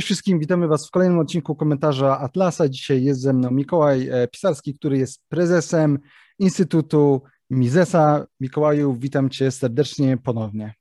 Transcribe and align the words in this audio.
Cześć 0.00 0.06
wszystkim, 0.06 0.38
witamy 0.38 0.68
Was 0.68 0.88
w 0.88 0.90
kolejnym 0.90 1.18
odcinku 1.18 1.56
komentarza 1.56 2.18
Atlasa. 2.18 2.68
Dzisiaj 2.68 3.04
jest 3.04 3.20
ze 3.20 3.32
mną 3.32 3.50
Mikołaj 3.50 4.08
e, 4.08 4.28
Pisarski, 4.28 4.74
który 4.74 4.98
jest 4.98 5.22
prezesem 5.28 5.98
Instytutu 6.38 7.22
Misesa. 7.50 8.26
Mikołaju, 8.40 8.96
witam 8.98 9.30
Cię 9.30 9.50
serdecznie 9.50 10.16
ponownie. 10.16 10.74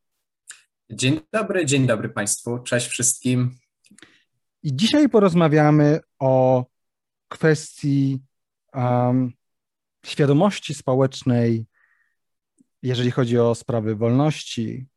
Dzień 0.91 1.19
dobry, 1.33 1.65
dzień 1.65 1.87
dobry 1.87 2.09
Państwu, 2.09 2.59
cześć 2.59 2.87
wszystkim. 2.87 3.55
I 4.63 4.75
dzisiaj 4.75 5.09
porozmawiamy 5.09 5.99
o 6.19 6.65
kwestii 7.27 8.19
um, 8.73 9.33
świadomości 10.05 10.73
społecznej, 10.73 11.65
jeżeli 12.83 13.11
chodzi 13.11 13.39
o 13.39 13.55
sprawy 13.55 13.95
wolności, 13.95 14.87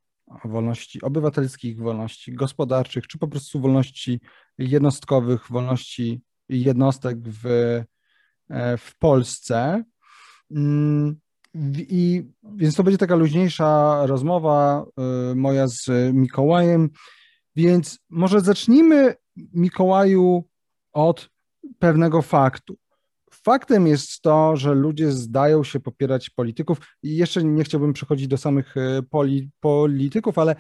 wolności 0.45 1.03
obywatelskich, 1.03 1.79
wolności 1.79 2.33
gospodarczych, 2.33 3.07
czy 3.07 3.19
po 3.19 3.29
prostu 3.29 3.61
wolności 3.61 4.21
jednostkowych, 4.59 5.47
wolności 5.51 6.23
jednostek 6.49 7.19
w, 7.29 7.47
e, 8.51 8.77
w 8.77 8.99
Polsce. 8.99 9.85
Mm, 10.51 11.17
I 11.79 12.25
więc 12.57 12.75
to 12.75 12.83
będzie 12.83 12.99
taka 12.99 13.15
luźniejsza 13.15 14.01
rozmowa 14.07 14.85
e, 14.99 15.35
moja 15.35 15.69
z 15.69 15.89
Mikołajem. 16.13 16.91
Więc 17.57 17.99
może 18.11 18.41
zacznijmy, 18.41 19.15
Mikołaju, 19.37 20.45
od 20.93 21.31
pewnego 21.79 22.23
faktu. 22.23 22.77
Faktem 23.45 23.87
jest 23.87 24.23
to, 24.23 24.57
że 24.57 24.75
ludzie 24.75 25.13
zdają 25.13 25.65
się 25.65 25.81
popierać 25.81 26.31
polityków 26.31 26.79
i 27.03 27.17
jeszcze 27.17 27.45
nie 27.45 27.65
chciałbym 27.65 27.93
przechodzić 27.93 28.29
do 28.29 28.37
samych 28.37 28.77
e, 28.77 29.03
poli, 29.03 29.51
polityków, 29.61 30.39
ale 30.39 30.57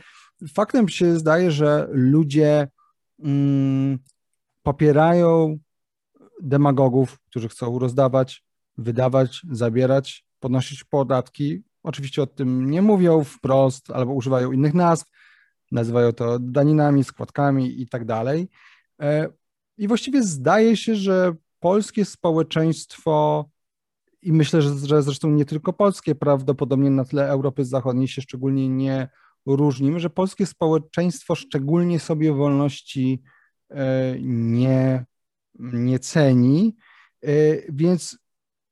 faktem 0.55 0.89
się 0.89 1.19
zdaje, 1.19 1.51
że 1.51 1.89
ludzie 1.91 2.69
mm, 3.25 3.99
popierają 4.63 5.59
demagogów, 6.43 7.19
którzy 7.31 7.49
chcą 7.49 7.79
rozdawać, 7.79 8.45
wydawać, 8.79 9.43
zabierać, 9.51 10.25
podnosić 10.41 10.85
podatki. 10.85 11.63
Oczywiście 11.83 12.23
o 12.23 12.27
tym 12.27 12.71
nie 12.71 12.83
mówią 12.83 13.25
wprost 13.25 13.91
albo 13.91 14.13
używają 14.13 14.53
innych 14.53 14.75
nazw, 14.75 15.11
nazywają 15.73 16.13
to 16.13 16.39
daninami, 16.39 17.05
składkami 17.05 17.81
i 17.81 17.89
tak 17.89 18.05
dalej. 18.05 18.49
E, 19.03 19.29
I 19.79 19.89
właściwie 19.89 20.23
zdaje 20.23 20.77
się, 20.77 20.95
że 20.95 21.35
polskie 21.63 22.05
społeczeństwo 22.05 23.45
i 24.23 24.33
myślę, 24.33 24.63
że, 24.63 24.75
że 24.87 25.03
zresztą 25.03 25.31
nie 25.31 25.45
tylko 25.45 25.73
polskie, 25.73 26.15
prawdopodobnie 26.15 26.91
na 26.91 27.05
tle 27.05 27.29
Europy 27.29 27.65
Zachodniej 27.65 28.09
się 28.09 28.23
szczególnie 28.23 28.69
nie 28.69 29.09
różnimy, 29.47 30.01
że 30.01 30.11
polskie 30.11 30.47
społeczeństwo 30.47 31.35
szczególnie 31.35 32.01
sobie 32.01 32.33
wolności 32.33 33.23
e, 33.71 34.15
nie, 34.21 35.05
nie 35.59 35.99
ceni. 35.99 36.77
E, 37.25 37.29
więc 37.69 38.19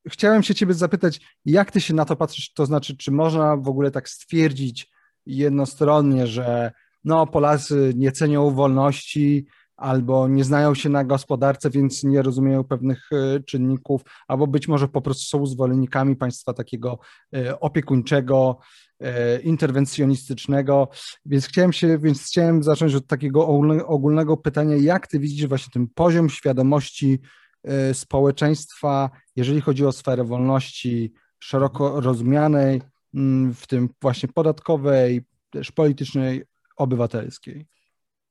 chciałem 0.09 0.43
się 0.43 0.55
Ciebie 0.55 0.75
zapytać, 0.75 1.21
jak 1.45 1.71
Ty 1.71 1.81
się 1.81 1.95
na 1.95 2.05
to 2.05 2.17
patrzysz? 2.17 2.53
To 2.53 2.67
znaczy, 2.67 2.97
czy 2.97 3.11
można 3.11 3.57
w 3.57 3.69
ogóle 3.69 3.91
tak 3.91 4.09
stwierdzić 4.09 4.91
jednostronnie, 5.27 6.27
że 6.27 6.73
no, 7.05 7.27
Polacy 7.27 7.93
nie 7.97 8.13
cenią 8.13 8.51
wolności, 8.51 9.47
albo 9.81 10.29
nie 10.29 10.45
znają 10.45 10.75
się 10.75 10.89
na 10.89 11.05
gospodarce, 11.05 11.71
więc 11.71 12.05
nie 12.05 12.23
rozumieją 12.23 12.65
pewnych 12.65 13.09
e, 13.13 13.41
czynników, 13.41 14.03
albo 14.29 14.47
być 14.47 14.69
może 14.69 14.89
po 14.89 15.03
prostu 15.03 15.25
są 15.25 15.47
zwolennikami 15.47 16.17
państwa 16.17 16.55
takiego 16.55 16.99
e, 17.35 17.61
opiekuńczego, 17.61 18.59
e, 19.01 19.41
interwencjonistycznego. 19.41 20.89
Więc 21.27 21.47
chciałem 21.47 21.73
się, 21.73 21.99
więc 21.99 22.27
chciałem 22.27 22.63
zacząć 22.63 22.95
od 22.95 23.07
takiego 23.07 23.47
ogólnego 23.87 24.37
pytania, 24.37 24.77
jak 24.77 25.07
ty 25.07 25.19
widzisz 25.19 25.47
właśnie 25.47 25.71
ten 25.73 25.87
poziom 25.95 26.31
świadomości 26.31 27.21
społeczeństwa, 27.93 29.11
jeżeli 29.37 29.61
chodzi 29.61 29.87
o 29.87 29.93
sferę 29.93 30.25
wolności 30.25 31.13
szeroko 31.39 32.01
rozumianej, 32.01 32.83
mm, 33.15 33.55
w 33.55 33.67
tym 33.67 33.89
właśnie 34.03 34.29
podatkowej, 34.29 35.23
też 35.51 35.73
politycznej, 35.73 36.45
obywatelskiej? 36.77 37.67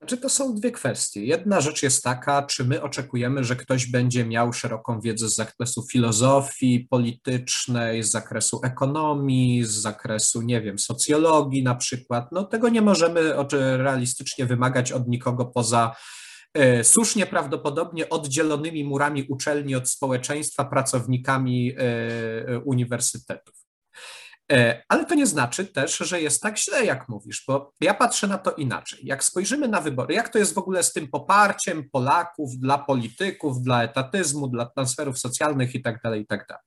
Czy 0.05 0.17
to 0.17 0.29
są 0.29 0.55
dwie 0.55 0.71
kwestie. 0.71 1.25
Jedna 1.25 1.61
rzecz 1.61 1.83
jest 1.83 2.03
taka, 2.03 2.43
czy 2.43 2.65
my 2.65 2.81
oczekujemy, 2.81 3.43
że 3.43 3.55
ktoś 3.55 3.85
będzie 3.85 4.25
miał 4.25 4.53
szeroką 4.53 5.01
wiedzę 5.01 5.29
z 5.29 5.35
zakresu 5.35 5.85
filozofii 5.91 6.87
politycznej, 6.89 8.03
z 8.03 8.11
zakresu 8.11 8.59
ekonomii, 8.63 9.65
z 9.65 9.71
zakresu, 9.71 10.41
nie 10.41 10.61
wiem, 10.61 10.79
socjologii 10.79 11.63
na 11.63 11.75
przykład. 11.75 12.31
No 12.31 12.43
tego 12.43 12.69
nie 12.69 12.81
możemy 12.81 13.33
realistycznie 13.77 14.45
wymagać 14.45 14.91
od 14.91 15.07
nikogo 15.07 15.45
poza 15.45 15.95
e, 16.53 16.83
słusznie 16.83 17.25
prawdopodobnie 17.25 18.09
oddzielonymi 18.09 18.83
murami 18.83 19.25
uczelni 19.29 19.75
od 19.75 19.89
społeczeństwa, 19.89 20.65
pracownikami 20.65 21.73
e, 21.77 22.59
uniwersytetów. 22.59 23.68
E, 24.51 24.83
ale 24.87 25.05
to 25.05 25.15
nie 25.15 25.27
znaczy 25.27 25.65
też, 25.65 25.97
że 25.97 26.21
jest 26.21 26.41
tak 26.41 26.57
źle, 26.57 26.85
jak 26.85 27.09
mówisz, 27.09 27.43
bo 27.47 27.73
ja 27.81 27.93
patrzę 27.93 28.27
na 28.27 28.37
to 28.37 28.51
inaczej. 28.51 28.99
Jak 29.03 29.23
spojrzymy 29.23 29.67
na 29.67 29.81
wybory, 29.81 30.13
jak 30.13 30.29
to 30.29 30.39
jest 30.39 30.53
w 30.53 30.57
ogóle 30.57 30.83
z 30.83 30.93
tym 30.93 31.07
poparciem 31.07 31.89
Polaków 31.91 32.57
dla 32.57 32.77
polityków, 32.77 33.61
dla 33.61 33.83
etatyzmu, 33.83 34.47
dla 34.47 34.65
transferów 34.65 35.19
socjalnych 35.19 35.75
itd., 35.75 35.99
tak 36.03 36.15
itd. 36.15 36.45
Tak 36.47 36.61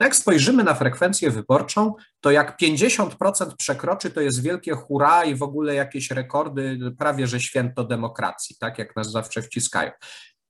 no 0.00 0.06
jak 0.06 0.16
spojrzymy 0.16 0.64
na 0.64 0.74
frekwencję 0.74 1.30
wyborczą, 1.30 1.94
to 2.20 2.30
jak 2.30 2.60
50% 2.60 3.56
przekroczy, 3.58 4.10
to 4.10 4.20
jest 4.20 4.42
wielkie 4.42 4.74
hura 4.74 5.24
i 5.24 5.34
w 5.34 5.42
ogóle 5.42 5.74
jakieś 5.74 6.10
rekordy, 6.10 6.78
prawie 6.98 7.26
że 7.26 7.40
święto 7.40 7.84
demokracji, 7.84 8.56
tak 8.60 8.78
jak 8.78 8.96
nas 8.96 9.10
zawsze 9.10 9.42
wciskają 9.42 9.90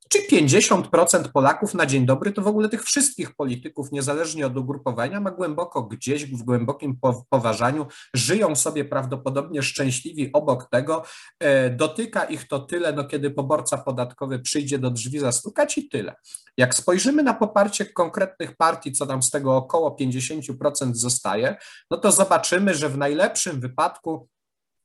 czy 0.08 0.18
50% 0.36 1.28
Polaków 1.32 1.74
na 1.74 1.86
dzień 1.86 2.06
dobry, 2.06 2.32
to 2.32 2.42
w 2.42 2.46
ogóle 2.46 2.68
tych 2.68 2.84
wszystkich 2.84 3.34
polityków, 3.34 3.92
niezależnie 3.92 4.46
od 4.46 4.56
ugrupowania, 4.56 5.20
ma 5.20 5.30
głęboko 5.30 5.82
gdzieś 5.82 6.26
w 6.26 6.42
głębokim 6.42 6.98
poważaniu, 7.30 7.86
żyją 8.14 8.56
sobie 8.56 8.84
prawdopodobnie 8.84 9.62
szczęśliwi 9.62 10.30
obok 10.32 10.70
tego, 10.70 11.02
e, 11.40 11.70
dotyka 11.70 12.24
ich 12.24 12.48
to 12.48 12.58
tyle, 12.58 12.92
no 12.92 13.04
kiedy 13.04 13.30
poborca 13.30 13.78
podatkowy 13.78 14.38
przyjdzie 14.38 14.78
do 14.78 14.90
drzwi 14.90 15.18
zastukać 15.18 15.78
i 15.78 15.88
tyle. 15.88 16.14
Jak 16.56 16.74
spojrzymy 16.74 17.22
na 17.22 17.34
poparcie 17.34 17.86
konkretnych 17.86 18.56
partii, 18.56 18.92
co 18.92 19.06
nam 19.06 19.22
z 19.22 19.30
tego 19.30 19.56
około 19.56 19.96
50% 20.00 20.94
zostaje, 20.94 21.56
no 21.90 21.96
to 21.96 22.12
zobaczymy, 22.12 22.74
że 22.74 22.88
w 22.88 22.98
najlepszym 22.98 23.60
wypadku 23.60 24.28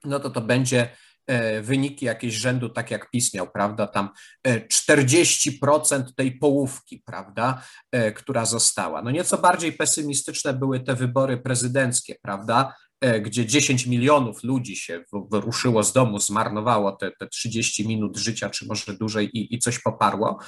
no 0.03 0.19
to 0.19 0.29
to 0.29 0.41
będzie 0.41 0.89
wyniki 1.61 2.05
jakieś 2.05 2.33
rzędu, 2.33 2.69
tak 2.69 2.91
jak 2.91 3.11
PiS 3.11 3.33
miał, 3.33 3.51
prawda, 3.51 3.87
tam 3.87 4.09
40% 4.47 5.99
e, 5.99 6.13
tej 6.15 6.31
połówki, 6.31 7.03
prawda, 7.05 7.63
e, 7.91 8.11
która 8.11 8.45
została. 8.45 9.01
No 9.01 9.11
nieco 9.11 9.37
bardziej 9.37 9.73
pesymistyczne 9.73 10.53
były 10.53 10.79
te 10.79 10.95
wybory 10.95 11.37
prezydenckie, 11.37 12.15
prawda, 12.21 12.75
gdzie 13.21 13.45
10 13.45 13.85
milionów 13.85 14.43
ludzi 14.43 14.75
się 14.75 15.03
wyruszyło 15.31 15.83
z 15.83 15.93
domu, 15.93 16.19
zmarnowało 16.19 16.91
te, 16.91 17.11
te 17.11 17.27
30 17.27 17.87
minut 17.87 18.17
życia, 18.17 18.49
czy 18.49 18.65
może 18.65 18.93
dłużej 18.93 19.37
i, 19.37 19.55
i 19.55 19.59
coś 19.59 19.79
poparło. 19.79 20.39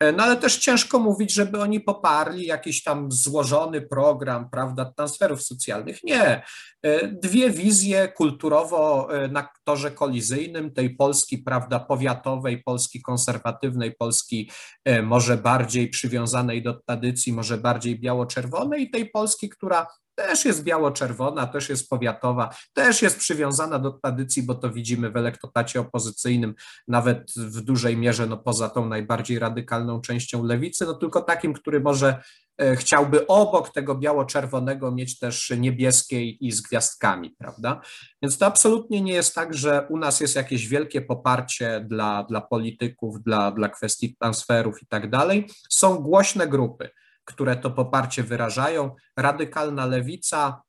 E, 0.00 0.12
no 0.12 0.22
ale 0.22 0.36
też 0.36 0.58
ciężko 0.58 0.98
mówić, 0.98 1.32
żeby 1.32 1.60
oni 1.60 1.80
poparli 1.80 2.46
jakiś 2.46 2.82
tam 2.82 3.12
złożony 3.12 3.80
program, 3.80 4.50
prawda, 4.50 4.92
transferów 4.96 5.42
socjalnych. 5.42 6.04
Nie. 6.04 6.42
E, 6.82 7.08
dwie 7.08 7.50
wizje 7.50 8.08
kulturowo 8.08 9.08
e, 9.14 9.28
na 9.28 9.48
torze 9.64 9.90
kolizyjnym 9.90 10.72
tej 10.72 10.96
Polski, 10.96 11.38
prawda, 11.38 11.80
powiatowej, 11.80 12.62
Polski 12.62 13.02
konserwatywnej, 13.02 13.94
Polski 13.98 14.50
może 15.02 15.36
bardziej 15.36 15.88
przywiązanej 15.88 16.62
do 16.62 16.74
tradycji, 16.74 17.32
może 17.32 17.58
bardziej 17.58 18.00
biało-czerwonej 18.00 18.82
i 18.82 18.90
tej 18.90 19.10
Polski, 19.10 19.48
która 19.48 19.86
też 20.14 20.44
jest 20.44 20.64
biało-czerwona, 20.64 21.46
też 21.46 21.68
jest 21.68 21.88
powiatowa, 21.88 22.54
też 22.72 23.02
jest 23.02 23.18
przywiązana 23.18 23.78
do 23.78 23.90
tradycji, 23.90 24.42
bo 24.42 24.54
to 24.54 24.70
widzimy 24.70 25.10
w 25.10 25.16
elektoracie 25.16 25.80
opozycyjnym, 25.80 26.54
nawet 26.88 27.32
w 27.36 27.60
dużej 27.60 27.96
mierze, 27.96 28.26
no 28.26 28.36
poza 28.36 28.68
tą 28.68 28.86
najbardziej 28.86 29.38
radykalną 29.38 30.00
częścią 30.00 30.44
lewicy, 30.44 30.86
no 30.86 30.94
tylko 30.94 31.22
takim, 31.22 31.52
który 31.52 31.80
może 31.80 32.22
e, 32.58 32.76
chciałby 32.76 33.26
obok 33.26 33.72
tego 33.72 33.94
biało-czerwonego 33.94 34.90
mieć 34.90 35.18
też 35.18 35.52
niebieskiej 35.58 36.46
i 36.46 36.52
z 36.52 36.60
gwiazdkami, 36.60 37.30
prawda? 37.38 37.80
Więc 38.22 38.38
to 38.38 38.46
absolutnie 38.46 39.00
nie 39.00 39.12
jest 39.12 39.34
tak, 39.34 39.54
że 39.54 39.86
u 39.88 39.98
nas 39.98 40.20
jest 40.20 40.36
jakieś 40.36 40.68
wielkie 40.68 41.00
poparcie 41.00 41.84
dla, 41.88 42.24
dla 42.24 42.40
polityków, 42.40 43.22
dla, 43.22 43.50
dla 43.50 43.68
kwestii 43.68 44.16
transferów 44.16 44.82
i 44.82 44.86
tak 44.86 45.10
dalej. 45.10 45.46
Są 45.68 45.98
głośne 45.98 46.48
grupy 46.48 46.90
które 47.24 47.56
to 47.56 47.70
poparcie 47.70 48.22
wyrażają. 48.22 48.94
Radykalna 49.16 49.86
lewica 49.86 50.62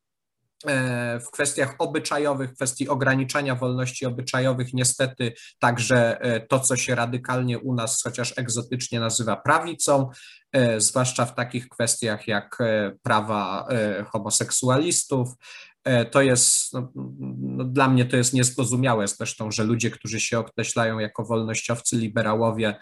e, 0.68 1.20
w 1.20 1.32
kwestiach 1.32 1.76
obyczajowych, 1.80 2.54
kwestii 2.54 2.90
ograniczania 2.90 3.56
wolności 3.56 4.06
obyczajowych, 4.06 4.74
niestety 4.74 5.34
także 5.60 6.22
e, 6.22 6.40
to, 6.48 6.60
co 6.60 6.76
się 6.76 6.96
radykalnie 6.96 7.60
u 7.60 7.76
nas, 7.76 8.04
chociaż 8.04 8.34
egzotycznie 8.38 9.00
nazywa 9.00 9.36
prawicą, 9.36 10.10
e, 10.52 10.82
zwłaszcza 10.82 11.26
w 11.26 11.36
takich 11.36 11.70
kwestiach 11.70 12.28
jak 12.28 12.58
prawa 13.04 13.68
homoseksualistów, 14.12 15.30
to 16.12 16.22
jest, 16.22 16.74
no, 16.74 16.92
no, 17.40 17.64
dla 17.64 17.88
mnie 17.88 18.06
to 18.06 18.18
jest 18.18 18.34
niezrozumiałe 18.34 19.08
zresztą, 19.08 19.52
że 19.52 19.64
ludzie, 19.64 19.92
którzy 19.92 20.20
się 20.20 20.40
określają 20.40 21.00
jako 21.00 21.26
wolnościowcy, 21.26 21.96
liberałowie 21.96 22.80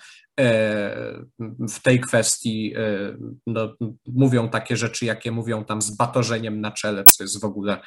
w 1.70 1.80
tej 1.84 2.00
kwestii 2.00 2.74
e, 2.78 3.18
no, 3.48 3.76
mówią 4.08 4.50
takie 4.50 4.78
rzeczy, 4.78 5.06
jakie 5.06 5.32
mówią 5.32 5.66
tam 5.66 5.82
z 5.82 5.92
batorzeniem 5.92 6.62
na 6.62 6.72
czele, 6.72 7.04
co 7.04 7.24
jest 7.24 7.42
w 7.42 7.46
ogóle 7.46 7.82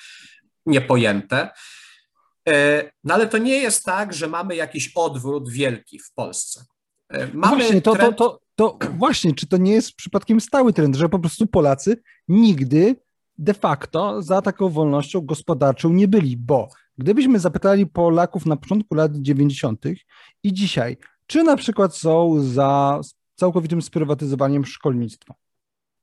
niepojęte. 0.67 1.51
No 3.05 3.15
ale 3.15 3.27
to 3.27 3.39
nie 3.39 3.57
jest 3.57 3.85
tak, 3.85 4.13
że 4.13 4.29
mamy 4.29 4.57
jakiś 4.57 4.93
odwrót 4.95 5.51
wielki 5.51 5.99
w 5.99 6.13
Polsce. 6.15 6.65
Mamy 7.35 7.57
właśnie, 7.57 7.83
to, 7.83 7.95
trend... 7.95 8.17
to, 8.17 8.41
to, 8.57 8.79
to 8.79 8.89
właśnie, 8.97 9.35
czy 9.35 9.47
to 9.47 9.57
nie 9.57 9.73
jest 9.73 9.95
przypadkiem 9.95 10.41
stały 10.41 10.73
trend, 10.73 10.97
że 10.97 11.09
po 11.09 11.19
prostu 11.19 11.47
Polacy 11.47 12.03
nigdy 12.29 12.97
de 13.39 13.55
facto 13.55 14.23
za 14.23 14.43
taką 14.43 14.69
wolnością 14.69 15.21
gospodarczą 15.21 15.93
nie 15.93 16.09
byli, 16.09 16.37
bo 16.37 16.69
gdybyśmy 16.99 17.39
zapytali 17.39 17.87
Polaków 17.87 18.47
na 18.47 18.57
początku 18.57 18.95
lat 18.95 19.13
90. 19.17 19.85
i 20.43 20.53
dzisiaj, 20.53 20.97
czy 21.27 21.43
na 21.43 21.57
przykład 21.57 21.97
są 21.97 22.43
za 22.43 23.01
całkowitym 23.35 23.83
sprywatyzowaniem 23.83 24.65
szkolnictwa, 24.65 25.35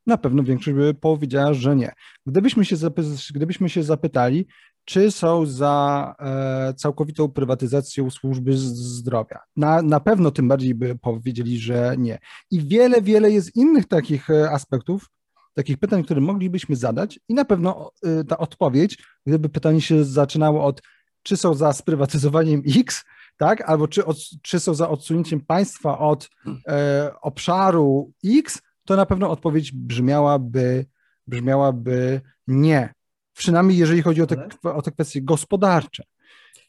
na 0.07 0.17
pewno 0.17 0.43
większość 0.43 0.77
by 0.77 0.93
powiedziała, 0.93 1.53
że 1.53 1.75
nie. 1.75 1.93
Gdybyśmy 2.25 2.65
się, 2.65 2.75
zapy- 2.75 3.33
gdybyśmy 3.33 3.69
się 3.69 3.83
zapytali, 3.83 4.47
czy 4.85 5.11
są 5.11 5.45
za 5.45 6.15
e, 6.19 6.73
całkowitą 6.73 7.29
prywatyzacją 7.29 8.09
służby 8.09 8.57
zdrowia. 8.57 9.39
Na, 9.55 9.81
na 9.81 9.99
pewno 9.99 10.31
tym 10.31 10.47
bardziej 10.47 10.75
by 10.75 10.97
powiedzieli, 10.97 11.59
że 11.59 11.95
nie. 11.97 12.19
I 12.51 12.61
wiele, 12.61 13.01
wiele 13.01 13.31
jest 13.31 13.55
innych 13.55 13.87
takich 13.87 14.29
e, 14.29 14.51
aspektów, 14.51 15.09
takich 15.53 15.77
pytań, 15.77 16.03
które 16.03 16.21
moglibyśmy 16.21 16.75
zadać 16.75 17.19
i 17.29 17.33
na 17.33 17.45
pewno 17.45 17.91
y, 18.21 18.25
ta 18.25 18.37
odpowiedź, 18.37 18.97
gdyby 19.25 19.49
pytanie 19.49 19.81
się 19.81 20.05
zaczynało 20.05 20.65
od 20.65 20.81
czy 21.23 21.37
są 21.37 21.53
za 21.53 21.73
sprywatyzowaniem 21.73 22.61
X, 22.77 23.05
tak, 23.39 23.69
albo 23.69 23.87
czy, 23.87 24.05
od, 24.05 24.17
czy 24.41 24.59
są 24.59 24.73
za 24.73 24.89
odsunięciem 24.89 25.41
państwa 25.41 25.99
od 25.99 26.29
e, 26.67 27.11
obszaru 27.21 28.11
X, 28.25 28.61
to 28.85 28.95
na 28.95 29.05
pewno 29.05 29.29
odpowiedź 29.29 29.71
brzmiałaby, 29.71 30.85
brzmiałaby 31.27 32.21
nie. 32.47 32.93
Przynajmniej 33.33 33.77
jeżeli 33.77 34.01
chodzi 34.01 34.21
o 34.21 34.27
te, 34.27 34.47
o 34.63 34.81
te 34.81 34.91
kwestie 34.91 35.21
gospodarcze. 35.21 36.03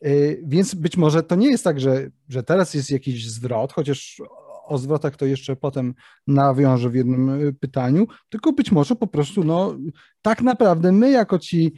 Y, 0.07 0.43
więc 0.47 0.75
być 0.75 0.97
może 0.97 1.23
to 1.23 1.35
nie 1.35 1.51
jest 1.51 1.65
tak, 1.65 1.81
że, 1.81 2.11
że 2.29 2.43
teraz 2.43 2.75
jest 2.75 2.91
jakiś 2.91 3.31
zwrot, 3.31 3.73
chociaż 3.73 4.23
o 4.65 4.79
zwrotach 4.79 5.17
to 5.17 5.27
jeszcze 5.27 5.57
potem 5.57 5.95
nawiążę 6.27 6.91
w 6.91 6.95
jednym 6.95 7.41
y, 7.41 7.53
pytaniu, 7.53 8.07
tylko 8.29 8.53
być 8.53 8.73
może 8.73 8.97
po 8.97 9.07
prostu, 9.07 9.45
no, 9.45 9.77
tak 10.23 10.43
naprawdę 10.43 10.93
my 10.93 11.11
jako 11.11 11.39
ci, 11.39 11.73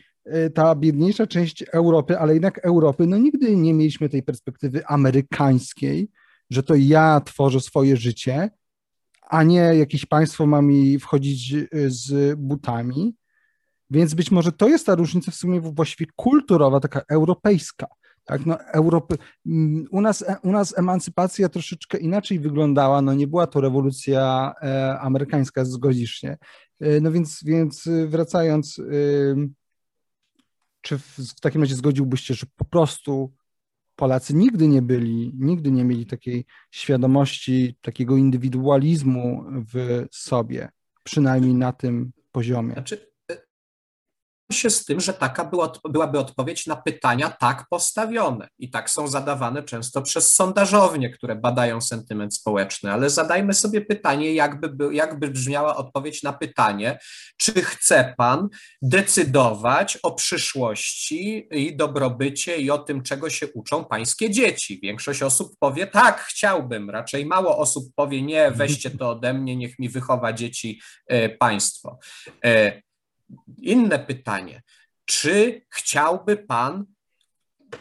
ta 0.54 0.74
biedniejsza 0.74 1.26
część 1.26 1.64
Europy, 1.72 2.18
ale 2.18 2.32
jednak 2.32 2.58
Europy, 2.58 3.06
no 3.06 3.18
nigdy 3.18 3.56
nie 3.56 3.74
mieliśmy 3.74 4.08
tej 4.08 4.22
perspektywy 4.22 4.86
amerykańskiej, 4.86 6.08
że 6.50 6.62
to 6.62 6.74
ja 6.74 7.20
tworzę 7.20 7.60
swoje 7.60 7.96
życie, 7.96 8.50
a 9.32 9.42
nie 9.42 9.56
jakieś 9.56 10.06
państwo 10.06 10.46
ma 10.46 10.62
mi 10.62 10.98
wchodzić 10.98 11.54
y, 11.54 11.68
z 11.90 12.38
butami. 12.38 13.14
Więc 13.90 14.14
być 14.14 14.30
może 14.30 14.52
to 14.52 14.68
jest 14.68 14.86
ta 14.86 14.94
różnica 14.94 15.32
w 15.32 15.34
sumie 15.34 15.60
właściwie 15.60 16.10
kulturowa, 16.16 16.80
taka 16.80 17.02
europejska. 17.10 17.86
Tak, 18.24 18.46
no 18.46 18.60
Europy, 18.60 19.16
mm, 19.46 19.84
u, 19.90 20.00
nas, 20.00 20.24
u 20.42 20.52
nas 20.52 20.78
emancypacja 20.78 21.48
troszeczkę 21.48 21.98
inaczej 21.98 22.40
wyglądała, 22.40 23.02
no 23.02 23.14
nie 23.14 23.26
była 23.26 23.46
to 23.46 23.60
rewolucja 23.60 24.54
e, 24.62 24.98
amerykańska, 25.00 25.64
zgodzisz 25.64 26.10
się. 26.10 26.36
E, 26.80 27.00
no 27.00 27.12
więc, 27.12 27.44
więc 27.44 27.88
wracając, 28.06 28.78
e, 28.78 28.82
czy 30.82 30.98
w, 30.98 31.18
w 31.18 31.40
takim 31.40 31.60
razie 31.60 31.74
zgodziłbyś 31.74 32.20
się, 32.20 32.34
że 32.34 32.46
po 32.56 32.64
prostu 32.64 33.32
Polacy 33.96 34.34
nigdy 34.34 34.68
nie 34.68 34.82
byli, 34.82 35.32
nigdy 35.34 35.70
nie 35.70 35.84
mieli 35.84 36.06
takiej 36.06 36.44
świadomości, 36.70 37.76
takiego 37.80 38.16
indywidualizmu 38.16 39.44
w 39.74 40.06
sobie, 40.10 40.68
przynajmniej 41.04 41.54
na 41.54 41.72
tym 41.72 42.12
poziomie? 42.32 42.72
Znaczy, 42.72 43.11
się 44.52 44.70
z 44.70 44.84
tym, 44.84 45.00
że 45.00 45.14
taka 45.14 45.44
była, 45.44 45.72
byłaby 45.88 46.18
odpowiedź 46.18 46.66
na 46.66 46.76
pytania 46.76 47.30
tak 47.30 47.64
postawione 47.70 48.48
i 48.58 48.70
tak 48.70 48.90
są 48.90 49.08
zadawane 49.08 49.62
często 49.62 50.02
przez 50.02 50.34
sondażownie, 50.34 51.10
które 51.10 51.36
badają 51.36 51.80
sentyment 51.80 52.34
społeczny, 52.34 52.92
ale 52.92 53.10
zadajmy 53.10 53.54
sobie 53.54 53.80
pytanie, 53.80 54.34
jakby, 54.34 54.94
jakby 54.94 55.28
brzmiała 55.28 55.76
odpowiedź 55.76 56.22
na 56.22 56.32
pytanie, 56.32 56.98
czy 57.36 57.52
chce 57.52 58.14
pan 58.16 58.48
decydować 58.82 59.98
o 60.02 60.12
przyszłości 60.14 61.48
i 61.50 61.76
dobrobycie 61.76 62.56
i 62.56 62.70
o 62.70 62.78
tym, 62.78 63.02
czego 63.02 63.30
się 63.30 63.46
uczą 63.48 63.84
pańskie 63.84 64.30
dzieci. 64.30 64.80
Większość 64.82 65.22
osób 65.22 65.52
powie 65.58 65.86
tak, 65.86 66.20
chciałbym, 66.20 66.90
raczej 66.90 67.26
mało 67.26 67.58
osób 67.58 67.84
powie 67.94 68.22
nie, 68.22 68.50
weźcie 68.50 68.90
to 68.90 69.10
ode 69.10 69.34
mnie, 69.34 69.56
niech 69.56 69.78
mi 69.78 69.88
wychowa 69.88 70.32
dzieci 70.32 70.80
e, 71.06 71.28
państwo. 71.28 71.98
E, 72.44 72.82
inne 73.58 73.98
pytanie. 73.98 74.62
Czy 75.04 75.62
chciałby 75.70 76.36
Pan 76.36 76.86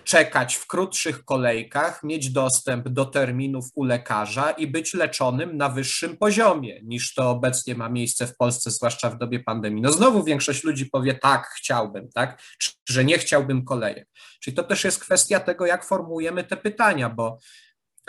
czekać 0.04 0.56
w 0.56 0.68
krótszych 0.68 1.26
kolejkach, 1.26 2.04
mieć 2.04 2.30
dostęp 2.30 2.90
do 2.90 3.06
terminów 3.06 3.66
u 3.76 3.84
lekarza 3.84 4.52
i 4.52 4.68
być 4.68 4.94
leczonym 4.94 5.58
na 5.58 5.70
wyższym 5.70 6.18
poziomie 6.18 6.82
niż 6.84 7.14
to 7.14 7.30
obecnie 7.30 7.76
ma 7.76 7.90
miejsce 7.90 8.28
w 8.28 8.38
Polsce, 8.38 8.72
zwłaszcza 8.72 9.10
w 9.10 9.18
dobie 9.18 9.40
pandemii. 9.40 9.82
No 9.82 9.92
znowu 9.92 10.24
większość 10.24 10.64
ludzi 10.64 10.86
powie 10.86 11.14
tak, 11.14 11.48
chciałbym, 11.58 12.10
tak, 12.10 12.42
czy 12.60 12.72
że 12.90 13.06
nie 13.06 13.18
chciałbym 13.18 13.66
kolejek. 13.66 14.08
Czyli 14.40 14.56
to 14.56 14.64
też 14.64 14.84
jest 14.84 15.00
kwestia 15.00 15.40
tego, 15.40 15.66
jak 15.66 15.86
formułujemy 15.86 16.44
te 16.44 16.58
pytania, 16.58 17.10
bo 17.10 17.38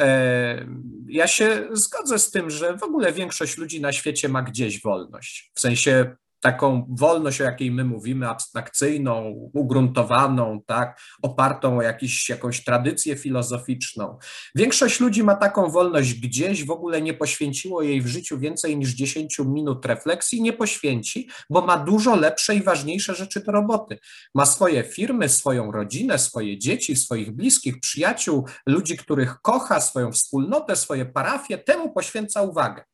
e, 0.00 0.66
ja 1.06 1.26
się 1.26 1.68
zgodzę 1.72 2.18
z 2.18 2.30
tym, 2.30 2.50
że 2.50 2.76
w 2.76 2.82
ogóle 2.82 3.12
większość 3.12 3.58
ludzi 3.58 3.80
na 3.80 3.92
świecie 3.92 4.28
ma 4.28 4.42
gdzieś 4.42 4.82
wolność. 4.82 5.52
W 5.54 5.60
sensie 5.60 6.16
taką 6.42 6.86
wolność, 6.88 7.40
o 7.40 7.44
jakiej 7.44 7.70
my 7.70 7.84
mówimy, 7.84 8.28
abstrakcyjną, 8.28 9.50
ugruntowaną, 9.54 10.62
tak, 10.66 11.00
opartą 11.22 11.78
o 11.78 11.82
jakiś, 11.82 12.28
jakąś 12.28 12.64
tradycję 12.64 13.16
filozoficzną. 13.16 14.18
Większość 14.54 15.00
ludzi 15.00 15.22
ma 15.24 15.34
taką 15.34 15.70
wolność 15.70 16.14
gdzieś, 16.14 16.64
w 16.64 16.70
ogóle 16.70 17.02
nie 17.02 17.14
poświęciło 17.14 17.82
jej 17.82 18.02
w 18.02 18.06
życiu 18.06 18.38
więcej 18.38 18.76
niż 18.76 18.90
10 18.90 19.38
minut 19.38 19.86
refleksji, 19.86 20.42
nie 20.42 20.52
poświęci, 20.52 21.28
bo 21.50 21.66
ma 21.66 21.76
dużo 21.76 22.16
lepsze 22.16 22.54
i 22.54 22.62
ważniejsze 22.62 23.14
rzeczy 23.14 23.40
do 23.40 23.52
roboty. 23.52 23.98
Ma 24.34 24.46
swoje 24.46 24.84
firmy, 24.84 25.28
swoją 25.28 25.72
rodzinę, 25.72 26.18
swoje 26.18 26.58
dzieci, 26.58 26.96
swoich 26.96 27.31
bliskich, 27.31 27.81
przyjaciół, 27.81 28.46
ludzi, 28.67 28.96
których 28.96 29.40
kocha, 29.40 29.81
swoją 29.81 30.12
wspólnotę, 30.12 30.76
swoje 30.76 31.06
parafie, 31.06 31.58
temu 31.58 31.93
poświęca 31.93 32.43
uwagę 32.43 32.92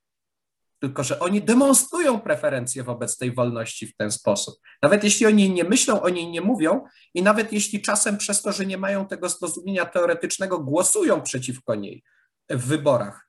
tylko 0.79 1.05
że 1.05 1.21
oni 1.21 1.43
demonstrują 1.43 2.21
preferencje 2.21 2.83
wobec 2.83 3.17
tej 3.17 3.35
wolności 3.35 3.87
w 3.87 3.97
ten 3.97 4.13
sposób. 4.13 4.55
Nawet 4.83 5.05
jeśli 5.05 5.27
oni 5.27 5.51
nie 5.51 5.65
myślą, 5.65 6.03
o 6.03 6.09
niej 6.09 6.31
nie 6.31 6.41
mówią 6.41 6.85
i 7.15 7.23
nawet 7.23 7.53
jeśli 7.53 7.83
czasem 7.83 8.17
przez 8.17 8.43
to, 8.43 8.53
że 8.53 8.67
nie 8.67 8.79
mają 8.79 9.07
tego 9.07 9.29
zrozumienia 9.29 9.87
teoretycznego, 9.87 10.59
głosują 10.59 11.23
przeciwko 11.23 11.75
niej 11.75 12.03
w 12.51 12.67
wyborach. 12.67 13.29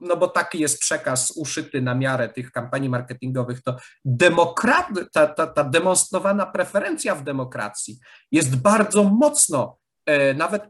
No 0.00 0.16
bo 0.16 0.28
taki 0.28 0.58
jest 0.58 0.80
przekaz 0.80 1.30
uszyty 1.36 1.82
na 1.82 1.94
miarę 1.94 2.28
tych 2.28 2.52
kampanii 2.52 2.88
marketingowych, 2.88 3.62
to 3.62 3.76
demokrat, 4.04 4.88
ta, 5.12 5.26
ta, 5.26 5.46
ta 5.46 5.64
demonstrowana 5.64 6.46
preferencja 6.46 7.14
w 7.14 7.24
demokracji 7.24 7.98
jest 8.32 8.56
bardzo 8.56 9.04
mocno, 9.04 9.78
e, 10.06 10.34
nawet 10.34 10.62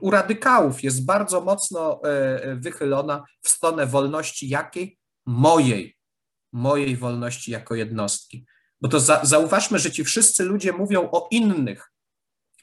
u 0.00 0.10
radykałów 0.10 0.82
jest 0.82 1.04
bardzo 1.04 1.40
mocno 1.40 2.00
e, 2.04 2.08
e, 2.42 2.56
wychylona 2.56 3.24
w 3.42 3.48
stronę 3.48 3.86
wolności 3.86 4.48
jakiej? 4.48 4.98
Mojej, 5.26 5.96
mojej 6.52 6.96
wolności 6.96 7.50
jako 7.50 7.74
jednostki. 7.74 8.46
Bo 8.80 8.88
to 8.88 9.00
za, 9.00 9.20
zauważmy, 9.22 9.78
że 9.78 9.90
ci 9.90 10.04
wszyscy 10.04 10.44
ludzie 10.44 10.72
mówią 10.72 11.10
o 11.10 11.28
innych, 11.30 11.92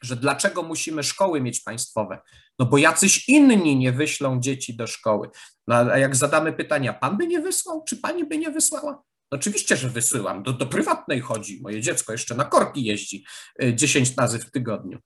że 0.01 0.15
dlaczego 0.15 0.63
musimy 0.63 1.03
szkoły 1.03 1.41
mieć 1.41 1.59
państwowe? 1.59 2.21
No 2.59 2.65
bo 2.65 2.77
jacyś 2.77 3.29
inni 3.29 3.77
nie 3.77 3.91
wyślą 3.91 4.39
dzieci 4.39 4.75
do 4.75 4.87
szkoły. 4.87 5.29
No 5.67 5.75
a 5.75 5.97
jak 5.97 6.15
zadamy 6.15 6.53
pytania, 6.53 6.93
pan 6.93 7.17
by 7.17 7.27
nie 7.27 7.39
wysłał, 7.39 7.83
czy 7.83 7.97
pani 7.97 8.25
by 8.25 8.37
nie 8.37 8.51
wysłała? 8.51 9.03
No 9.31 9.37
oczywiście, 9.37 9.77
że 9.77 9.89
wysyłam. 9.89 10.43
Do, 10.43 10.53
do 10.53 10.65
prywatnej 10.65 11.21
chodzi. 11.21 11.59
Moje 11.61 11.81
dziecko 11.81 12.11
jeszcze 12.11 12.35
na 12.35 12.45
korki 12.45 12.83
jeździ 12.83 13.25
10 13.73 14.09
e, 14.09 14.13
razy 14.17 14.39
w 14.39 14.51
tygodniu. 14.51 14.99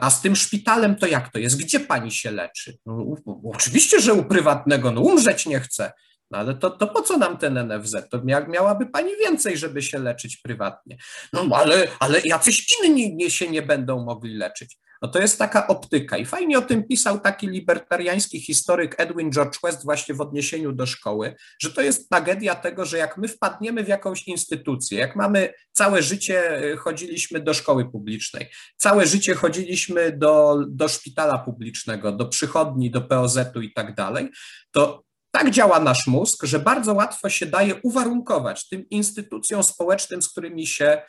A 0.00 0.10
z 0.10 0.20
tym 0.20 0.36
szpitalem 0.36 0.96
to 0.96 1.06
jak 1.06 1.32
to 1.32 1.38
jest? 1.38 1.56
Gdzie 1.56 1.80
pani 1.80 2.12
się 2.12 2.30
leczy? 2.30 2.78
No, 2.86 3.16
oczywiście, 3.54 4.00
że 4.00 4.14
u 4.14 4.24
prywatnego, 4.24 4.90
no 4.90 5.00
umrzeć 5.00 5.46
nie 5.46 5.60
chce. 5.60 5.92
No 6.30 6.38
ale 6.38 6.54
to, 6.54 6.70
to 6.70 6.86
po 6.86 7.02
co 7.02 7.18
nam 7.18 7.38
ten 7.38 7.68
NFZ? 7.68 7.96
To 8.10 8.22
mia, 8.24 8.40
miałaby 8.40 8.86
pani 8.86 9.10
więcej, 9.16 9.56
żeby 9.56 9.82
się 9.82 9.98
leczyć 9.98 10.36
prywatnie. 10.36 10.96
No 11.32 11.56
ale, 11.56 11.88
ale 12.00 12.20
jacyś 12.24 12.66
inni 12.80 13.16
nie, 13.16 13.30
się 13.30 13.48
nie 13.48 13.62
będą 13.62 14.04
mogli 14.04 14.36
leczyć. 14.36 14.78
No 15.04 15.08
to 15.08 15.18
jest 15.18 15.38
taka 15.38 15.66
optyka. 15.66 16.16
I 16.16 16.26
fajnie 16.26 16.58
o 16.58 16.62
tym 16.62 16.84
pisał 16.84 17.20
taki 17.20 17.48
libertariański 17.48 18.40
historyk 18.40 18.94
Edwin 18.98 19.32
George 19.32 19.58
West 19.62 19.84
właśnie 19.84 20.14
w 20.14 20.20
odniesieniu 20.20 20.72
do 20.72 20.86
szkoły, 20.86 21.34
że 21.62 21.70
to 21.70 21.82
jest 21.82 22.08
tragedia 22.10 22.54
tego, 22.54 22.84
że 22.84 22.98
jak 22.98 23.18
my 23.18 23.28
wpadniemy 23.28 23.84
w 23.84 23.88
jakąś 23.88 24.28
instytucję, 24.28 24.98
jak 24.98 25.16
mamy 25.16 25.52
całe 25.72 26.02
życie 26.02 26.64
y, 26.72 26.76
chodziliśmy 26.76 27.40
do 27.40 27.54
szkoły 27.54 27.90
publicznej, 27.90 28.50
całe 28.76 29.06
życie 29.06 29.34
chodziliśmy 29.34 30.18
do, 30.18 30.56
do 30.68 30.88
szpitala 30.88 31.38
publicznego, 31.38 32.12
do 32.12 32.26
przychodni, 32.26 32.90
do 32.90 33.00
POZ-u 33.00 33.60
i 33.60 33.72
tak 33.72 33.94
dalej, 33.94 34.30
to 34.70 35.04
tak 35.30 35.50
działa 35.50 35.80
nasz 35.80 36.06
mózg, 36.06 36.44
że 36.44 36.58
bardzo 36.58 36.94
łatwo 36.94 37.28
się 37.28 37.46
daje 37.46 37.74
uwarunkować 37.82 38.68
tym 38.68 38.88
instytucjom 38.88 39.62
społecznym, 39.62 40.22
z 40.22 40.28
którymi 40.28 40.66
się 40.66 40.84
e, 40.84 41.02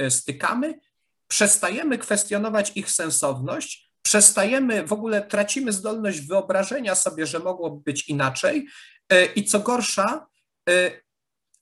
e, 0.00 0.10
stykamy, 0.10 0.74
przestajemy 1.28 1.98
kwestionować 1.98 2.72
ich 2.74 2.90
sensowność, 2.90 3.90
przestajemy, 4.02 4.86
w 4.86 4.92
ogóle 4.92 5.22
tracimy 5.22 5.72
zdolność 5.72 6.20
wyobrażenia 6.20 6.94
sobie, 6.94 7.26
że 7.26 7.38
mogłoby 7.38 7.82
być 7.82 8.08
inaczej. 8.08 8.66
E, 9.08 9.26
I 9.26 9.44
co 9.44 9.60
gorsza, 9.60 10.26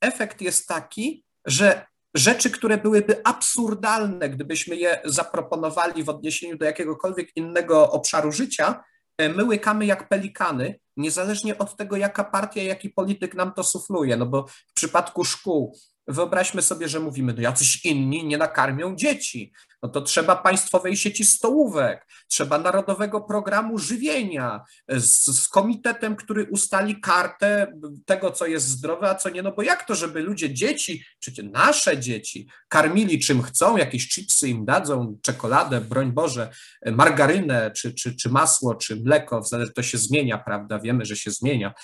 efekt 0.00 0.40
jest 0.40 0.66
taki, 0.66 1.24
że 1.44 1.86
rzeczy, 2.14 2.50
które 2.50 2.78
byłyby 2.78 3.20
absurdalne, 3.24 4.30
gdybyśmy 4.30 4.76
je 4.76 5.00
zaproponowali 5.04 6.04
w 6.04 6.08
odniesieniu 6.08 6.56
do 6.56 6.64
jakiegokolwiek 6.64 7.36
innego 7.36 7.90
obszaru 7.90 8.32
życia, 8.32 8.84
my 9.18 9.44
łykamy 9.44 9.86
jak 9.86 10.08
pelikany, 10.08 10.80
niezależnie 10.96 11.58
od 11.58 11.76
tego, 11.76 11.96
jaka 11.96 12.24
partia, 12.24 12.62
jaki 12.62 12.90
polityk 12.90 13.34
nam 13.34 13.52
to 13.52 13.64
sufluje. 13.64 14.16
No 14.16 14.26
bo 14.26 14.46
w 14.46 14.72
przypadku 14.74 15.24
szkół, 15.24 15.78
wyobraźmy 16.08 16.62
sobie, 16.62 16.88
że 16.88 17.00
mówimy, 17.00 17.32
no 17.32 17.42
jacyś 17.42 17.84
inni 17.84 18.24
nie 18.24 18.38
nakarmią 18.38 18.96
dzieci 18.96 19.52
no 19.82 19.88
to 19.88 20.00
trzeba 20.00 20.36
państwowej 20.36 20.96
sieci 20.96 21.24
stołówek, 21.24 22.06
trzeba 22.28 22.58
narodowego 22.58 23.20
programu 23.20 23.78
żywienia 23.78 24.64
z, 24.88 25.26
z, 25.26 25.48
komitetem, 25.48 26.16
który 26.16 26.44
ustali 26.44 27.00
kartę 27.00 27.72
tego, 28.06 28.30
co 28.30 28.46
jest 28.46 28.68
zdrowe, 28.68 29.10
a 29.10 29.14
co 29.14 29.30
nie. 29.30 29.42
No 29.42 29.52
bo 29.52 29.62
jak 29.62 29.86
to, 29.86 29.94
żeby 29.94 30.20
ludzie, 30.20 30.54
dzieci, 30.54 31.04
przecież 31.18 31.44
nasze 31.52 31.98
dzieci, 31.98 32.48
karmili 32.68 33.20
czym 33.20 33.42
chcą, 33.42 33.76
jakieś 33.76 34.08
chipsy 34.08 34.48
im 34.48 34.64
dadzą, 34.64 35.18
czekoladę, 35.22 35.80
broń 35.80 36.12
Boże, 36.12 36.50
margarynę, 36.86 37.70
czy, 37.70 37.94
czy, 37.94 38.16
czy 38.16 38.28
masło, 38.30 38.74
czy 38.74 38.96
mleko, 38.96 39.42
to 39.74 39.82
się 39.82 39.98
zmienia, 39.98 40.38
prawda? 40.38 40.78
Wiemy, 40.78 41.04
że 41.04 41.16
się 41.16 41.30
zmienia. 41.30 41.74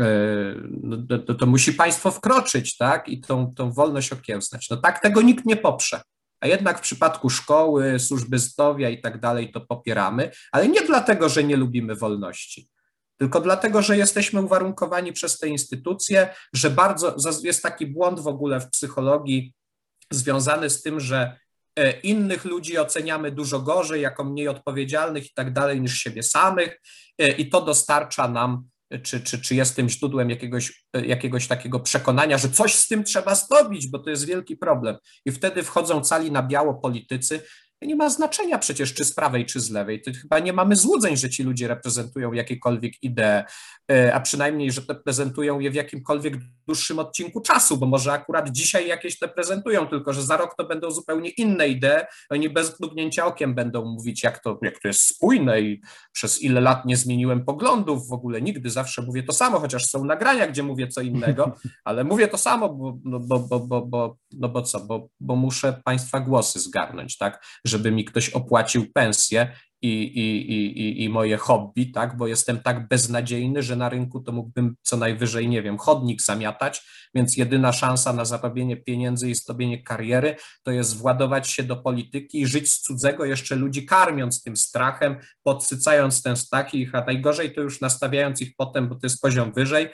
E, 0.00 0.04
no, 0.82 1.18
to, 1.26 1.34
to, 1.34 1.46
musi 1.46 1.72
państwo 1.72 2.10
wkroczyć, 2.10 2.76
tak, 2.76 3.08
i 3.08 3.20
tą, 3.20 3.54
tą 3.54 3.72
wolność 3.72 4.12
okiełznać. 4.12 4.70
No 4.70 4.76
tak 4.76 5.02
tego 5.02 5.22
nikt 5.22 5.46
nie 5.46 5.56
poprze 5.56 6.00
a 6.40 6.46
jednak 6.46 6.78
w 6.78 6.82
przypadku 6.82 7.30
szkoły, 7.30 7.98
służby 7.98 8.38
zdrowia 8.38 8.88
i 8.88 9.00
tak 9.00 9.20
dalej 9.20 9.52
to 9.52 9.60
popieramy, 9.60 10.30
ale 10.52 10.68
nie 10.68 10.80
dlatego, 10.82 11.28
że 11.28 11.44
nie 11.44 11.56
lubimy 11.56 11.94
wolności, 11.94 12.68
tylko 13.16 13.40
dlatego, 13.40 13.82
że 13.82 13.96
jesteśmy 13.96 14.42
uwarunkowani 14.42 15.12
przez 15.12 15.38
te 15.38 15.48
instytucje, 15.48 16.34
że 16.52 16.70
bardzo 16.70 17.16
jest 17.42 17.62
taki 17.62 17.86
błąd 17.86 18.20
w 18.20 18.26
ogóle 18.26 18.60
w 18.60 18.70
psychologii 18.70 19.54
związany 20.10 20.70
z 20.70 20.82
tym, 20.82 21.00
że 21.00 21.38
e, 21.76 22.00
innych 22.00 22.44
ludzi 22.44 22.78
oceniamy 22.78 23.30
dużo 23.30 23.60
gorzej, 23.60 24.02
jako 24.02 24.24
mniej 24.24 24.48
odpowiedzialnych 24.48 25.26
i 25.26 25.34
tak 25.34 25.52
dalej 25.52 25.80
niż 25.80 25.98
siebie 25.98 26.22
samych, 26.22 26.80
e, 27.18 27.30
i 27.30 27.50
to 27.50 27.62
dostarcza 27.62 28.28
nam 28.28 28.64
czy, 28.98 29.20
czy, 29.20 29.40
czy 29.40 29.54
jest 29.54 29.76
tym 29.76 29.88
źródłem 29.88 30.30
jakiegoś, 30.30 30.84
jakiegoś 30.94 31.46
takiego 31.46 31.80
przekonania, 31.80 32.38
że 32.38 32.48
coś 32.48 32.74
z 32.74 32.88
tym 32.88 33.04
trzeba 33.04 33.34
zrobić, 33.34 33.88
bo 33.88 33.98
to 33.98 34.10
jest 34.10 34.26
wielki 34.26 34.56
problem. 34.56 34.96
I 35.26 35.32
wtedy 35.32 35.62
wchodzą 35.62 36.00
cali 36.00 36.32
na 36.32 36.42
biało 36.42 36.74
politycy, 36.74 37.42
nie 37.86 37.96
ma 37.96 38.10
znaczenia 38.10 38.58
przecież, 38.58 38.94
czy 38.94 39.04
z 39.04 39.14
prawej, 39.14 39.46
czy 39.46 39.60
z 39.60 39.70
lewej. 39.70 40.02
To 40.02 40.10
chyba 40.22 40.38
nie 40.38 40.52
mamy 40.52 40.76
złudzeń, 40.76 41.16
że 41.16 41.30
ci 41.30 41.42
ludzie 41.42 41.68
reprezentują 41.68 42.32
jakiekolwiek 42.32 43.02
idee, 43.02 43.44
e, 43.92 44.14
a 44.14 44.20
przynajmniej, 44.20 44.72
że 44.72 44.80
reprezentują 44.88 45.60
je 45.60 45.70
w 45.70 45.74
jakimkolwiek 45.74 46.34
dłuższym 46.66 46.98
odcinku 46.98 47.40
czasu, 47.40 47.76
bo 47.76 47.86
może 47.86 48.12
akurat 48.12 48.50
dzisiaj 48.50 48.88
jakieś 48.88 49.22
reprezentują, 49.22 49.86
tylko 49.86 50.12
że 50.12 50.22
za 50.22 50.36
rok 50.36 50.54
to 50.58 50.64
będą 50.64 50.90
zupełnie 50.90 51.30
inne 51.30 51.68
idee. 51.68 52.06
Oni 52.30 52.50
bez 52.50 52.80
mrugnięcia 52.80 53.26
okiem 53.26 53.54
będą 53.54 53.84
mówić, 53.84 54.22
jak 54.22 54.42
to, 54.42 54.58
jak 54.62 54.78
to 54.78 54.88
jest 54.88 55.02
spójne 55.02 55.60
i 55.60 55.82
przez 56.12 56.42
ile 56.42 56.60
lat 56.60 56.84
nie 56.84 56.96
zmieniłem 56.96 57.44
poglądów 57.44 58.08
w 58.08 58.12
ogóle 58.12 58.42
nigdy, 58.42 58.70
zawsze 58.70 59.02
mówię 59.02 59.22
to 59.22 59.32
samo, 59.32 59.60
chociaż 59.60 59.86
są 59.86 60.04
nagrania, 60.04 60.46
gdzie 60.46 60.62
mówię 60.62 60.88
co 60.88 61.00
innego, 61.00 61.56
ale 61.84 62.04
mówię 62.04 62.28
to 62.28 62.38
samo, 62.38 62.74
bo, 62.74 62.98
no, 63.04 63.20
bo, 63.20 63.38
bo, 63.38 63.60
bo, 63.60 63.86
bo, 63.86 64.16
no 64.32 64.48
bo 64.48 64.62
co, 64.62 64.80
bo, 64.80 65.08
bo 65.20 65.36
muszę 65.36 65.80
Państwa 65.84 66.20
głosy 66.20 66.60
zgarnąć, 66.60 67.18
tak? 67.18 67.44
Żeby 67.70 67.90
mi 67.90 68.04
ktoś 68.04 68.28
opłacił 68.28 68.92
pensję 68.92 69.52
i, 69.82 70.02
i, 70.02 70.52
i, 70.52 71.04
i 71.04 71.08
moje 71.08 71.36
hobby, 71.36 71.86
tak, 71.86 72.16
bo 72.16 72.26
jestem 72.26 72.60
tak 72.60 72.88
beznadziejny, 72.88 73.62
że 73.62 73.76
na 73.76 73.88
rynku 73.88 74.20
to 74.20 74.32
mógłbym 74.32 74.76
co 74.82 74.96
najwyżej, 74.96 75.48
nie 75.48 75.62
wiem, 75.62 75.78
chodnik 75.78 76.22
zamiatać, 76.22 76.82
więc 77.14 77.36
jedyna 77.36 77.72
szansa 77.72 78.12
na 78.12 78.24
zarobienie 78.24 78.76
pieniędzy 78.76 79.30
i 79.30 79.34
zrobienie 79.34 79.82
kariery 79.82 80.36
to 80.62 80.70
jest 80.70 80.96
władować 80.96 81.50
się 81.50 81.62
do 81.62 81.76
polityki 81.76 82.40
i 82.40 82.46
żyć 82.46 82.72
z 82.72 82.80
cudzego 82.80 83.24
jeszcze 83.24 83.56
ludzi, 83.56 83.86
karmiąc 83.86 84.42
tym 84.42 84.56
strachem, 84.56 85.16
podsycając 85.42 86.22
ten 86.22 86.36
strach 86.36 86.74
ich, 86.74 86.94
a 86.94 87.04
najgorzej 87.04 87.54
to 87.54 87.60
już 87.60 87.80
nastawiając 87.80 88.40
ich 88.40 88.56
potem, 88.56 88.88
bo 88.88 88.94
to 88.94 89.00
jest 89.02 89.20
poziom 89.20 89.52
wyżej, 89.52 89.88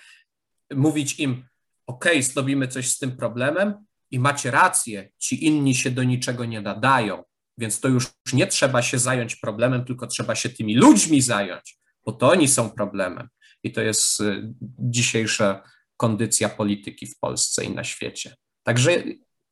mówić 0.75 1.21
im, 1.21 1.45
ok, 1.87 2.05
zrobimy 2.21 2.69
coś 2.69 2.91
z 2.91 2.99
tym 2.99 3.17
problemem 3.17 3.75
i 4.11 4.19
macie 4.19 4.51
rację, 4.51 5.09
ci 5.19 5.47
inni 5.47 5.75
się 5.75 5.91
do 5.91 6.03
niczego 6.03 6.45
nie 6.45 6.61
nadają, 6.61 7.23
więc 7.59 7.81
to 7.81 7.89
już 7.89 8.07
nie 8.33 8.47
trzeba 8.47 8.83
się 8.83 8.99
zająć 8.99 9.37
problemem, 9.37 9.85
tylko 9.85 10.07
trzeba 10.07 10.35
się 10.35 10.49
tymi 10.49 10.77
ludźmi 10.77 11.23
zająć, 11.23 11.79
bo 12.05 12.13
to 12.13 12.31
oni 12.31 12.49
są 12.49 12.71
problemem. 12.71 13.29
I 13.63 13.73
to 13.73 13.81
jest 13.81 14.21
y, 14.21 14.55
dzisiejsza 14.79 15.63
kondycja 15.97 16.49
polityki 16.49 17.07
w 17.07 17.19
Polsce 17.19 17.65
i 17.65 17.75
na 17.75 17.85
świecie. 17.85 18.37
Także 18.63 19.03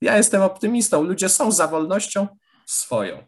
ja 0.00 0.16
jestem 0.16 0.42
optymistą. 0.42 1.02
Ludzie 1.02 1.28
są 1.28 1.52
za 1.52 1.68
wolnością 1.68 2.28
swoją. 2.66 3.26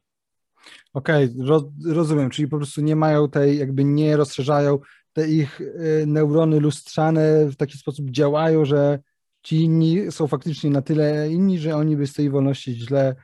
Okej, 0.94 1.24
okay, 1.24 1.94
rozumiem, 1.94 2.30
czyli 2.30 2.48
po 2.48 2.56
prostu 2.56 2.80
nie 2.80 2.96
mają 2.96 3.30
tej, 3.30 3.58
jakby 3.58 3.84
nie 3.84 4.16
rozszerzają, 4.16 4.78
te 5.12 5.28
ich 5.28 5.60
y, 5.60 6.04
neurony 6.06 6.60
lustrzane 6.60 7.46
w 7.46 7.56
taki 7.56 7.78
sposób 7.78 8.10
działają, 8.10 8.64
że 8.64 8.98
ci 9.42 9.56
inni 9.56 10.12
są 10.12 10.26
faktycznie 10.26 10.70
na 10.70 10.82
tyle 10.82 11.32
inni, 11.32 11.58
że 11.58 11.76
oni 11.76 11.96
by 11.96 12.06
z 12.06 12.12
tej 12.12 12.30
wolności 12.30 12.74
źle 12.74 13.16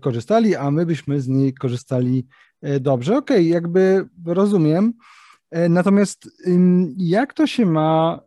korzystali, 0.00 0.56
a 0.56 0.70
my 0.70 0.86
byśmy 0.86 1.20
z 1.20 1.28
niej 1.28 1.54
korzystali 1.54 2.26
e, 2.62 2.80
dobrze. 2.80 3.16
Okej, 3.16 3.36
okay, 3.36 3.44
jakby 3.44 4.08
rozumiem. 4.26 4.92
E, 5.50 5.68
natomiast 5.68 6.28
jak 6.96 7.34
to 7.34 7.46
się 7.46 7.66
ma, 7.66 8.20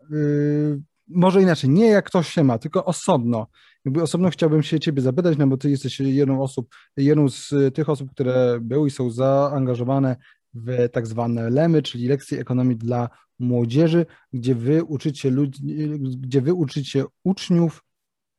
może 1.07 1.41
inaczej, 1.41 1.69
nie 1.69 1.85
jak 1.85 2.09
to 2.09 2.23
się 2.23 2.43
ma, 2.43 2.57
tylko 2.57 2.85
osobno. 2.85 3.47
Jakby 3.85 4.01
osobno 4.01 4.29
chciałbym 4.29 4.63
się 4.63 4.79
ciebie 4.79 5.01
zapytać, 5.01 5.37
no 5.37 5.47
bo 5.47 5.57
ty 5.57 5.69
jesteś 5.69 5.99
jedną, 5.99 6.41
osób, 6.41 6.75
jedną 6.97 7.29
z 7.29 7.53
tych 7.75 7.89
osób, 7.89 8.11
które 8.11 8.59
były 8.61 8.87
i 8.87 8.91
są 8.91 9.09
zaangażowane 9.09 10.15
w 10.53 10.89
tak 10.91 11.07
zwane 11.07 11.49
LEMy, 11.49 11.81
czyli 11.81 12.07
lekcje 12.07 12.39
ekonomii 12.39 12.75
dla 12.75 13.09
młodzieży, 13.39 14.05
gdzie 14.33 14.55
wy 14.55 14.83
uczycie 14.83 15.29
ludzi, 15.31 15.61
gdzie 15.99 16.41
wy 16.41 16.53
uczycie 16.53 17.03
uczniów 17.23 17.83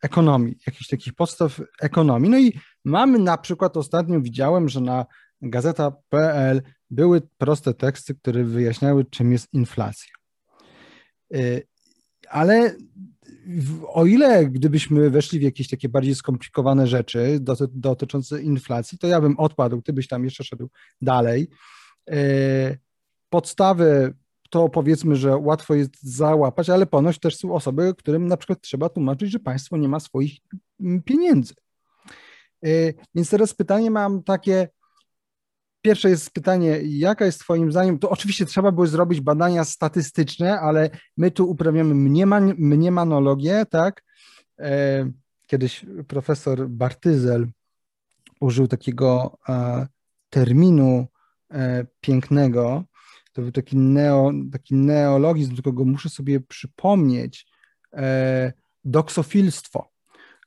ekonomii, 0.02 0.58
jakichś 0.66 0.88
takich 0.88 1.14
podstaw 1.14 1.60
ekonomii. 1.80 2.30
No 2.30 2.38
i 2.38 2.58
mamy 2.84 3.18
na 3.18 3.38
przykład, 3.38 3.76
ostatnio 3.76 4.20
widziałem, 4.20 4.68
że 4.68 4.80
na 4.80 5.06
gazeta.pl 5.42 6.62
były 6.90 7.22
proste 7.38 7.74
teksty, 7.74 8.14
które 8.14 8.44
wyjaśniały, 8.44 9.04
czym 9.04 9.32
jest 9.32 9.48
inflacja. 9.52 10.12
Y, 11.34 11.66
ale 12.28 12.76
o 13.88 14.06
ile 14.06 14.46
gdybyśmy 14.46 15.10
weszli 15.10 15.38
w 15.38 15.42
jakieś 15.42 15.68
takie 15.68 15.88
bardziej 15.88 16.14
skomplikowane 16.14 16.86
rzeczy 16.86 17.38
dotyczące 17.72 18.42
inflacji, 18.42 18.98
to 18.98 19.06
ja 19.06 19.20
bym 19.20 19.38
odpadł, 19.38 19.82
ty 19.82 19.92
byś 19.92 20.08
tam 20.08 20.24
jeszcze 20.24 20.44
szedł 20.44 20.70
dalej. 21.00 21.48
Y, 22.10 22.78
podstawy 23.30 24.14
to 24.52 24.68
powiedzmy, 24.68 25.16
że 25.16 25.36
łatwo 25.36 25.74
jest 25.74 26.02
załapać, 26.02 26.70
ale 26.70 26.86
ponoć 26.86 27.18
też 27.18 27.36
są 27.36 27.54
osoby, 27.54 27.94
którym 27.98 28.26
na 28.26 28.36
przykład 28.36 28.60
trzeba 28.60 28.88
tłumaczyć, 28.88 29.30
że 29.30 29.38
państwo 29.38 29.76
nie 29.76 29.88
ma 29.88 30.00
swoich 30.00 30.38
mm, 30.80 31.02
pieniędzy. 31.02 31.54
Y, 32.66 32.94
więc 33.14 33.30
teraz 33.30 33.54
pytanie 33.54 33.90
mam 33.90 34.22
takie. 34.22 34.68
Pierwsze 35.82 36.10
jest 36.10 36.30
pytanie, 36.30 36.80
jaka 36.84 37.24
jest 37.24 37.40
Twoim 37.40 37.72
zdaniem? 37.72 37.98
To 37.98 38.10
oczywiście 38.10 38.46
trzeba 38.46 38.72
było 38.72 38.86
zrobić 38.86 39.20
badania 39.20 39.64
statystyczne, 39.64 40.60
ale 40.60 40.90
my 41.16 41.30
tu 41.30 41.50
uprawiamy 41.50 41.94
mnieman, 41.94 42.54
mniemanologię, 42.58 43.66
tak? 43.70 44.02
E, 44.58 45.10
kiedyś 45.46 45.86
profesor 46.08 46.68
Bartyzel 46.68 47.46
użył 48.40 48.68
takiego 48.68 49.38
e, 49.48 49.86
terminu 50.30 51.06
e, 51.50 51.86
pięknego, 52.00 52.84
to 53.32 53.42
był 53.42 53.52
taki, 53.52 53.76
neo, 53.76 54.32
taki 54.52 54.74
neologizm, 54.74 55.54
tylko 55.54 55.72
go 55.72 55.84
muszę 55.84 56.08
sobie 56.08 56.40
przypomnieć, 56.40 57.46
e, 57.92 58.52
doksofilstwo. 58.84 59.92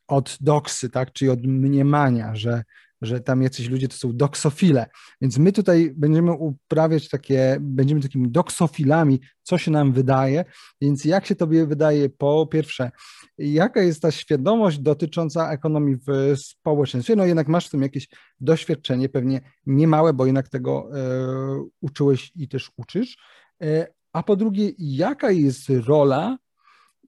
od 0.07 0.37
doksy, 0.41 0.89
tak, 0.89 1.11
czyli 1.13 1.31
od 1.31 1.43
mniemania, 1.43 2.35
że, 2.35 2.63
że 3.01 3.19
tam 3.19 3.41
jacyś 3.41 3.69
ludzie 3.69 3.87
to 3.87 3.95
są 3.95 4.17
doksofile. 4.17 4.85
Więc 5.21 5.37
my 5.37 5.51
tutaj 5.51 5.93
będziemy 5.95 6.31
uprawiać 6.31 7.09
takie, 7.09 7.57
będziemy 7.59 8.01
takimi 8.01 8.31
doksofilami, 8.31 9.19
co 9.43 9.57
się 9.57 9.71
nam 9.71 9.93
wydaje. 9.93 10.45
Więc 10.81 11.05
jak 11.05 11.25
się 11.25 11.35
tobie 11.35 11.65
wydaje, 11.65 12.09
po 12.09 12.47
pierwsze, 12.47 12.91
jaka 13.37 13.81
jest 13.81 14.01
ta 14.01 14.11
świadomość 14.11 14.79
dotycząca 14.79 15.51
ekonomii 15.51 15.95
w 16.07 16.37
społeczeństwie? 16.37 17.15
No 17.15 17.25
jednak 17.25 17.47
masz 17.47 17.67
w 17.67 17.71
tym 17.71 17.81
jakieś 17.81 18.07
doświadczenie, 18.39 19.09
pewnie 19.09 19.41
niemałe, 19.65 20.13
bo 20.13 20.25
jednak 20.25 20.49
tego 20.49 20.89
e, 20.93 21.65
uczyłeś 21.81 22.31
i 22.35 22.47
też 22.47 22.71
uczysz. 22.77 23.17
E, 23.63 23.87
a 24.13 24.23
po 24.23 24.35
drugie, 24.35 24.71
jaka 24.77 25.31
jest 25.31 25.69
rola 25.69 26.37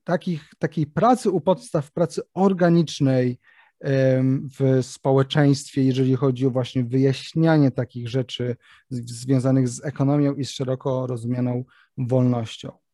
takich, 0.04 0.54
takiej 0.60 0.88
pracy 0.88 1.32
u 1.32 1.42
podstaw, 1.42 1.92
pracy 1.92 2.22
organicznej 2.34 3.40
w 4.60 4.80
społeczeństwie, 4.82 5.84
jeżeli 5.84 6.16
chodzi 6.16 6.46
o 6.46 6.52
właśnie 6.52 6.84
wyjaśnianie 6.84 7.72
takich 7.72 8.10
rzeczy 8.10 8.56
związanych 8.90 9.70
z 9.70 9.86
ekonomią 9.86 10.36
i 10.36 10.46
z 10.46 10.50
szeroko 10.50 11.08
rozumianą 11.08 11.64
wolnością 11.98 12.87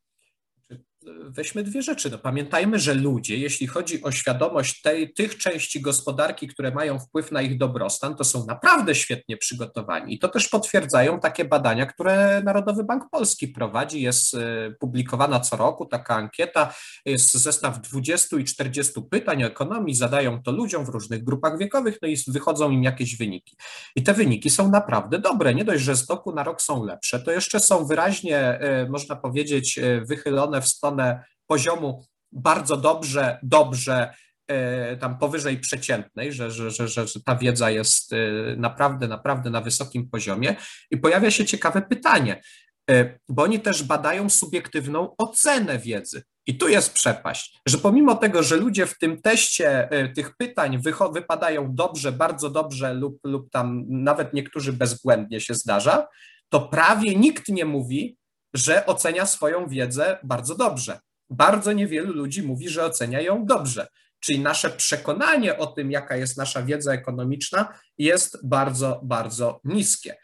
weźmy 1.24 1.63
dwie 1.63 1.81
rzeczy. 1.81 2.10
No, 2.10 2.17
pamiętajmy, 2.17 2.79
że 2.79 2.93
ludzie, 2.93 3.38
jeśli 3.38 3.67
chodzi 3.67 4.03
o 4.03 4.12
świadomość 4.12 4.81
tej, 4.81 5.13
tych 5.13 5.38
części 5.38 5.81
gospodarki, 5.81 6.48
które 6.48 6.72
mają 6.72 7.00
wpływ 7.00 7.31
na 7.31 7.41
ich 7.41 7.57
dobrostan, 7.57 8.15
to 8.15 8.24
są 8.24 8.45
naprawdę 8.45 8.95
świetnie 8.95 9.38
przygotowani. 9.38 10.13
I 10.13 10.19
to 10.19 10.27
też 10.27 10.50
potwierdzają 10.50 11.19
takie 11.19 11.45
badania, 11.45 11.86
które 11.86 12.41
Narodowy 12.45 12.83
Bank 12.83 13.03
Polski 13.12 13.48
prowadzi. 13.48 14.01
Jest 14.01 14.33
e, 14.33 14.72
publikowana 14.79 15.39
co 15.39 15.57
roku 15.57 15.86
taka 15.86 16.15
ankieta, 16.15 16.74
jest 17.05 17.33
zestaw 17.33 17.81
20 17.81 18.38
i 18.38 18.43
40 18.43 18.93
pytań 19.10 19.43
o 19.43 19.48
ekonomii, 19.48 19.95
zadają 19.95 20.43
to 20.43 20.51
ludziom 20.51 20.86
w 20.86 20.89
różnych 20.89 21.24
grupach 21.24 21.57
wiekowych, 21.57 21.98
no 22.01 22.07
i 22.07 22.17
wychodzą 22.27 22.72
im 22.72 22.83
jakieś 22.83 23.17
wyniki. 23.17 23.57
I 23.95 24.03
te 24.03 24.13
wyniki 24.13 24.50
są 24.50 24.72
naprawdę 24.72 25.19
dobre. 25.19 25.53
Nie 25.53 25.65
dość, 25.65 25.83
że 25.83 25.95
z 25.95 26.10
roku 26.10 26.36
na 26.36 26.43
rok 26.43 26.62
są 26.62 26.86
lepsze, 26.86 27.19
to 27.19 27.31
jeszcze 27.31 27.60
są 27.60 27.86
wyraźnie, 27.86 28.38
e, 28.38 28.89
można 28.89 29.15
powiedzieć, 29.15 29.77
e, 29.77 30.01
wychylone 30.01 30.62
w 30.62 30.67
stronę 30.67 30.92
stronę 30.93 31.23
poziomu 31.47 32.05
bardzo 32.31 32.77
dobrze, 32.77 33.39
dobrze, 33.43 34.13
e, 34.47 34.97
tam 34.97 35.17
powyżej 35.17 35.57
przeciętnej, 35.57 36.33
że, 36.33 36.51
że, 36.51 36.71
że, 36.71 36.88
że 36.88 37.21
ta 37.25 37.35
wiedza 37.35 37.69
jest 37.69 38.13
e, 38.13 38.17
naprawdę, 38.57 39.07
naprawdę 39.07 39.50
na 39.50 39.62
wysokim 39.62 40.09
poziomie. 40.09 40.55
I 40.91 40.97
pojawia 40.97 41.31
się 41.31 41.45
ciekawe 41.45 41.81
pytanie, 41.81 42.41
e, 42.89 43.19
bo 43.29 43.43
oni 43.43 43.59
też 43.59 43.83
badają 43.83 44.29
subiektywną 44.29 45.15
ocenę 45.17 45.79
wiedzy. 45.79 46.23
I 46.47 46.57
tu 46.57 46.67
jest 46.67 46.93
przepaść, 46.93 47.62
że 47.67 47.77
pomimo 47.77 48.15
tego, 48.15 48.43
że 48.43 48.55
ludzie 48.55 48.85
w 48.85 48.97
tym 48.97 49.21
teście 49.21 49.89
tych 50.15 50.38
pytań 50.38 50.81
wypadają 51.13 51.75
dobrze, 51.75 52.12
bardzo 52.12 52.50
dobrze 52.50 52.93
lub, 52.93 53.19
lub 53.23 53.50
tam 53.51 53.85
nawet 53.88 54.33
niektórzy 54.33 54.73
bezbłędnie 54.73 55.39
się 55.39 55.53
zdarza, 55.53 56.07
to 56.50 56.62
prawie 56.62 57.15
nikt 57.15 57.50
nie 57.50 57.65
mówi, 57.65 58.17
że 58.53 58.86
ocenia 58.86 59.25
swoją 59.25 59.67
wiedzę 59.67 60.17
bardzo 60.24 60.55
dobrze. 60.55 61.00
Bardzo 61.29 61.72
niewielu 61.72 62.13
ludzi 62.13 62.43
mówi, 62.43 62.69
że 62.69 62.86
ocenia 62.86 63.22
ją 63.22 63.45
dobrze. 63.45 63.88
Czyli 64.19 64.39
nasze 64.39 64.69
przekonanie 64.69 65.57
o 65.57 65.67
tym, 65.67 65.91
jaka 65.91 66.15
jest 66.15 66.38
nasza 66.38 66.63
wiedza 66.63 66.93
ekonomiczna, 66.93 67.74
jest 67.98 68.48
bardzo, 68.48 69.01
bardzo 69.03 69.60
niskie. 69.63 70.15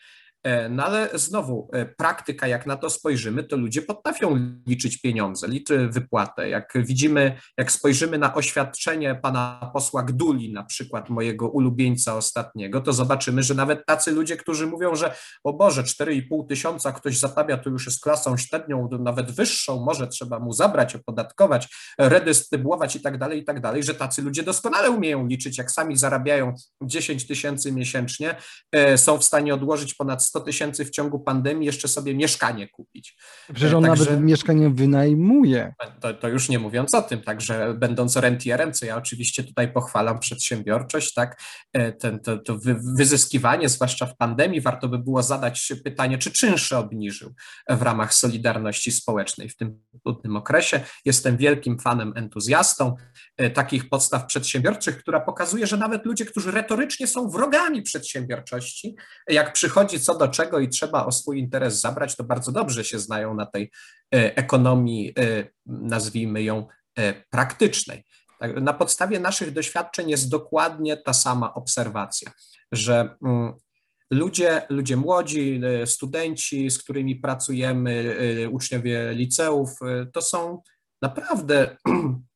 E, 0.44 0.70
no 0.70 0.86
ale 0.86 1.10
znowu, 1.14 1.70
e, 1.74 1.86
praktyka, 1.86 2.48
jak 2.48 2.66
na 2.66 2.76
to 2.76 2.90
spojrzymy, 2.90 3.44
to 3.44 3.58
ludzie 3.58 3.82
potrafią 3.82 4.60
liczyć 4.68 5.02
pieniądze, 5.02 5.48
liczy 5.48 5.88
wypłatę. 5.88 6.50
Jak 6.50 6.74
widzimy, 6.76 7.38
jak 7.58 7.72
spojrzymy 7.72 8.18
na 8.18 8.34
oświadczenie 8.34 9.16
pana 9.16 9.72
posła 9.74 10.04
Gduli, 10.04 10.54
na 10.54 10.64
przykład 10.64 11.10
mojego 11.10 11.50
ulubieńca 11.50 12.16
ostatniego, 12.16 12.82
to 12.82 12.94
zobaczymy, 12.94 13.44
że 13.44 13.54
nawet 13.54 13.86
tacy 13.86 14.12
ludzie, 14.12 14.38
którzy 14.38 14.68
mówią, 14.68 14.96
że 14.96 15.16
o 15.44 15.54
Boże, 15.54 15.84
4,5 15.84 16.48
tysiąca 16.48 16.92
ktoś 16.92 17.18
zapawia, 17.18 17.58
to 17.58 17.70
już 17.70 17.86
jest 17.86 18.02
klasą 18.02 18.38
średnią, 18.38 18.90
nawet 19.00 19.32
wyższą, 19.32 19.84
może 19.86 20.08
trzeba 20.08 20.40
mu 20.40 20.54
zabrać, 20.54 20.96
opodatkować, 20.96 21.68
redystrybuować 21.98 22.96
i 22.96 23.02
tak 23.02 23.18
dalej, 23.18 23.40
i 23.40 23.44
tak 23.44 23.62
dalej, 23.62 23.84
że 23.84 23.96
tacy 23.96 24.22
ludzie 24.22 24.44
doskonale 24.44 24.92
umieją 24.92 25.28
liczyć, 25.28 25.58
jak 25.58 25.72
sami 25.72 25.98
zarabiają 25.98 26.54
10 26.84 27.28
tysięcy 27.28 27.72
miesięcznie, 27.72 28.36
e, 28.72 28.98
są 28.98 29.18
w 29.18 29.24
stanie 29.24 29.54
odłożyć 29.54 29.94
ponad 29.94 30.24
100 30.24 30.39
tysięcy 30.40 30.86
w 30.86 30.90
ciągu 30.90 31.20
pandemii, 31.20 31.66
jeszcze 31.66 31.88
sobie 31.88 32.16
mieszkanie 32.16 32.68
kupić. 32.68 33.18
Przecież 33.54 33.74
on 33.74 33.84
także, 33.84 34.06
nawet 34.06 34.22
mieszkanie 34.22 34.70
wynajmuje. 34.70 35.74
To, 36.02 36.14
to, 36.14 36.28
już 36.28 36.50
nie 36.50 36.60
mówiąc 36.60 36.94
o 36.94 37.02
tym, 37.02 37.22
także 37.22 37.74
będąc 37.78 38.16
rentierem, 38.16 38.74
co 38.74 38.86
ja 38.86 38.98
oczywiście 38.98 39.44
tutaj 39.44 39.74
pochwalam 39.74 40.20
przedsiębiorczość, 40.20 41.14
tak, 41.14 41.42
e, 41.74 41.92
ten, 41.92 42.20
to, 42.20 42.38
to 42.38 42.58
wyzyskiwanie, 42.96 43.70
zwłaszcza 43.70 44.06
w 44.06 44.18
pandemii, 44.18 44.62
warto 44.62 44.88
by 44.88 45.00
było 45.00 45.24
zadać 45.24 45.74
pytanie, 45.84 46.18
czy 46.18 46.32
czynsze 46.32 46.78
obniżył 46.78 47.34
w 47.70 47.82
ramach 47.82 48.14
Solidarności 48.14 48.92
Społecznej 48.92 49.50
w 49.50 49.58
tym 49.58 49.82
trudnym 50.04 50.36
okresie. 50.36 50.82
Jestem 51.06 51.38
wielkim 51.38 51.80
fanem, 51.80 52.14
entuzjastą 52.16 52.96
e, 53.38 53.50
takich 53.50 53.90
podstaw 53.90 54.26
przedsiębiorczych, 54.26 54.98
która 54.98 55.20
pokazuje, 55.20 55.68
że 55.68 55.78
nawet 55.78 56.06
ludzie, 56.06 56.26
którzy 56.26 56.52
retorycznie 56.52 57.08
są 57.08 57.30
wrogami 57.30 57.82
przedsiębiorczości, 57.82 58.96
jak 59.28 59.54
przychodzi 59.54 60.00
co 60.00 60.18
do 60.18 60.19
czego 60.28 60.60
i 60.60 60.70
trzeba 60.70 61.06
o 61.06 61.12
swój 61.12 61.40
interes 61.40 61.82
zabrać, 61.82 62.16
to 62.16 62.24
bardzo 62.24 62.52
dobrze 62.52 62.84
się 62.84 63.00
znają 63.00 63.34
na 63.34 63.46
tej 63.46 63.72
e, 64.16 64.38
ekonomii, 64.38 65.14
e, 65.20 65.48
nazwijmy 65.66 66.44
ją 66.44 66.68
e, 66.98 67.14
praktycznej. 67.30 68.04
Tak, 68.40 68.62
na 68.62 68.74
podstawie 68.74 69.20
naszych 69.20 69.54
doświadczeń 69.54 70.10
jest 70.10 70.30
dokładnie 70.30 70.98
ta 70.98 71.14
sama 71.14 71.54
obserwacja, 71.54 72.32
że 72.72 73.16
mm, 73.26 73.54
ludzie, 74.12 74.62
ludzie 74.70 74.98
młodzi, 74.98 75.62
studenci, 75.86 76.70
z 76.70 76.84
którymi 76.84 77.16
pracujemy, 77.16 78.18
uczniowie 78.52 79.14
liceów, 79.14 79.70
to 80.14 80.22
są 80.22 80.62
naprawdę 81.02 81.78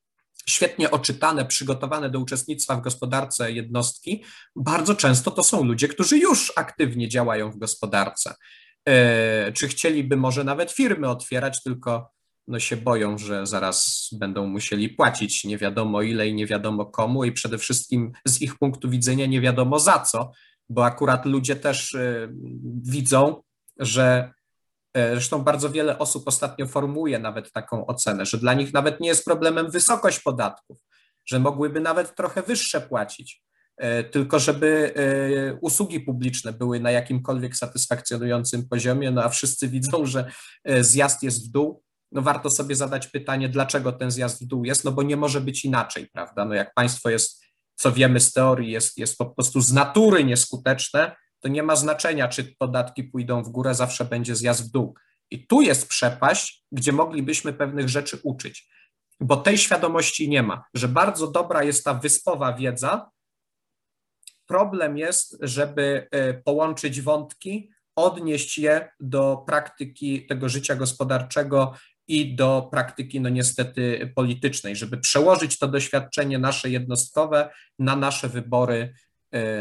świetnie 0.47 0.91
oczytane, 0.91 1.45
przygotowane 1.45 2.10
do 2.10 2.19
uczestnictwa 2.19 2.75
w 2.75 2.82
gospodarce 2.82 3.51
jednostki, 3.51 4.23
bardzo 4.56 4.95
często 4.95 5.32
to 5.32 5.43
są 5.43 5.63
ludzie, 5.63 5.88
którzy 5.88 6.17
już 6.17 6.53
aktywnie 6.56 7.10
działają 7.10 7.51
w 7.51 7.58
gospodarce. 7.58 8.36
E, 8.88 9.51
czy 9.51 9.67
chcieliby 9.67 10.17
może 10.17 10.43
nawet 10.43 10.71
firmy 10.71 11.10
otwierać, 11.10 11.63
tylko 11.63 12.13
no 12.47 12.60
się 12.60 12.77
boją, 12.77 13.17
że 13.17 13.47
zaraz 13.47 14.10
będą 14.12 14.47
musieli 14.47 14.89
płacić 14.89 15.43
nie 15.43 15.58
wiadomo 15.58 16.01
ile 16.01 16.27
i 16.27 16.34
nie 16.34 16.47
wiadomo 16.47 16.86
komu, 16.86 17.25
i 17.25 17.32
przede 17.32 17.58
wszystkim 17.58 18.12
z 18.25 18.41
ich 18.41 18.58
punktu 18.58 18.89
widzenia 18.89 19.25
nie 19.25 19.41
wiadomo 19.41 19.79
za 19.79 19.99
co, 19.99 20.32
bo 20.69 20.86
akurat 20.86 21.25
ludzie 21.25 21.56
też 21.56 21.95
e, 21.95 22.29
widzą, 22.84 23.43
że 23.79 24.33
zresztą 24.95 25.43
bardzo 25.43 25.69
wiele 25.69 25.99
osób 25.99 26.27
ostatnio 26.27 26.67
formułuje 26.67 27.19
nawet 27.19 27.51
taką 27.51 27.86
ocenę, 27.86 28.25
że 28.25 28.38
dla 28.38 28.53
nich 28.53 28.73
nawet 28.73 28.99
nie 28.99 29.08
jest 29.08 29.25
problemem 29.25 29.71
wysokość 29.71 30.19
podatków, 30.19 30.77
że 31.25 31.39
mogłyby 31.39 31.79
nawet 31.79 32.15
trochę 32.15 32.41
wyższe 32.41 32.82
płacić, 32.82 33.43
e, 33.77 34.03
tylko 34.03 34.39
żeby 34.39 34.93
e, 34.95 35.53
usługi 35.62 35.99
publiczne 35.99 36.53
były 36.53 36.79
na 36.79 36.91
jakimkolwiek 36.91 37.56
satysfakcjonującym 37.56 38.67
poziomie, 38.69 39.12
no 39.12 39.23
a 39.23 39.29
wszyscy 39.29 39.67
widzą, 39.67 40.06
że 40.06 40.32
zjazd 40.82 41.23
jest 41.23 41.47
w 41.47 41.51
dół, 41.51 41.84
no 42.13 42.21
warto 42.21 42.49
sobie 42.49 42.75
zadać 42.75 43.08
pytanie, 43.08 43.49
dlaczego 43.49 43.91
ten 43.91 44.12
zjazd 44.12 44.43
w 44.43 44.47
dół 44.47 44.65
jest, 44.65 44.84
no 44.84 44.91
bo 44.91 45.03
nie 45.03 45.17
może 45.17 45.41
być 45.41 45.65
inaczej, 45.65 46.08
prawda? 46.13 46.45
No 46.45 46.53
jak 46.53 46.73
państwo 46.73 47.10
jest, 47.10 47.43
co 47.75 47.91
wiemy 47.91 48.19
z 48.19 48.34
teorii, 48.34 48.71
jest, 48.71 48.97
jest 48.97 49.17
po 49.17 49.25
prostu 49.25 49.62
z 49.62 49.73
natury 49.73 50.23
nieskuteczne, 50.23 51.15
to 51.43 51.49
nie 51.49 51.63
ma 51.63 51.75
znaczenia, 51.75 52.27
czy 52.27 52.43
podatki 52.43 53.03
pójdą 53.03 53.43
w 53.43 53.49
górę, 53.49 53.75
zawsze 53.75 54.06
będzie 54.06 54.36
zjazd 54.36 54.67
w 54.67 54.71
dół. 54.71 54.95
I 55.32 55.47
tu 55.47 55.62
jest 55.62 55.89
przepaść, 55.89 56.65
gdzie 56.71 56.91
moglibyśmy 56.91 57.53
pewnych 57.53 57.89
rzeczy 57.89 58.19
uczyć, 58.23 58.69
bo 59.19 59.38
tej 59.38 59.58
świadomości 59.58 60.29
nie 60.29 60.43
ma, 60.43 60.63
że 60.73 60.88
bardzo 60.88 61.27
dobra 61.27 61.63
jest 61.63 61.84
ta 61.84 61.93
wyspowa 61.93 62.53
wiedza. 62.53 63.10
Problem 64.45 64.97
jest, 64.97 65.38
żeby 65.41 66.08
e, 66.12 66.34
połączyć 66.34 67.01
wątki, 67.01 67.71
odnieść 67.95 68.58
je 68.58 68.91
do 68.99 69.43
praktyki 69.47 70.25
tego 70.25 70.49
życia 70.49 70.75
gospodarczego 70.75 71.73
i 72.08 72.36
do 72.36 72.67
praktyki, 72.71 73.21
no 73.21 73.29
niestety, 73.29 74.12
politycznej, 74.15 74.75
żeby 74.75 74.97
przełożyć 74.97 75.60
to 75.60 75.67
doświadczenie 75.67 76.39
nasze 76.39 76.69
jednostkowe 76.69 77.49
na 77.79 77.95
nasze 77.95 78.29
wybory 78.29 78.93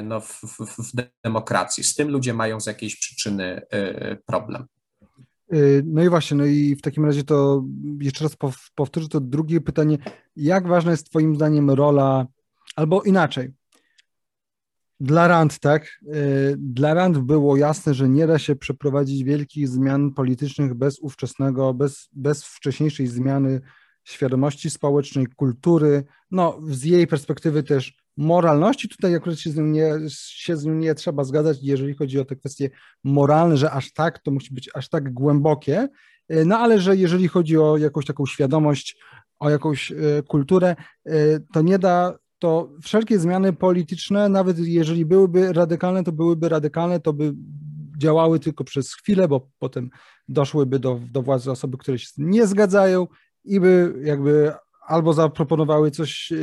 no, 0.02 0.20
w, 0.20 0.40
w, 0.42 0.58
w 0.78 0.92
demokracji. 1.24 1.84
Z 1.84 1.94
tym 1.94 2.08
ludzie 2.08 2.34
mają 2.34 2.60
z 2.60 2.66
jakiejś 2.66 2.96
przyczyny 2.96 3.62
e, 3.70 4.16
problem. 4.16 4.66
E, 5.52 5.56
no 5.84 6.02
i 6.02 6.08
właśnie, 6.08 6.36
no 6.36 6.44
i 6.44 6.76
w 6.76 6.82
takim 6.82 7.04
razie 7.04 7.24
to 7.24 7.64
jeszcze 8.00 8.24
raz 8.24 8.36
powtórzę 8.74 9.08
to 9.08 9.20
drugie 9.20 9.60
pytanie. 9.60 9.98
Jak 10.36 10.68
ważna 10.68 10.90
jest 10.90 11.10
Twoim 11.10 11.36
zdaniem 11.36 11.70
rola, 11.70 12.26
albo 12.76 13.02
inaczej, 13.02 13.52
dla 15.00 15.28
Rand, 15.28 15.58
tak? 15.58 16.00
Dla 16.56 16.94
Rand 16.94 17.18
było 17.18 17.56
jasne, 17.56 17.94
że 17.94 18.08
nie 18.08 18.26
da 18.26 18.38
się 18.38 18.56
przeprowadzić 18.56 19.24
wielkich 19.24 19.68
zmian 19.68 20.12
politycznych 20.12 20.74
bez 20.74 20.98
ówczesnego, 20.98 21.74
bez, 21.74 22.08
bez 22.12 22.44
wcześniejszej 22.44 23.06
zmiany 23.06 23.60
świadomości 24.04 24.70
społecznej, 24.70 25.26
kultury, 25.26 26.04
no 26.30 26.58
z 26.68 26.84
jej 26.84 27.06
perspektywy 27.06 27.62
też 27.62 28.01
moralności. 28.16 28.88
Tutaj 28.88 29.14
akurat 29.14 29.38
się 29.38 29.50
z, 29.50 29.56
nią 29.56 29.64
nie, 29.64 29.94
się 30.08 30.56
z 30.56 30.64
nią 30.64 30.74
nie 30.74 30.94
trzeba 30.94 31.24
zgadzać, 31.24 31.58
jeżeli 31.62 31.94
chodzi 31.94 32.20
o 32.20 32.24
te 32.24 32.36
kwestie 32.36 32.70
moralne, 33.04 33.56
że 33.56 33.70
aż 33.70 33.92
tak, 33.92 34.18
to 34.18 34.30
musi 34.30 34.54
być 34.54 34.70
aż 34.74 34.88
tak 34.88 35.12
głębokie, 35.12 35.88
e, 36.28 36.44
no 36.44 36.58
ale 36.58 36.80
że 36.80 36.96
jeżeli 36.96 37.28
chodzi 37.28 37.58
o 37.58 37.76
jakąś 37.76 38.06
taką 38.06 38.26
świadomość, 38.26 38.96
o 39.38 39.50
jakąś 39.50 39.92
e, 39.92 39.96
kulturę, 40.28 40.76
to 41.52 41.62
nie 41.62 41.78
da 41.78 42.18
to 42.42 42.70
wszelkie 42.82 43.18
zmiany 43.18 43.52
polityczne, 43.52 44.28
nawet 44.28 44.58
jeżeli 44.58 45.04
byłyby 45.04 45.52
radykalne, 45.52 46.04
to 46.04 46.12
byłyby 46.12 46.48
radykalne, 46.48 47.00
to 47.00 47.12
by 47.12 47.34
działały 47.98 48.40
tylko 48.40 48.64
przez 48.64 48.94
chwilę, 48.94 49.28
bo 49.28 49.48
potem 49.58 49.90
doszłyby 50.28 50.78
do, 50.78 51.00
do 51.12 51.22
władzy 51.22 51.50
osoby, 51.50 51.78
które 51.78 51.98
się 51.98 52.08
nie 52.18 52.46
zgadzają 52.46 53.06
i 53.44 53.60
by 53.60 53.94
jakby 54.04 54.52
albo 54.86 55.12
zaproponowały 55.12 55.90
coś 55.90 56.32
e, 56.32 56.36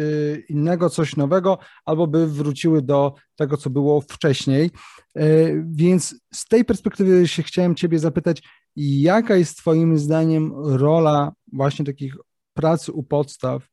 innego, 0.50 0.90
coś 0.90 1.16
nowego, 1.16 1.58
albo 1.86 2.08
by 2.08 2.28
wróciły 2.28 2.82
do 2.82 3.14
tego, 3.36 3.58
co 3.58 3.70
było 3.70 4.02
wcześniej. 4.02 4.72
E, 5.16 5.26
więc 5.66 6.16
z 6.34 6.46
tej 6.46 6.66
perspektywy 6.66 7.28
się 7.28 7.44
chciałem 7.44 7.76
Ciebie 7.76 8.00
zapytać, 8.00 8.44
jaka 8.76 9.36
jest 9.36 9.58
Twoim 9.58 9.98
zdaniem 9.98 10.54
rola 10.56 11.32
właśnie 11.54 11.86
takich 11.86 12.16
pracy 12.54 12.92
u 12.92 13.04
podstaw, 13.04 13.68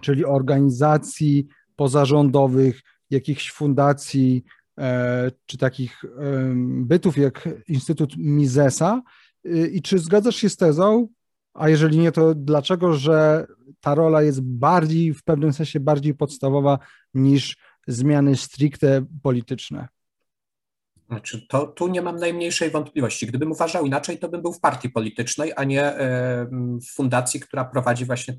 czyli 0.00 0.24
organizacji 0.24 1.46
pozarządowych, 1.76 2.80
jakichś 3.10 3.52
fundacji, 3.52 4.44
e, 4.78 5.30
czy 5.46 5.58
takich 5.58 6.04
bytów 6.62 7.18
jak 7.18 7.48
Instytut 7.68 8.16
Misesa. 8.16 9.02
I 9.72 9.82
czy 9.82 9.98
zgadzasz 9.98 10.36
się 10.36 10.48
z 10.48 10.56
tezą, 10.56 11.08
a 11.54 11.68
jeżeli 11.68 11.98
nie, 11.98 12.12
to 12.12 12.34
dlaczego, 12.34 12.94
że 12.94 13.46
ta 13.80 13.94
rola 13.94 14.22
jest 14.22 14.42
bardziej, 14.42 15.14
w 15.14 15.24
pewnym 15.24 15.52
sensie 15.52 15.80
bardziej 15.80 16.14
podstawowa 16.14 16.78
niż 17.14 17.56
zmiany 17.86 18.36
stricte 18.36 19.04
polityczne? 19.22 19.88
Znaczy, 21.08 21.46
to 21.48 21.66
tu 21.66 21.88
nie 21.88 22.02
mam 22.02 22.16
najmniejszej 22.16 22.70
wątpliwości. 22.70 23.26
Gdybym 23.26 23.52
uważał 23.52 23.86
inaczej, 23.86 24.18
to 24.18 24.28
bym 24.28 24.42
był 24.42 24.52
w 24.52 24.60
partii 24.60 24.90
politycznej, 24.90 25.52
a 25.56 25.64
nie 25.64 25.94
w 26.82 26.94
fundacji, 26.94 27.40
która 27.40 27.64
prowadzi 27.64 28.04
właśnie 28.04 28.38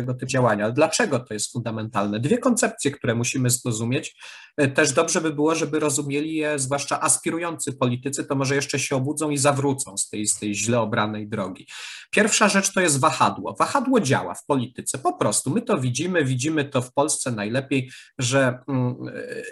tego 0.00 0.14
typu 0.14 0.30
działania. 0.30 0.70
Dlaczego 0.70 1.18
to 1.18 1.34
jest 1.34 1.52
fundamentalne? 1.52 2.20
Dwie 2.20 2.38
koncepcje, 2.38 2.90
które 2.90 3.14
musimy 3.14 3.50
zrozumieć. 3.50 4.16
E, 4.56 4.68
też 4.68 4.92
dobrze 4.92 5.20
by 5.20 5.32
było, 5.32 5.54
żeby 5.54 5.80
rozumieli 5.80 6.34
je, 6.34 6.58
zwłaszcza 6.58 7.00
aspirujący 7.00 7.72
politycy, 7.72 8.24
to 8.24 8.34
może 8.34 8.54
jeszcze 8.54 8.78
się 8.78 8.96
obudzą 8.96 9.30
i 9.30 9.38
zawrócą 9.38 9.96
z 9.96 10.08
tej, 10.08 10.26
z 10.26 10.38
tej 10.38 10.54
źle 10.54 10.80
obranej 10.80 11.28
drogi. 11.28 11.66
Pierwsza 12.10 12.48
rzecz 12.48 12.72
to 12.72 12.80
jest 12.80 13.00
wahadło. 13.00 13.56
Wahadło 13.58 14.00
działa 14.00 14.34
w 14.34 14.44
polityce, 14.46 14.98
po 14.98 15.12
prostu. 15.12 15.50
My 15.50 15.62
to 15.62 15.78
widzimy, 15.78 16.24
widzimy 16.24 16.64
to 16.64 16.82
w 16.82 16.92
Polsce 16.92 17.30
najlepiej, 17.30 17.90
że. 18.18 18.58
Mm, 18.68 18.96
e, 19.08 19.42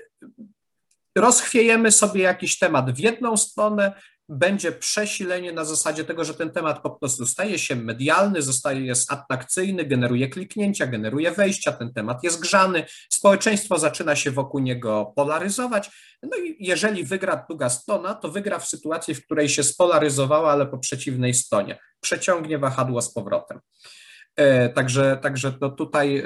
rozchwiejemy 1.19 1.93
sobie 1.93 2.23
jakiś 2.23 2.59
temat 2.59 2.91
w 2.91 2.99
jedną 2.99 3.37
stronę, 3.37 3.93
będzie 4.29 4.73
przesilenie 4.73 5.53
na 5.53 5.65
zasadzie 5.65 6.05
tego, 6.05 6.25
że 6.25 6.35
ten 6.35 6.51
temat 6.51 6.83
po 6.83 6.91
prostu 6.91 7.27
staje 7.27 7.59
się 7.59 7.77
medialny, 7.77 8.43
zostaje 8.43 8.81
jest 8.81 9.13
atrakcyjny, 9.13 9.85
generuje 9.85 10.29
kliknięcia, 10.29 10.87
generuje 10.87 11.31
wejścia, 11.31 11.73
ten 11.73 11.93
temat 11.93 12.25
jest 12.25 12.41
grzany, 12.41 12.85
społeczeństwo 13.11 13.79
zaczyna 13.79 14.17
się 14.17 14.31
wokół 14.31 14.61
niego 14.61 15.13
polaryzować. 15.17 15.91
No 16.23 16.37
i 16.37 16.57
jeżeli 16.61 17.05
wygra 17.05 17.45
druga 17.49 17.69
strona, 17.69 18.15
to 18.15 18.29
wygra 18.29 18.59
w 18.59 18.69
sytuacji, 18.69 19.15
w 19.15 19.25
której 19.25 19.49
się 19.49 19.63
spolaryzowała, 19.63 20.53
ale 20.53 20.67
po 20.67 20.79
przeciwnej 20.79 21.35
stronie. 21.35 21.79
Przeciągnie 22.01 22.59
wahadło 22.59 23.03
z 23.03 23.13
powrotem. 23.13 23.61
E, 24.39 24.69
także, 24.69 25.19
także 25.23 25.53
to 25.53 25.71
tutaj 25.71 26.19
e, 26.19 26.25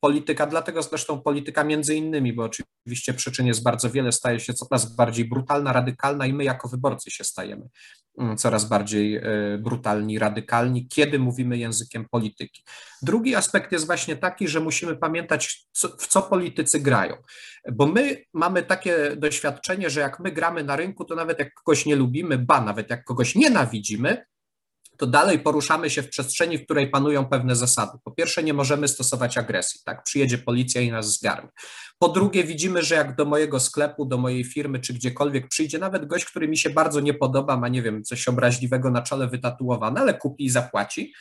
polityka, 0.00 0.46
dlatego 0.46 0.82
zresztą 0.82 1.20
polityka 1.20 1.64
między 1.64 1.94
innymi, 1.94 2.32
bo 2.32 2.44
oczywiście 2.44 3.14
przyczyn 3.14 3.46
jest 3.46 3.62
bardzo 3.62 3.90
wiele, 3.90 4.12
staje 4.12 4.40
się 4.40 4.54
coraz 4.54 4.96
bardziej 4.96 5.24
brutalna, 5.24 5.72
radykalna 5.72 6.26
i 6.26 6.32
my 6.32 6.44
jako 6.44 6.68
wyborcy 6.68 7.10
się 7.10 7.24
stajemy 7.24 7.68
mm, 8.18 8.36
coraz 8.36 8.68
bardziej 8.68 9.16
e, 9.16 9.22
brutalni, 9.58 10.18
radykalni, 10.18 10.88
kiedy 10.88 11.18
mówimy 11.18 11.58
językiem 11.58 12.06
polityki. 12.10 12.62
Drugi 13.02 13.34
aspekt 13.34 13.72
jest 13.72 13.86
właśnie 13.86 14.16
taki, 14.16 14.48
że 14.48 14.60
musimy 14.60 14.96
pamiętać, 14.96 15.66
co, 15.72 15.88
w 15.88 16.06
co 16.06 16.22
politycy 16.22 16.80
grają, 16.80 17.16
bo 17.72 17.86
my 17.86 18.24
mamy 18.32 18.62
takie 18.62 19.16
doświadczenie, 19.16 19.90
że 19.90 20.00
jak 20.00 20.20
my 20.20 20.32
gramy 20.32 20.64
na 20.64 20.76
rynku, 20.76 21.04
to 21.04 21.14
nawet 21.14 21.38
jak 21.38 21.54
kogoś 21.54 21.86
nie 21.86 21.96
lubimy, 21.96 22.38
ba, 22.38 22.60
nawet 22.60 22.90
jak 22.90 23.04
kogoś 23.04 23.34
nienawidzimy, 23.34 24.24
to 24.98 25.06
dalej 25.06 25.38
poruszamy 25.38 25.90
się 25.90 26.02
w 26.02 26.08
przestrzeni, 26.08 26.58
w 26.58 26.64
której 26.64 26.90
panują 26.90 27.26
pewne 27.26 27.56
zasady. 27.56 27.98
Po 28.04 28.10
pierwsze, 28.10 28.42
nie 28.42 28.54
możemy 28.54 28.88
stosować 28.88 29.38
agresji, 29.38 29.80
tak? 29.84 30.04
Przyjedzie 30.04 30.38
policja 30.38 30.80
i 30.80 30.90
nas 30.90 31.18
zgarnie. 31.18 31.50
Po 31.98 32.08
drugie, 32.08 32.44
widzimy, 32.44 32.82
że 32.82 32.94
jak 32.94 33.16
do 33.16 33.24
mojego 33.24 33.60
sklepu, 33.60 34.06
do 34.06 34.18
mojej 34.18 34.44
firmy, 34.44 34.80
czy 34.80 34.94
gdziekolwiek 34.94 35.48
przyjdzie 35.48 35.78
nawet 35.78 36.06
gość, 36.06 36.24
który 36.24 36.48
mi 36.48 36.58
się 36.58 36.70
bardzo 36.70 37.00
nie 37.00 37.14
podoba, 37.14 37.56
ma, 37.56 37.68
nie 37.68 37.82
wiem, 37.82 38.04
coś 38.04 38.28
obraźliwego 38.28 38.90
na 38.90 39.02
czole 39.02 39.28
wytatuowane, 39.28 40.00
ale 40.00 40.14
kupi 40.14 40.44
i 40.44 40.50
zapłaci, 40.50 41.14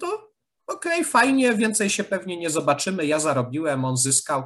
to 0.00 0.34
okej, 0.66 1.00
okay, 1.00 1.04
fajnie, 1.04 1.54
więcej 1.54 1.90
się 1.90 2.04
pewnie 2.04 2.36
nie 2.36 2.50
zobaczymy, 2.50 3.06
ja 3.06 3.18
zarobiłem, 3.20 3.84
on 3.84 3.96
zyskał, 3.96 4.44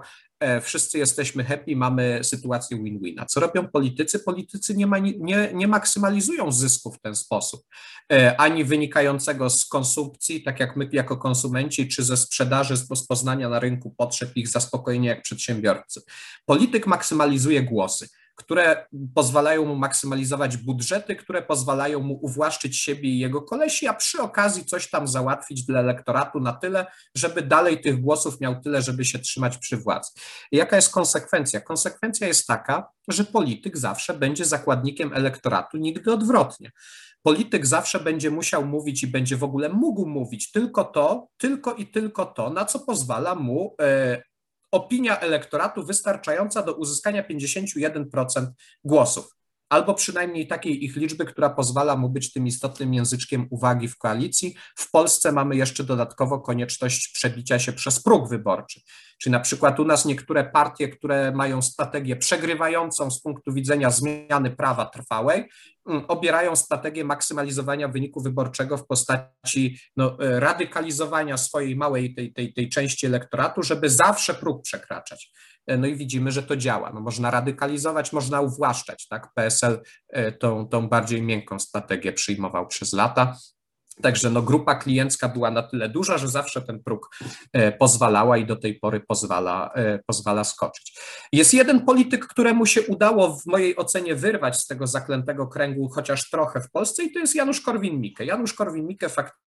wszyscy 0.62 0.98
jesteśmy 0.98 1.44
happy, 1.44 1.77
mamy 1.77 2.20
sytuację 2.22 2.77
win-win. 2.77 3.20
A 3.20 3.27
co 3.27 3.40
robią 3.40 3.68
politycy? 3.68 4.18
Politycy 4.18 4.77
nie, 4.77 4.87
ma, 4.87 4.98
nie, 4.98 5.51
nie 5.55 5.68
maksymalizują 5.68 6.53
zysku 6.53 6.92
w 6.92 7.01
ten 7.01 7.16
sposób, 7.16 7.66
e, 8.12 8.40
ani 8.40 8.64
wynikającego 8.64 9.51
z 9.51 9.66
konsumpcji, 9.66 10.42
tak 10.42 10.61
jak 10.61 10.77
my 10.77 10.88
jako 10.92 11.16
konsumenci, 11.16 11.88
czy 11.88 12.05
ze 12.05 12.16
sprzedaży, 12.16 12.77
z 12.77 12.90
rozpoznania 12.90 13.48
na 13.48 13.61
rynku 13.61 13.94
potrzeb 13.96 14.37
ich 14.37 14.48
zaspokojenia 14.48 15.11
jak 15.11 15.22
przedsiębiorcy. 15.22 16.03
Polityk 16.46 16.87
maksymalizuje 16.87 17.62
głosy 17.62 18.09
które 18.38 18.87
pozwalają 19.14 19.64
mu 19.64 19.77
maksymalizować 19.77 20.57
budżety, 20.57 21.16
które 21.16 21.42
pozwalają 21.42 22.01
mu 22.01 22.18
uwłaszczyć 22.22 22.77
siebie 22.77 23.09
i 23.09 23.18
jego 23.18 23.42
kolesi, 23.42 23.88
a 23.88 23.94
przy 23.94 24.22
okazji 24.22 24.64
coś 24.64 24.90
tam 24.90 25.09
załatwić 25.09 25.64
dla 25.64 25.81
elektoratu 25.81 26.40
na 26.40 26.53
tyle, 26.53 26.87
żeby 27.14 27.42
dalej 27.42 27.81
tych 27.81 28.01
głosów 28.01 28.40
miał 28.40 28.61
tyle, 28.61 28.83
żeby 28.83 29.05
się 29.05 29.18
trzymać 29.18 29.59
przy 29.59 29.77
władzy. 29.77 30.11
Jaka 30.53 30.77
jest 30.77 30.92
konsekwencja? 30.92 31.61
Konsekwencja 31.61 32.27
jest 32.27 32.46
taka, 32.46 32.88
że 33.09 33.24
polityk 33.24 33.79
zawsze 33.79 34.14
będzie 34.14 34.44
zakładnikiem 34.44 35.12
elektoratu, 35.14 35.77
nigdy 35.77 36.12
odwrotnie. 36.12 36.70
Polityk 37.22 37.66
zawsze 37.66 38.01
będzie 38.01 38.31
musiał 38.31 38.66
mówić 38.66 39.03
i 39.03 39.07
będzie 39.07 39.37
w 39.37 39.44
ogóle 39.44 39.68
mógł 39.68 40.07
mówić 40.07 40.51
tylko 40.51 40.85
to, 40.85 41.29
tylko 41.37 41.74
i 41.74 41.87
tylko 41.87 42.27
to, 42.27 42.51
na 42.51 42.64
co 42.64 42.81
pozwala 42.81 43.35
mu 43.35 43.74
e, 43.81 44.22
opinia 44.73 45.21
elektoratu 45.21 45.85
wystarczająca 45.85 46.63
do 46.63 46.75
uzyskania 46.75 47.23
51% 47.23 48.47
głosów, 48.85 49.38
albo 49.69 49.95
przynajmniej 49.95 50.47
takiej 50.47 50.85
ich 50.85 50.97
liczby, 50.97 51.25
która 51.25 51.51
pozwala 51.51 51.97
mu 51.97 52.09
być 52.09 52.33
tym 52.33 52.47
istotnym 52.47 52.95
języczkiem 52.95 53.47
uwagi 53.51 53.89
w 53.89 53.99
koalicji. 53.99 54.55
W 54.77 54.91
Polsce 54.91 55.33
mamy 55.33 55.57
jeszcze 55.57 55.85
dodatkowo 55.85 56.41
konieczność 56.41 57.09
przebicia 57.09 57.59
się 57.59 57.73
przez 57.73 58.03
próg 58.03 58.29
wyborczy. 58.29 58.81
Czyli 59.19 59.33
na 59.33 59.41
przykład 59.41 59.81
u 59.81 59.85
nas 59.85 60.05
niektóre 60.05 60.45
partie, 60.45 60.89
które 60.89 61.33
mają 61.33 61.63
strategię 61.63 62.17
przegrywającą 62.17 63.11
z 63.11 63.23
punktu 63.23 63.53
widzenia 63.53 63.91
zmiany 63.91 64.51
prawa 64.51 64.87
trwałej, 64.87 65.49
mm, 65.89 66.05
obierają 66.09 66.57
strategię 66.57 67.05
maksymalizowania 67.05 67.89
wyniku 67.89 68.23
wyborczego 68.23 68.79
w 68.79 68.87
postaci 68.87 69.79
no, 69.97 70.19
e, 70.21 70.41
radykalizowania 70.41 71.37
swojej 71.37 71.77
małej 71.77 72.15
tej, 72.15 72.33
tej, 72.33 72.53
tej 72.53 72.69
części 72.69 73.07
elektoratu, 73.07 73.63
żeby 73.63 73.91
zawsze 73.91 74.35
próg 74.35 74.63
przekraczać. 74.63 75.33
E, 75.69 75.77
no 75.77 75.87
i 75.87 75.97
widzimy, 75.97 76.31
że 76.33 76.43
to 76.43 76.57
działa. 76.57 76.93
No, 76.95 77.01
można 77.01 77.31
radykalizować, 77.31 78.13
można 78.13 78.41
uwłaszczać. 78.41 79.09
Tak? 79.09 79.29
PSL 79.35 79.83
e, 80.09 80.33
tą, 80.33 80.69
tą 80.69 80.89
bardziej 80.89 81.23
miękką 81.23 81.59
strategię 81.59 82.13
przyjmował 82.13 82.67
przez 82.67 82.93
lata. 82.93 83.37
Także 84.03 84.31
no, 84.31 84.43
grupa 84.43 84.75
kliencka 84.75 85.29
była 85.29 85.51
na 85.51 85.63
tyle 85.63 85.89
duża, 85.89 86.19
że 86.19 86.29
zawsze 86.29 86.63
ten 86.63 86.83
próg 86.83 87.11
e, 87.53 87.73
pozwalała 87.73 88.37
i 88.37 88.47
do 88.47 88.57
tej 88.57 88.75
pory 88.79 89.01
pozwala, 89.01 89.75
pozwala 90.07 90.45
skoczyć. 90.45 90.99
Jest 91.33 91.55
jeden 91.55 91.85
polityk, 91.85 92.27
któremu 92.27 92.67
się 92.67 92.83
udało 92.83 93.37
w 93.37 93.47
mojej 93.47 93.77
ocenie 93.77 94.15
wyrwać 94.15 94.61
z 94.61 94.67
tego 94.67 94.87
zaklętego 94.87 95.47
kręgu 95.47 95.89
chociaż 95.89 96.31
trochę 96.31 96.61
w 96.61 96.71
Polsce 96.71 97.05
i 97.05 97.13
to 97.13 97.19
jest 97.19 97.35
Janusz 97.35 97.63
Korwin-Mikke. 97.63 98.25
Janusz 98.25 98.55
Korwin-Mikke 98.55 99.09
faktycznie 99.09 99.48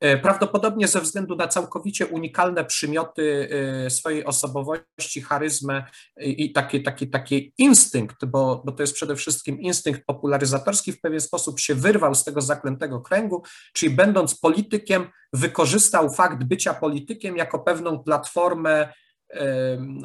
e, 0.00 0.18
prawdopodobnie 0.18 0.88
ze 0.88 1.00
względu 1.00 1.36
na 1.36 1.48
całkowicie 1.48 2.06
unikalne 2.06 2.64
przymioty 2.64 3.48
swojej 3.88 4.24
osobowości, 4.24 5.22
charyzmę 5.22 5.84
i 6.20 6.52
taki, 6.52 6.82
taki, 6.82 7.10
taki 7.10 7.54
instynkt, 7.58 8.24
bo, 8.24 8.62
bo 8.64 8.72
to 8.72 8.82
jest 8.82 8.94
przede 8.94 9.16
wszystkim 9.16 9.60
instynkt 9.60 10.02
popularyzatorski, 10.06 10.92
w 10.92 11.00
pewien 11.00 11.20
sposób 11.20 11.60
się 11.60 11.74
wyrwał 11.74 12.14
z 12.14 12.24
tego 12.24 12.40
zaklętego 12.40 13.00
kręgu, 13.00 13.42
czyli 13.72 13.94
będąc 13.94 14.38
politykiem, 14.38 15.06
wykorzystał 15.32 16.10
fakt 16.10 16.44
bycia 16.44 16.74
politykiem 16.74 17.36
jako 17.36 17.58
pewną 17.58 17.98
platformę 17.98 18.92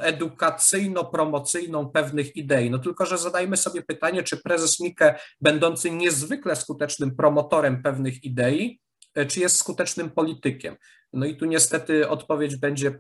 edukacyjno-promocyjną 0.02 1.92
pewnych 1.92 2.36
idei. 2.36 2.70
No 2.70 2.80
tylko, 2.80 3.06
że 3.06 3.18
zadajmy 3.18 3.58
sobie 3.58 3.82
pytanie, 3.82 4.24
czy 4.24 4.38
prezes 4.38 4.80
Mike, 4.80 5.20
będący 5.42 5.92
niezwykle 5.92 6.56
skutecznym 6.56 7.16
promotorem 7.16 7.84
pewnych 7.84 8.24
idei, 8.24 8.80
czy 9.28 9.40
jest 9.40 9.58
skutecznym 9.58 10.10
politykiem. 10.10 10.76
No 11.14 11.26
i 11.26 11.36
tu 11.36 11.46
niestety 11.46 12.10
odpowiedź 12.10 12.56
będzie 12.56 13.00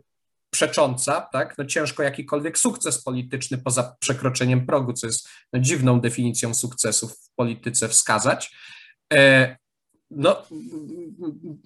przecząca, 0.49 1.21
tak? 1.21 1.57
No 1.57 1.65
ciężko 1.65 2.03
jakikolwiek 2.03 2.57
sukces 2.57 3.03
polityczny 3.03 3.57
poza 3.57 3.95
przekroczeniem 3.99 4.65
progu, 4.65 4.93
co 4.93 5.07
jest 5.07 5.29
no, 5.53 5.59
dziwną 5.59 6.01
definicją 6.01 6.53
sukcesu 6.53 7.07
w 7.07 7.35
polityce 7.35 7.89
wskazać. 7.89 8.55
E, 9.13 9.57
no, 10.11 10.43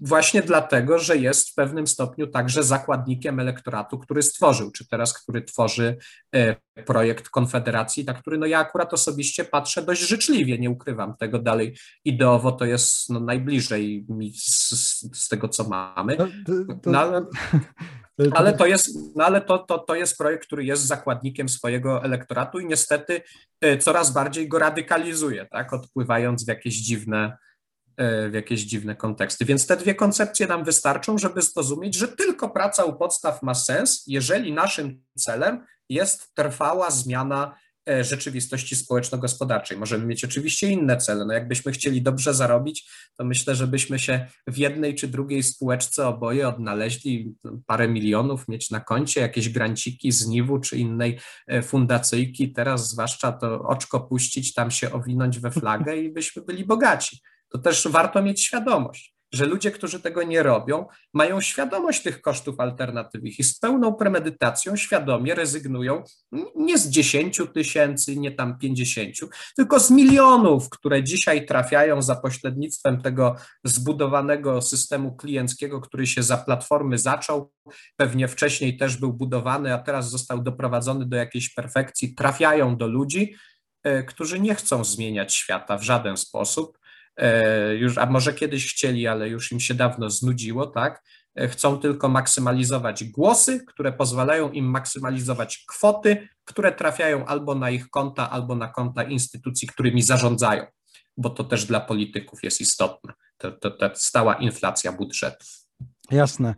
właśnie 0.01 0.41
dlatego, 0.41 0.99
że 0.99 1.17
jest 1.17 1.49
w 1.49 1.55
pewnym 1.55 1.87
stopniu 1.87 2.27
także 2.27 2.63
zakładnikiem 2.63 3.39
elektoratu, 3.39 3.99
który 3.99 4.21
stworzył, 4.21 4.71
czy 4.71 4.87
teraz, 4.87 5.13
który 5.13 5.41
tworzy 5.41 5.97
e, 6.35 6.55
projekt 6.85 7.29
Konfederacji, 7.29 8.05
na 8.05 8.13
który 8.13 8.37
no 8.37 8.45
ja 8.45 8.59
akurat 8.59 8.93
osobiście 8.93 9.45
patrzę 9.45 9.81
dość 9.81 10.01
życzliwie, 10.01 10.59
nie 10.59 10.69
ukrywam 10.69 11.17
tego 11.17 11.39
dalej. 11.39 11.77
Ideowo 12.05 12.51
to 12.51 12.65
jest 12.65 13.09
no, 13.09 13.19
najbliżej 13.19 14.05
mi 14.09 14.33
z, 14.33 14.69
z, 15.13 15.27
tego, 15.27 15.49
co 15.49 15.63
mamy. 15.63 16.17
No, 16.17 16.27
no, 16.85 16.99
ale, 16.99 17.25
ale 18.31 18.53
to 18.53 18.65
jest, 18.65 19.15
no, 19.15 19.25
ale 19.25 19.41
to, 19.41 19.57
to, 19.57 19.79
to 19.79 19.95
jest 19.95 20.17
projekt, 20.17 20.45
który 20.45 20.65
jest 20.65 20.87
zakładnikiem 20.87 21.49
swojego 21.49 22.03
elektoratu 22.03 22.59
i 22.59 22.65
niestety 22.65 23.21
e, 23.61 23.77
coraz 23.77 24.13
bardziej 24.13 24.47
go 24.47 24.59
radykalizuje, 24.59 25.45
tak, 25.45 25.73
odpływając 25.73 26.45
w 26.45 26.47
jakieś 26.47 26.75
dziwne 26.75 27.37
w 28.29 28.33
jakieś 28.33 28.61
dziwne 28.61 28.95
konteksty. 28.95 29.45
Więc 29.45 29.67
te 29.67 29.77
dwie 29.77 29.95
koncepcje 29.95 30.47
nam 30.47 30.63
wystarczą, 30.63 31.17
żeby 31.17 31.41
zrozumieć, 31.41 31.95
że 31.95 32.07
tylko 32.07 32.49
praca 32.49 32.83
u 32.83 32.93
podstaw 32.93 33.43
ma 33.43 33.53
sens, 33.53 34.03
jeżeli 34.07 34.53
naszym 34.53 35.03
celem 35.17 35.65
jest 35.89 36.35
trwała 36.35 36.91
zmiana 36.91 37.55
e, 37.89 38.03
rzeczywistości 38.03 38.75
społeczno-gospodarczej. 38.75 39.77
Możemy 39.77 40.05
mieć 40.05 40.25
oczywiście 40.25 40.67
inne 40.67 40.97
cele. 40.97 41.25
No 41.25 41.33
jakbyśmy 41.33 41.71
chcieli 41.71 42.01
dobrze 42.01 42.33
zarobić, 42.33 42.89
to 43.17 43.25
myślę, 43.25 43.55
że 43.55 43.67
byśmy 43.67 43.99
się 43.99 44.27
w 44.47 44.57
jednej 44.57 44.95
czy 44.95 45.07
drugiej 45.07 45.43
spółeczce 45.43 46.07
oboje 46.07 46.47
odnaleźli 46.47 47.35
parę 47.65 47.87
milionów 47.87 48.47
mieć 48.47 48.69
na 48.69 48.79
koncie, 48.79 49.21
jakieś 49.21 49.49
granciki 49.49 50.11
z 50.11 50.27
NIW 50.27 50.59
czy 50.59 50.77
innej 50.77 51.19
e, 51.47 51.61
fundacyjki. 51.61 52.53
Teraz 52.53 52.89
zwłaszcza 52.89 53.31
to 53.31 53.61
oczko 53.61 53.99
puścić, 53.99 54.53
tam 54.53 54.71
się 54.71 54.91
owinąć 54.91 55.39
we 55.39 55.51
flagę 55.51 55.97
i 55.97 56.09
byśmy 56.09 56.41
byli 56.41 56.65
bogaci 56.65 57.21
to 57.49 57.57
też 57.57 57.87
warto 57.87 58.21
mieć 58.21 58.43
świadomość, 58.43 59.15
że 59.33 59.45
ludzie, 59.45 59.71
którzy 59.71 59.99
tego 59.99 60.23
nie 60.23 60.43
robią, 60.43 60.85
mają 61.13 61.41
świadomość 61.41 62.03
tych 62.03 62.21
kosztów 62.21 62.59
alternatywnych 62.59 63.39
i 63.39 63.43
z 63.43 63.59
pełną 63.59 63.93
premedytacją 63.93 64.75
świadomie 64.75 65.35
rezygnują 65.35 66.03
nie 66.55 66.77
z 66.77 66.89
10 66.89 67.41
tysięcy, 67.53 68.15
nie 68.17 68.31
tam 68.31 68.59
50, 68.59 69.15
tylko 69.55 69.79
z 69.79 69.91
milionów, 69.91 70.69
które 70.69 71.03
dzisiaj 71.03 71.45
trafiają 71.45 72.01
za 72.01 72.15
pośrednictwem 72.15 73.01
tego 73.01 73.35
zbudowanego 73.63 74.61
systemu 74.61 75.15
klienckiego, 75.15 75.81
który 75.81 76.07
się 76.07 76.23
za 76.23 76.37
platformy 76.37 76.97
zaczął, 76.97 77.51
pewnie 77.95 78.27
wcześniej 78.27 78.77
też 78.77 78.97
był 78.97 79.13
budowany, 79.13 79.73
a 79.73 79.77
teraz 79.77 80.09
został 80.09 80.43
doprowadzony 80.43 81.05
do 81.05 81.17
jakiejś 81.17 81.53
perfekcji, 81.53 82.15
trafiają 82.15 82.77
do 82.77 82.87
ludzi, 82.87 83.35
e, 83.83 84.03
którzy 84.03 84.39
nie 84.39 84.55
chcą 84.55 84.83
zmieniać 84.83 85.35
świata 85.35 85.77
w 85.77 85.83
żaden 85.83 86.17
sposób 86.17 86.78
już, 87.79 87.97
a 87.97 88.05
może 88.05 88.33
kiedyś 88.33 88.73
chcieli, 88.73 89.07
ale 89.07 89.29
już 89.29 89.51
im 89.51 89.59
się 89.59 89.73
dawno 89.73 90.09
znudziło, 90.09 90.67
tak? 90.67 91.03
E, 91.35 91.47
chcą 91.47 91.79
tylko 91.79 92.09
maksymalizować 92.09 93.03
głosy, 93.03 93.65
które 93.67 93.93
pozwalają 93.93 94.51
im 94.51 94.65
maksymalizować 94.65 95.65
kwoty, 95.67 96.27
które 96.45 96.71
trafiają 96.71 97.25
albo 97.25 97.55
na 97.55 97.69
ich 97.69 97.89
konta, 97.89 98.29
albo 98.29 98.55
na 98.55 98.67
konta 98.67 99.03
instytucji, 99.03 99.67
którymi 99.67 100.01
zarządzają, 100.01 100.65
bo 101.17 101.29
to 101.29 101.43
też 101.43 101.65
dla 101.65 101.79
polityków 101.79 102.43
jest 102.43 102.61
istotne, 102.61 103.13
ta 103.79 103.95
stała 103.95 104.33
inflacja 104.33 104.91
budżetu. 104.91 105.45
Jasne. 106.11 106.55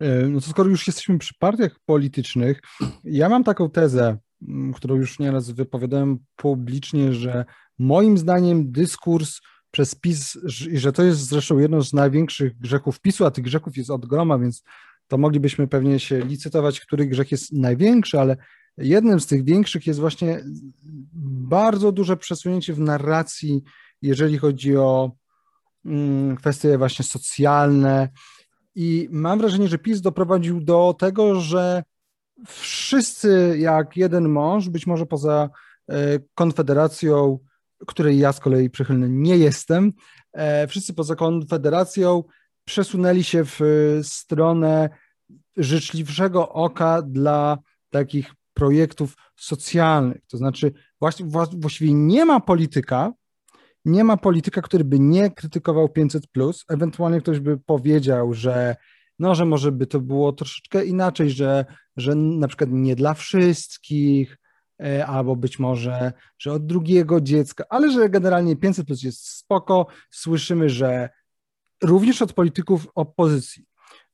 E, 0.00 0.22
no 0.22 0.40
to 0.40 0.46
skoro 0.46 0.70
już 0.70 0.86
jesteśmy 0.86 1.18
przy 1.18 1.34
partiach 1.38 1.76
politycznych, 1.86 2.60
ja 3.04 3.28
mam 3.28 3.44
taką 3.44 3.70
tezę, 3.70 4.18
którą 4.74 4.94
już 4.94 5.18
nieraz 5.18 5.50
wypowiadałem 5.50 6.18
publicznie, 6.36 7.12
że 7.12 7.44
moim 7.78 8.18
zdaniem 8.18 8.72
dyskurs 8.72 9.40
przez 9.76 9.94
PiS, 9.94 10.38
i 10.70 10.78
że 10.78 10.92
to 10.92 11.02
jest 11.02 11.20
zresztą 11.20 11.58
jedno 11.58 11.82
z 11.82 11.92
największych 11.92 12.58
grzechów 12.58 13.00
PiSu, 13.00 13.24
a 13.24 13.30
tych 13.30 13.44
grzechów 13.44 13.76
jest 13.76 13.90
od 13.90 14.06
groma, 14.06 14.38
więc 14.38 14.62
to 15.08 15.18
moglibyśmy 15.18 15.68
pewnie 15.68 16.00
się 16.00 16.20
licytować, 16.20 16.80
który 16.80 17.06
grzech 17.06 17.30
jest 17.32 17.52
największy, 17.52 18.20
ale 18.20 18.36
jednym 18.78 19.20
z 19.20 19.26
tych 19.26 19.44
większych 19.44 19.86
jest 19.86 20.00
właśnie 20.00 20.40
bardzo 21.48 21.92
duże 21.92 22.16
przesunięcie 22.16 22.74
w 22.74 22.80
narracji, 22.80 23.62
jeżeli 24.02 24.38
chodzi 24.38 24.76
o 24.76 25.12
mm, 25.84 26.36
kwestie 26.36 26.78
właśnie 26.78 27.04
socjalne. 27.04 28.08
I 28.74 29.08
mam 29.10 29.38
wrażenie, 29.38 29.68
że 29.68 29.78
PiS 29.78 30.00
doprowadził 30.00 30.60
do 30.60 30.94
tego, 30.98 31.40
że 31.40 31.82
wszyscy 32.46 33.56
jak 33.58 33.96
jeden 33.96 34.28
mąż, 34.28 34.68
być 34.68 34.86
może 34.86 35.06
poza 35.06 35.50
e, 35.88 36.18
Konfederacją, 36.34 37.38
której 37.86 38.18
ja 38.18 38.32
z 38.32 38.40
kolei 38.40 38.70
przychylny 38.70 39.08
nie 39.08 39.36
jestem, 39.36 39.92
e, 40.32 40.66
wszyscy 40.66 40.94
poza 40.94 41.16
Konfederacją 41.16 42.24
przesunęli 42.64 43.24
się 43.24 43.44
w 43.44 43.60
stronę 44.02 44.88
życzliwszego 45.56 46.48
oka 46.48 47.02
dla 47.02 47.58
takich 47.90 48.34
projektów 48.54 49.14
socjalnych. 49.36 50.22
To 50.28 50.36
znaczy, 50.36 50.72
właśnie, 51.00 51.26
właściwie 51.52 51.94
nie 51.94 52.24
ma 52.24 52.40
polityka, 52.40 53.12
nie 53.84 54.04
ma 54.04 54.16
polityka, 54.16 54.62
który 54.62 54.84
by 54.84 55.00
nie 55.00 55.30
krytykował 55.30 55.88
500, 55.88 56.24
ewentualnie 56.68 57.20
ktoś 57.20 57.40
by 57.40 57.58
powiedział, 57.58 58.34
że 58.34 58.76
no, 59.18 59.34
że 59.34 59.44
może 59.44 59.72
by 59.72 59.86
to 59.86 60.00
było 60.00 60.32
troszeczkę 60.32 60.84
inaczej, 60.84 61.30
że, 61.30 61.64
że 61.96 62.14
na 62.14 62.48
przykład 62.48 62.70
nie 62.72 62.96
dla 62.96 63.14
wszystkich, 63.14 64.36
E, 64.36 64.45
albo 65.06 65.36
być 65.36 65.58
może, 65.58 66.12
że 66.38 66.52
od 66.52 66.66
drugiego 66.66 67.20
dziecka, 67.20 67.64
ale 67.68 67.90
że 67.90 68.08
generalnie 68.08 68.56
500 68.56 68.86
plus 68.86 69.02
jest 69.02 69.28
spoko. 69.28 69.86
Słyszymy, 70.10 70.70
że 70.70 71.08
również 71.82 72.22
od 72.22 72.32
polityków 72.32 72.88
opozycji, 72.94 73.64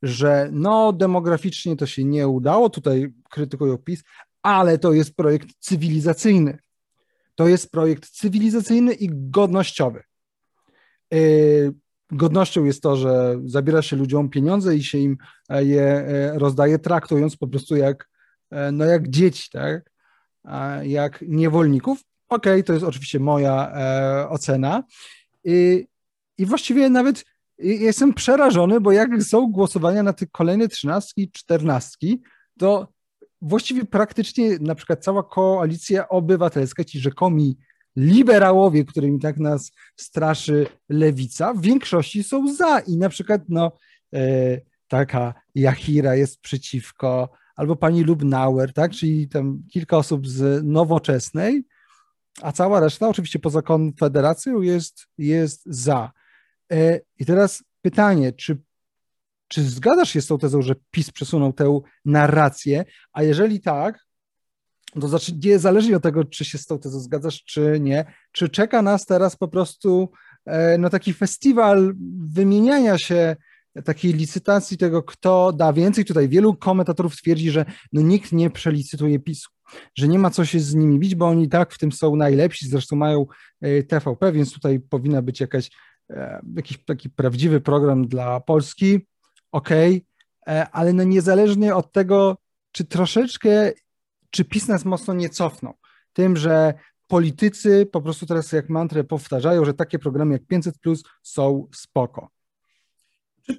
że 0.03 0.49
no 0.53 0.93
demograficznie 0.93 1.77
to 1.77 1.87
się 1.87 2.05
nie 2.05 2.29
udało, 2.29 2.71
tutaj 2.71 3.13
krytykują 3.31 3.79
PiS, 3.79 4.03
ale 4.43 4.79
to 4.79 4.93
jest 4.93 5.17
projekt 5.17 5.49
cywilizacyjny. 5.59 6.59
To 7.35 7.49
jest 7.49 7.71
projekt 7.71 8.11
cywilizacyjny 8.11 8.95
i 8.95 9.09
godnościowy. 9.13 10.03
E, 11.13 11.19
godnością 12.11 12.65
jest 12.65 12.83
to, 12.83 12.97
że 12.97 13.41
zabiera 13.45 13.83
się 13.83 13.97
ludziom 13.97 14.29
pieniądze 14.29 14.77
i 14.77 14.85
się 14.85 14.99
im 14.99 15.17
je 15.51 15.83
e, 15.83 16.39
rozdaje, 16.39 16.79
traktując 16.79 17.37
po 17.37 17.49
prostu 17.49 17.77
jak, 17.77 18.09
no 18.73 18.85
jak 18.85 19.09
dzieci, 19.09 19.51
tak? 19.53 19.92
Jak 20.83 21.25
niewolników. 21.29 22.01
Okej, 22.29 22.53
okay, 22.53 22.63
to 22.63 22.73
jest 22.73 22.85
oczywiście 22.85 23.21
moja 23.21 23.73
e, 23.75 24.29
ocena. 24.29 24.83
I, 25.45 25.87
I 26.39 26.47
właściwie 26.47 26.91
nawet 26.91 27.25
jestem 27.59 28.15
przerażony, 28.15 28.81
bo 28.81 28.93
jak 28.93 29.23
są 29.23 29.47
głosowania 29.47 30.03
na 30.03 30.13
te 30.13 30.27
kolejne 30.27 30.69
trzynastki, 30.69 31.31
czternastki, 31.31 32.23
to 32.59 32.89
właściwie 33.43 33.85
praktycznie 33.85 34.59
na 34.59 34.75
przykład 34.75 35.05
cała 35.05 35.23
koalicja 35.23 36.09
obywatelska, 36.09 36.85
ci 36.85 37.01
rzekomi 37.01 37.57
liberałowie, 37.97 38.85
którymi 38.85 39.21
tak 39.21 39.37
nas 39.39 39.73
straszy 39.97 40.67
lewica, 40.89 41.55
w 41.55 41.61
większości 41.61 42.23
są 42.23 42.55
za 42.55 42.81
i 42.81 42.97
na 42.97 43.09
przykład 43.09 43.43
no, 43.49 43.73
e, 44.15 44.61
taka 44.89 45.35
Jachira 45.55 46.15
jest 46.15 46.41
przeciwko, 46.41 47.29
albo 47.57 47.77
pani 47.77 48.05
Lubnauer, 48.05 48.73
tak, 48.73 48.93
czyli 48.93 49.29
tam 49.29 49.63
kilka 49.73 49.97
osób 49.97 50.29
z 50.29 50.65
nowoczesnej, 50.65 51.65
a 52.43 52.53
cała 52.53 52.81
reszta, 52.81 53.09
oczywiście 53.09 53.39
poza 53.39 53.63
Konfederacją, 53.63 54.61
jest, 54.61 55.07
jest 55.19 55.63
za. 55.67 56.13
E, 56.73 57.01
I 57.19 57.27
teraz 57.27 57.65
pytanie, 57.83 58.33
czy, 58.33 58.59
czy 59.49 59.63
zgadzasz 59.63 60.11
się 60.11 60.21
z 60.21 60.27
tą 60.27 60.39
tezą, 60.39 60.63
że 60.63 60.75
PiS 60.91 61.11
przesunął 61.11 61.53
tę 61.53 61.81
narrację, 62.05 62.85
a 63.13 63.23
jeżeli 63.23 63.61
tak, 63.61 64.07
to 65.01 65.09
znaczy 65.09 65.33
nie 65.45 65.59
zależnie 65.59 65.97
od 65.97 66.03
tego, 66.03 66.25
czy 66.25 66.45
się 66.45 66.59
z 66.59 66.67
tą 66.67 66.79
tezą 66.79 67.01
zgadzasz, 67.01 67.45
czy 67.45 67.81
nie, 67.81 68.05
czy 68.33 68.49
czeka 68.49 68.83
nas 68.83 69.07
teraz 69.07 69.37
po 69.37 69.49
prostu 69.49 70.11
e, 70.45 70.79
no, 70.79 70.91
taki 70.91 71.15
festiwal 71.15 71.95
wymieniania 72.19 72.99
się 72.99 73.37
takiej 73.85 74.13
licytacji 74.13 74.79
tego, 74.79 75.03
kto 75.03 75.53
da 75.53 75.73
więcej. 75.73 76.05
Tutaj 76.05 76.29
wielu 76.29 76.55
komentatorów 76.55 77.17
twierdzi, 77.17 77.51
że 77.51 77.65
no 77.93 78.03
nikt 78.03 78.33
nie 78.33 78.51
przelicytuje 78.51 79.19
PiSu, 79.19 79.51
że 79.95 80.09
nie 80.09 80.19
ma 80.19 80.31
co 80.31 80.45
się 80.45 80.61
z 80.61 80.75
nimi 80.75 80.99
bić, 80.99 81.15
bo 81.15 81.27
oni 81.27 81.49
tak 81.49 81.73
w 81.73 81.79
tym 81.79 81.93
są 81.93 82.17
najlepsi, 82.17 82.69
zresztą 82.69 82.97
mają 82.97 83.27
e, 83.61 83.83
TVP, 83.83 84.33
więc 84.33 84.53
tutaj 84.53 84.81
powinna 84.81 85.23
być 85.23 85.41
jakaś, 85.41 85.71
e, 86.11 86.41
jakiś 86.57 86.85
taki 86.85 87.11
prawdziwy 87.11 87.61
program 87.61 88.09
dla 88.09 88.41
Polski, 88.41 89.07
okej, 89.53 90.07
okay, 90.43 90.57
e, 90.57 90.71
ale 90.71 90.93
no 90.93 91.03
niezależnie 91.03 91.75
od 91.75 91.93
tego, 91.93 92.37
czy 92.73 92.85
troszeczkę, 92.85 93.73
czy 94.31 94.45
PiS 94.45 94.69
nas 94.69 94.85
mocno 94.85 95.15
nie 95.15 95.29
cofnął, 95.29 95.75
tym, 96.13 96.37
że 96.37 96.75
politycy 97.09 97.87
po 97.87 98.03
prostu 98.03 98.27
teraz 98.27 98.53
jak 98.53 98.69
mantrę 98.69 99.05
powtarzają, 99.05 99.65
że 99.65 99.75
takie 99.75 99.99
programy 99.99 100.33
jak 100.33 100.47
500 100.47 100.79
Plus 100.79 101.03
są 101.23 101.69
spoko. 101.75 102.29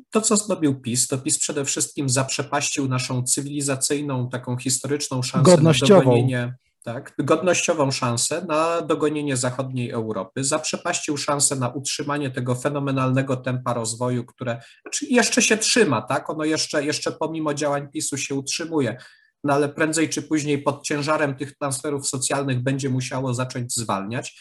To, 0.10 0.22
co 0.22 0.38
zrobił 0.38 0.82
PiS, 0.82 1.08
to 1.08 1.18
PiS 1.18 1.40
przede 1.40 1.66
wszystkim 1.66 2.10
zaprzepaścił 2.10 2.88
naszą 2.88 3.24
cywilizacyjną, 3.24 4.30
taką 4.30 4.58
historyczną 4.58 5.22
szansę 5.22 5.52
Godnościową. 5.52 6.00
na 6.00 6.06
dogonienie, 6.06 6.56
tak, 6.84 7.14
godnościową 7.20 7.92
szansę 7.92 8.46
na 8.48 8.82
dogonienie 8.82 9.38
zachodniej 9.38 9.90
Europy, 9.90 10.44
zaprzepaścił 10.44 11.18
szansę 11.18 11.56
na 11.56 11.70
utrzymanie 11.70 12.32
tego 12.32 12.56
fenomenalnego 12.56 13.38
tempa 13.38 13.74
rozwoju, 13.74 14.26
które 14.26 14.62
znaczy 14.82 15.06
jeszcze 15.06 15.42
się 15.42 15.58
trzyma, 15.58 16.02
tak, 16.02 16.30
ono 16.30 16.44
jeszcze, 16.44 16.86
jeszcze 16.86 17.12
pomimo 17.12 17.54
działań 17.54 17.88
PiSu 17.94 18.18
się 18.18 18.36
utrzymuje, 18.36 18.98
no 19.44 19.54
ale 19.54 19.70
prędzej 19.70 20.10
czy 20.10 20.22
później 20.22 20.62
pod 20.62 20.84
ciężarem 20.84 21.36
tych 21.36 21.58
transferów 21.58 22.08
socjalnych 22.08 22.64
będzie 22.64 22.90
musiało 22.90 23.34
zacząć 23.34 23.76
zwalniać. 23.76 24.40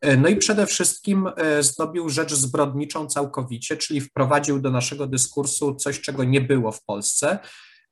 E, 0.00 0.16
no 0.16 0.28
i 0.28 0.36
przede 0.36 0.66
wszystkim 0.66 1.30
e, 1.36 1.62
zrobił 1.62 2.08
rzecz 2.08 2.34
zbrodniczą 2.34 3.06
całkowicie, 3.06 3.76
czyli 3.76 4.00
wprowadził 4.00 4.60
do 4.60 4.70
naszego 4.70 5.06
dyskursu 5.06 5.74
coś, 5.74 6.00
czego 6.00 6.24
nie 6.24 6.40
było 6.40 6.72
w 6.72 6.84
Polsce, 6.84 7.38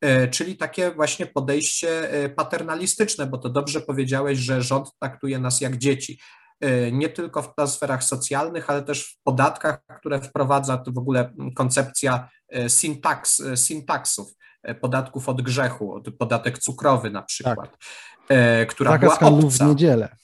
e, 0.00 0.28
czyli 0.28 0.56
takie 0.56 0.90
właśnie 0.90 1.26
podejście 1.26 2.08
paternalistyczne, 2.36 3.26
bo 3.26 3.38
to 3.38 3.48
dobrze 3.48 3.80
powiedziałeś, 3.80 4.38
że 4.38 4.62
rząd 4.62 4.88
traktuje 5.00 5.38
nas 5.38 5.60
jak 5.60 5.76
dzieci. 5.76 6.20
Nie 6.92 7.08
tylko 7.08 7.42
w 7.42 7.54
transferach 7.54 8.04
socjalnych, 8.04 8.70
ale 8.70 8.82
też 8.82 9.04
w 9.04 9.22
podatkach, 9.22 9.80
które 9.98 10.20
wprowadza 10.20 10.76
to 10.76 10.92
w 10.92 10.98
ogóle 10.98 11.34
koncepcja 11.54 12.28
syntaks, 12.68 13.42
syntaksów, 13.54 14.32
podatków 14.80 15.28
od 15.28 15.42
grzechu, 15.42 16.02
podatek 16.18 16.58
cukrowy 16.58 17.10
na 17.10 17.22
przykład, 17.22 17.76
tak. 18.28 18.68
która 18.68 18.90
Zakaz 18.90 19.18
była 19.18 19.30
obca. 19.30 19.64
w 19.64 19.68
niedzielę 19.68 20.16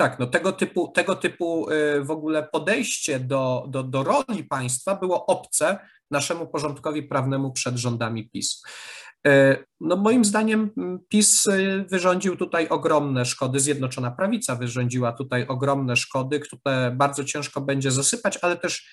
tak, 0.00 0.18
no 0.18 0.26
tego 0.26 0.52
typu, 0.52 0.88
tego 0.88 1.16
typu 1.16 1.70
y, 1.70 2.04
w 2.04 2.10
ogóle 2.10 2.48
podejście 2.52 3.20
do, 3.20 3.66
do, 3.68 3.82
do 3.82 4.02
roli 4.02 4.44
państwa 4.44 4.96
było 4.96 5.26
obce 5.26 5.78
naszemu 6.10 6.46
porządkowi 6.46 7.02
prawnemu 7.02 7.52
przed 7.52 7.76
rządami 7.76 8.30
PiS. 8.30 8.62
Y, 9.26 9.64
no 9.80 9.96
moim 9.96 10.24
zdaniem 10.24 10.70
mm, 10.76 10.98
PiS 11.08 11.46
y, 11.46 11.84
wyrządził 11.88 12.36
tutaj 12.36 12.68
ogromne 12.68 13.24
szkody, 13.24 13.60
Zjednoczona 13.60 14.10
Prawica 14.10 14.56
wyrządziła 14.56 15.12
tutaj 15.12 15.46
ogromne 15.46 15.96
szkody, 15.96 16.40
które 16.40 16.92
bardzo 16.96 17.24
ciężko 17.24 17.60
będzie 17.60 17.90
zasypać, 17.90 18.38
ale 18.42 18.56
też 18.56 18.88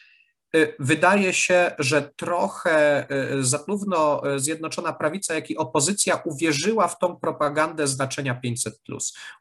wydaje 0.79 1.33
się, 1.33 1.71
że 1.79 2.01
trochę 2.15 3.07
y, 3.33 3.43
zarówno 3.43 4.21
Zjednoczona 4.38 4.93
Prawica, 4.93 5.33
jak 5.33 5.49
i 5.49 5.57
opozycja 5.57 6.21
uwierzyła 6.25 6.88
w 6.88 6.99
tą 6.99 7.15
propagandę 7.15 7.88
znaczenia 7.88 8.36
500, 8.36 8.79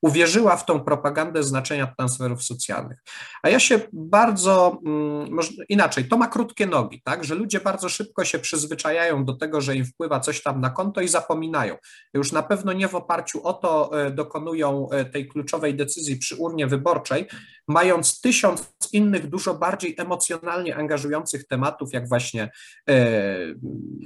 uwierzyła 0.02 0.56
w 0.56 0.66
tą 0.66 0.80
propagandę 0.80 1.42
znaczenia 1.42 1.94
transferów 1.98 2.42
socjalnych. 2.42 2.98
A 3.42 3.48
ja 3.48 3.60
się 3.60 3.80
bardzo, 3.92 4.78
mm, 4.86 5.38
inaczej, 5.68 6.08
to 6.08 6.16
ma 6.16 6.28
krótkie 6.28 6.66
nogi, 6.66 7.02
tak, 7.04 7.24
że 7.24 7.34
ludzie 7.34 7.60
bardzo 7.60 7.88
szybko 7.88 8.24
się 8.24 8.38
przyzwyczajają 8.38 9.24
do 9.24 9.36
tego, 9.36 9.60
że 9.60 9.76
im 9.76 9.84
wpływa 9.84 10.20
coś 10.20 10.42
tam 10.42 10.60
na 10.60 10.70
konto 10.70 11.00
i 11.00 11.08
zapominają. 11.08 11.76
Już 12.14 12.32
na 12.32 12.42
pewno 12.42 12.72
nie 12.72 12.88
w 12.88 12.94
oparciu 12.94 13.46
o 13.46 13.52
to 13.52 13.90
y, 14.06 14.10
dokonują 14.10 14.88
tej 15.12 15.28
kluczowej 15.28 15.74
decyzji 15.74 16.16
przy 16.16 16.36
urnie 16.36 16.66
wyborczej, 16.66 17.26
mając 17.68 18.20
tysiąc 18.20 18.72
innych, 18.92 19.28
dużo 19.28 19.54
bardziej 19.54 19.94
emocjonalnie 19.98 20.76
angażujących 20.96 21.46
tematów, 21.46 21.92
jak 21.92 22.08
właśnie 22.08 22.50
e, 22.88 23.26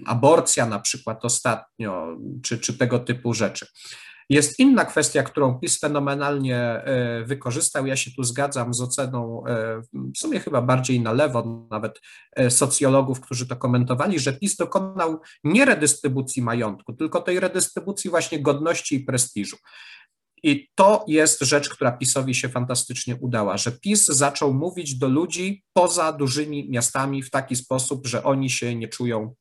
aborcja 0.07 0.67
na 0.67 0.79
przykład 0.79 1.25
ostatnio, 1.25 2.17
czy, 2.43 2.59
czy 2.59 2.79
tego 2.79 2.99
typu 2.99 3.35
rzeczy. 3.35 3.67
Jest 4.29 4.59
inna 4.59 4.85
kwestia, 4.85 5.23
którą 5.23 5.59
PiS 5.59 5.81
fenomenalnie 5.81 6.59
e, 6.59 7.25
wykorzystał. 7.25 7.87
Ja 7.87 7.97
się 7.97 8.11
tu 8.11 8.25
zgadzam 8.25 8.75
z 8.75 8.81
oceną, 8.81 9.43
e, 9.47 9.83
w 10.15 10.19
sumie 10.19 10.41
chyba 10.41 10.63
bardziej 10.63 11.01
na 11.01 11.13
lewo, 11.13 11.67
nawet 11.71 12.01
socjologów, 12.49 13.21
którzy 13.21 13.49
to 13.49 13.57
komentowali, 13.57 14.19
że 14.19 14.33
PiS 14.33 14.57
dokonał 14.57 15.21
nie 15.45 15.65
redystrybucji 15.65 16.43
majątku, 16.43 16.93
tylko 16.93 17.21
tej 17.21 17.41
redystrybucji 17.41 18.11
właśnie 18.11 18.43
godności 18.43 18.95
i 18.95 19.05
prestiżu. 19.05 19.57
I 20.43 20.69
to 20.75 21.05
jest 21.09 21.41
rzecz, 21.41 21.69
która 21.69 21.93
PiSowi 21.93 22.35
się 22.35 22.49
fantastycznie 22.49 23.17
udała, 23.17 23.57
że 23.57 23.73
PiS 23.73 24.07
zaczął 24.07 24.55
mówić 24.55 24.95
do 24.95 25.09
ludzi 25.09 25.63
poza 25.73 26.13
dużymi 26.13 26.71
miastami 26.71 27.23
w 27.23 27.31
taki 27.31 27.57
sposób, 27.57 28.07
że 28.07 28.25
oni 28.25 28.51
się 28.51 28.75
nie 28.75 28.89
czują 28.89 29.35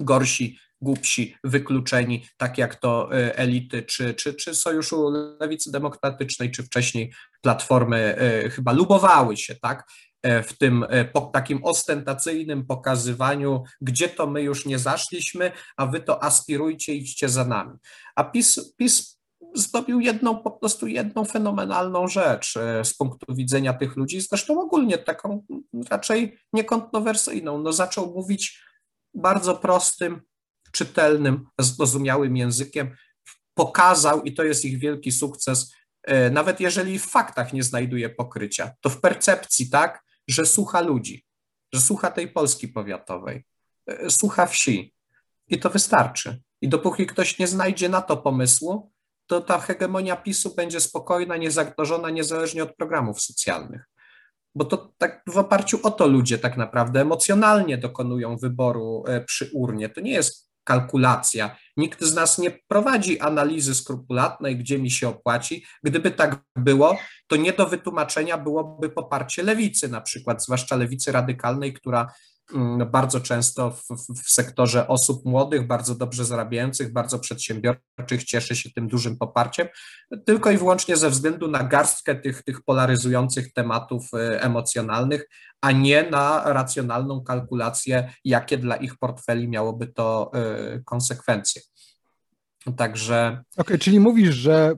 gorsi, 0.00 0.58
głupsi, 0.80 1.36
wykluczeni, 1.44 2.26
tak 2.36 2.58
jak 2.58 2.74
to 2.74 3.08
e, 3.12 3.38
elity 3.38 3.82
czy, 3.82 4.14
czy, 4.14 4.34
czy 4.34 4.54
Sojuszu 4.54 5.10
Lewicy 5.40 5.70
Demokratycznej, 5.70 6.50
czy 6.50 6.62
wcześniej 6.62 7.12
Platformy 7.42 8.16
e, 8.16 8.50
chyba 8.50 8.72
lubowały 8.72 9.36
się, 9.36 9.54
tak? 9.54 9.90
E, 10.22 10.42
w 10.42 10.58
tym 10.58 10.86
po, 11.12 11.20
takim 11.20 11.64
ostentacyjnym 11.64 12.66
pokazywaniu, 12.66 13.62
gdzie 13.80 14.08
to 14.08 14.26
my 14.26 14.42
już 14.42 14.66
nie 14.66 14.78
zaszliśmy, 14.78 15.52
a 15.76 15.86
wy 15.86 16.00
to 16.00 16.24
aspirujcie, 16.24 16.94
idźcie 16.94 17.28
za 17.28 17.44
nami. 17.44 17.78
A 18.16 18.24
PiS, 18.24 18.74
PiS 18.76 19.19
zrobił 19.54 20.00
jedną, 20.00 20.36
po 20.36 20.50
prostu 20.50 20.86
jedną 20.86 21.24
fenomenalną 21.24 22.08
rzecz 22.08 22.56
e, 22.56 22.84
z 22.84 22.94
punktu 22.94 23.34
widzenia 23.34 23.72
tych 23.72 23.96
ludzi, 23.96 24.20
zresztą 24.20 24.60
ogólnie 24.60 24.98
taką 24.98 25.46
raczej 25.90 26.38
niekontrowersyjną. 26.52 27.58
No, 27.58 27.72
zaczął 27.72 28.14
mówić 28.14 28.62
bardzo 29.14 29.56
prostym, 29.56 30.22
czytelnym, 30.72 31.46
zrozumiałym 31.58 32.36
językiem, 32.36 32.96
pokazał, 33.54 34.22
i 34.22 34.34
to 34.34 34.44
jest 34.44 34.64
ich 34.64 34.78
wielki 34.78 35.12
sukces, 35.12 35.74
e, 36.02 36.30
nawet 36.30 36.60
jeżeli 36.60 36.98
w 36.98 37.06
faktach 37.06 37.52
nie 37.52 37.62
znajduje 37.62 38.10
pokrycia, 38.10 38.70
to 38.80 38.90
w 38.90 39.00
percepcji 39.00 39.70
tak, 39.70 40.04
że 40.28 40.46
słucha 40.46 40.80
ludzi, 40.80 41.24
że 41.72 41.80
słucha 41.80 42.10
tej 42.10 42.28
Polski 42.28 42.68
powiatowej, 42.68 43.44
e, 43.86 44.10
słucha 44.10 44.46
wsi. 44.46 44.94
I 45.48 45.58
to 45.58 45.70
wystarczy. 45.70 46.42
I 46.60 46.68
dopóki 46.68 47.06
ktoś 47.06 47.38
nie 47.38 47.48
znajdzie 47.48 47.88
na 47.88 48.02
to 48.02 48.16
pomysłu, 48.16 48.92
to 49.30 49.40
ta 49.40 49.58
hegemonia 49.58 50.16
PiSu 50.16 50.54
będzie 50.54 50.80
spokojna, 50.80 51.36
niezagrożona, 51.36 52.10
niezależnie 52.10 52.62
od 52.62 52.76
programów 52.76 53.20
socjalnych. 53.20 53.84
Bo 54.54 54.64
to 54.64 54.92
tak 54.98 55.22
w 55.26 55.38
oparciu 55.38 55.78
o 55.82 55.90
to 55.90 56.06
ludzie 56.06 56.38
tak 56.38 56.56
naprawdę 56.56 57.00
emocjonalnie 57.00 57.78
dokonują 57.78 58.36
wyboru 58.36 59.04
e, 59.06 59.20
przy 59.20 59.50
urnie. 59.52 59.88
To 59.88 60.00
nie 60.00 60.12
jest 60.12 60.50
kalkulacja. 60.64 61.56
Nikt 61.76 62.02
z 62.02 62.14
nas 62.14 62.38
nie 62.38 62.58
prowadzi 62.68 63.20
analizy 63.20 63.74
skrupulatnej, 63.74 64.56
gdzie 64.56 64.78
mi 64.78 64.90
się 64.90 65.08
opłaci. 65.08 65.64
Gdyby 65.82 66.10
tak 66.10 66.42
było, 66.56 66.98
to 67.26 67.36
nie 67.36 67.52
do 67.52 67.66
wytłumaczenia 67.66 68.38
byłoby 68.38 68.90
poparcie 68.90 69.42
lewicy, 69.42 69.88
na 69.88 70.00
przykład, 70.00 70.44
zwłaszcza 70.44 70.76
lewicy 70.76 71.12
radykalnej, 71.12 71.72
która 71.72 72.12
bardzo 72.90 73.20
często 73.20 73.70
w, 73.70 73.84
w, 74.22 74.30
sektorze 74.30 74.88
osób 74.88 75.24
młodych, 75.24 75.66
bardzo 75.66 75.94
dobrze 75.94 76.24
zarabiających, 76.24 76.92
bardzo 76.92 77.18
przedsiębiorczych 77.18 78.24
cieszy 78.24 78.56
się 78.56 78.70
tym 78.70 78.88
dużym 78.88 79.18
poparciem, 79.18 79.68
tylko 80.26 80.50
i 80.50 80.56
wyłącznie 80.56 80.96
ze 80.96 81.10
względu 81.10 81.48
na 81.48 81.64
garstkę 81.64 82.14
tych, 82.14 82.42
tych 82.42 82.62
polaryzujących 82.62 83.52
tematów 83.52 84.08
y, 84.14 84.40
emocjonalnych, 84.40 85.28
a 85.60 85.72
nie 85.72 86.10
na 86.10 86.52
racjonalną 86.52 87.24
kalkulację, 87.24 88.12
jakie 88.24 88.58
dla 88.58 88.76
ich 88.76 88.98
portfeli 88.98 89.48
miałoby 89.48 89.86
to 89.86 90.30
y, 90.74 90.82
konsekwencje. 90.84 91.62
Także. 92.76 93.42
Okej, 93.52 93.62
okay, 93.66 93.78
czyli 93.78 94.00
mówisz, 94.00 94.34
że 94.34 94.74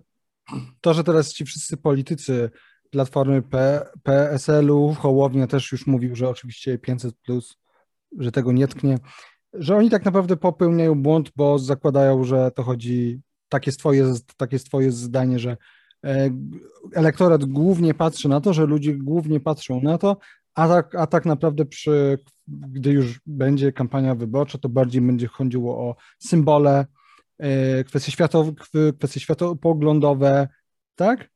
to, 0.81 0.95
że 0.95 1.05
teraz 1.05 1.33
ci 1.33 1.45
wszyscy 1.45 1.77
politycy 1.77 2.51
Platformy 2.91 3.43
P, 3.43 3.81
PSL-u, 4.03 4.95
Hołownia 4.95 5.47
też 5.47 5.73
już 5.73 5.87
mówił, 5.87 6.17
że 6.17 6.29
oczywiście 6.29 6.79
500 6.79 7.15
plus 7.17 7.62
że 8.19 8.33
tego 8.33 8.53
nie 8.53 8.69
tknie, 8.69 8.99
że 9.53 9.77
oni 9.77 9.91
tak 9.91 10.05
naprawdę 10.05 10.37
popełniają 10.37 11.03
błąd, 11.03 11.31
bo 11.37 11.59
zakładają, 11.59 12.25
że 12.25 12.51
to 12.51 12.63
chodzi, 12.63 13.21
takie 13.49 13.69
jest 13.69 13.79
twoje, 13.79 14.13
takie 14.37 14.55
jest 14.55 14.67
twoje 14.67 14.93
zdanie, 14.93 15.39
że 15.39 15.57
e, 16.05 16.31
elektorat 16.93 17.45
głównie 17.45 17.95
patrzy 17.95 18.29
na 18.29 18.41
to, 18.41 18.53
że 18.53 18.67
ludzie 18.67 18.95
głównie 18.95 19.41
patrzą 19.41 19.81
na 19.81 19.99
to, 19.99 20.17
a 20.55 20.69
tak, 20.69 20.95
a 20.95 21.07
tak 21.07 21.27
naprawdę 21.27 21.65
przy, 21.65 22.19
gdy 22.49 22.91
już 22.91 23.21
będzie 23.27 23.73
kampania 23.73 24.15
wyborcza, 24.15 24.59
to 24.59 24.69
bardziej 24.69 25.03
będzie 25.03 25.27
chodziło 25.27 25.79
o 25.79 25.97
symbole, 26.19 26.87
e, 27.39 27.85
kwestie, 27.85 28.13
światowe, 28.13 28.53
kwestie 28.99 29.21
światopoglądowe, 29.21 30.49
tak? 30.95 31.32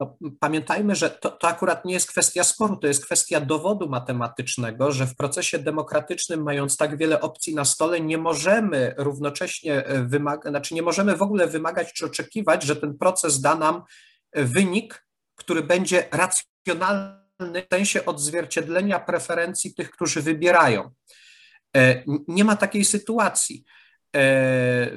No, 0.00 0.16
pamiętajmy, 0.40 0.94
że 0.94 1.10
to, 1.10 1.30
to 1.30 1.48
akurat 1.48 1.84
nie 1.84 1.94
jest 1.94 2.08
kwestia 2.08 2.44
sporu, 2.44 2.76
to 2.76 2.86
jest 2.86 3.04
kwestia 3.04 3.40
dowodu 3.40 3.88
matematycznego, 3.88 4.92
że 4.92 5.06
w 5.06 5.16
procesie 5.16 5.58
demokratycznym, 5.58 6.42
mając 6.42 6.76
tak 6.76 6.96
wiele 6.96 7.20
opcji 7.20 7.54
na 7.54 7.64
stole, 7.64 8.00
nie 8.00 8.18
możemy 8.18 8.94
równocześnie 8.98 9.86
e, 9.86 10.04
wymagać, 10.04 10.52
znaczy 10.52 10.74
nie 10.74 10.82
możemy 10.82 11.16
w 11.16 11.22
ogóle 11.22 11.46
wymagać 11.46 11.92
czy 11.92 12.06
oczekiwać, 12.06 12.62
że 12.62 12.76
ten 12.76 12.98
proces 12.98 13.40
da 13.40 13.54
nam 13.54 13.82
e, 14.32 14.44
wynik, 14.44 15.06
który 15.36 15.62
będzie 15.62 16.08
racjonalny 16.12 17.20
w 17.40 17.74
sensie 17.74 18.04
odzwierciedlenia 18.04 19.00
preferencji 19.00 19.74
tych, 19.74 19.90
którzy 19.90 20.22
wybierają. 20.22 20.90
E, 21.76 22.02
nie 22.28 22.44
ma 22.44 22.56
takiej 22.56 22.84
sytuacji. 22.84 23.64
E, 24.16 24.90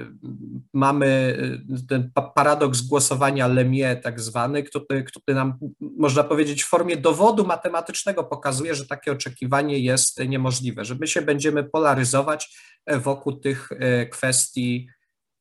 mamy 0.74 1.38
e, 1.76 1.88
ten 1.88 2.12
paradoks 2.36 2.82
głosowania 2.82 3.48
Lemie, 3.48 3.96
tak 3.96 4.20
zwany, 4.20 4.64
który, 4.64 5.04
który 5.04 5.36
nam, 5.36 5.58
można 5.80 6.24
powiedzieć, 6.24 6.64
w 6.64 6.68
formie 6.68 6.98
dowodu 6.98 7.46
matematycznego 7.46 8.24
pokazuje, 8.24 8.76
że 8.76 8.88
takie 8.88 9.12
oczekiwanie 9.12 9.80
jest 9.80 10.20
niemożliwe, 10.20 10.86
że 10.86 10.96
my 10.96 11.08
się 11.08 11.22
będziemy 11.22 11.64
polaryzować 11.64 12.58
wokół 12.88 13.40
tych 13.40 13.70
kwestii, 14.12 14.88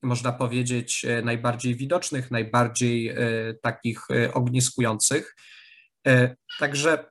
można 0.03 0.33
powiedzieć, 0.33 1.07
najbardziej 1.25 1.77
widocznych, 1.77 2.31
najbardziej 2.31 3.15
takich 3.63 4.07
ogniskujących. 4.33 5.37
Także 6.59 7.05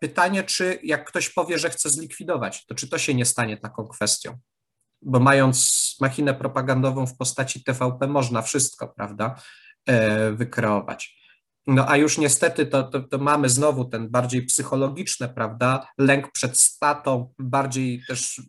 pytanie, 0.00 0.42
czy 0.42 0.78
jak 0.82 1.08
ktoś 1.08 1.28
powie, 1.28 1.58
że 1.58 1.70
chce 1.70 1.90
zlikwidować, 1.90 2.66
to 2.66 2.74
czy 2.74 2.88
to 2.88 2.98
się 2.98 3.14
nie 3.14 3.24
stanie 3.24 3.56
taką 3.56 3.88
kwestią? 3.88 4.38
Bo 5.02 5.20
mając 5.20 5.82
machinę 6.00 6.34
propagandową 6.34 7.06
w 7.06 7.16
postaci 7.16 7.64
TVP 7.64 8.06
można 8.06 8.42
wszystko, 8.42 8.88
prawda, 8.88 9.40
e, 9.86 10.32
wykreować. 10.32 11.22
No 11.66 11.88
a 11.88 11.96
już 11.96 12.18
niestety 12.18 12.66
to, 12.66 12.82
to, 12.82 13.00
to, 13.00 13.18
mamy 13.18 13.48
znowu 13.48 13.84
ten 13.84 14.08
bardziej 14.08 14.46
psychologiczny, 14.46 15.28
prawda, 15.28 15.86
lęk 15.98 16.32
przed 16.32 16.60
statą, 16.60 17.32
bardziej 17.38 18.02
też 18.08 18.42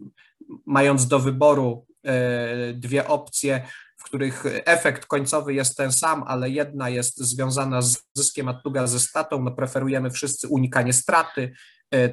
mając 0.66 1.08
do 1.08 1.20
wyboru 1.20 1.86
e, 2.04 2.74
dwie 2.74 3.08
opcje, 3.08 3.68
w 3.98 4.04
których 4.04 4.44
efekt 4.66 5.06
końcowy 5.06 5.54
jest 5.54 5.78
ten 5.78 5.92
sam, 5.92 6.24
ale 6.28 6.50
jedna 6.50 6.90
jest 6.90 7.18
związana 7.18 7.82
z 7.82 8.04
zyskiem, 8.14 8.48
a 8.48 8.54
druga 8.54 8.88
ze 8.88 9.00
statą, 9.00 9.44
no 9.44 9.52
preferujemy 9.52 10.12
wszyscy 10.12 10.48
unikanie 10.48 10.94
straty, 10.94 11.54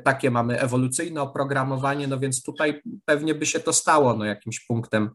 takie 0.04 0.30
mamy 0.30 0.60
ewolucyjne 0.60 1.22
oprogramowanie, 1.22 2.08
no 2.08 2.18
więc 2.18 2.42
tutaj 2.42 2.82
pewnie 3.04 3.34
by 3.34 3.46
się 3.46 3.60
to 3.60 3.72
stało 3.72 4.14
no, 4.14 4.24
jakimś 4.24 4.60
punktem 4.60 5.10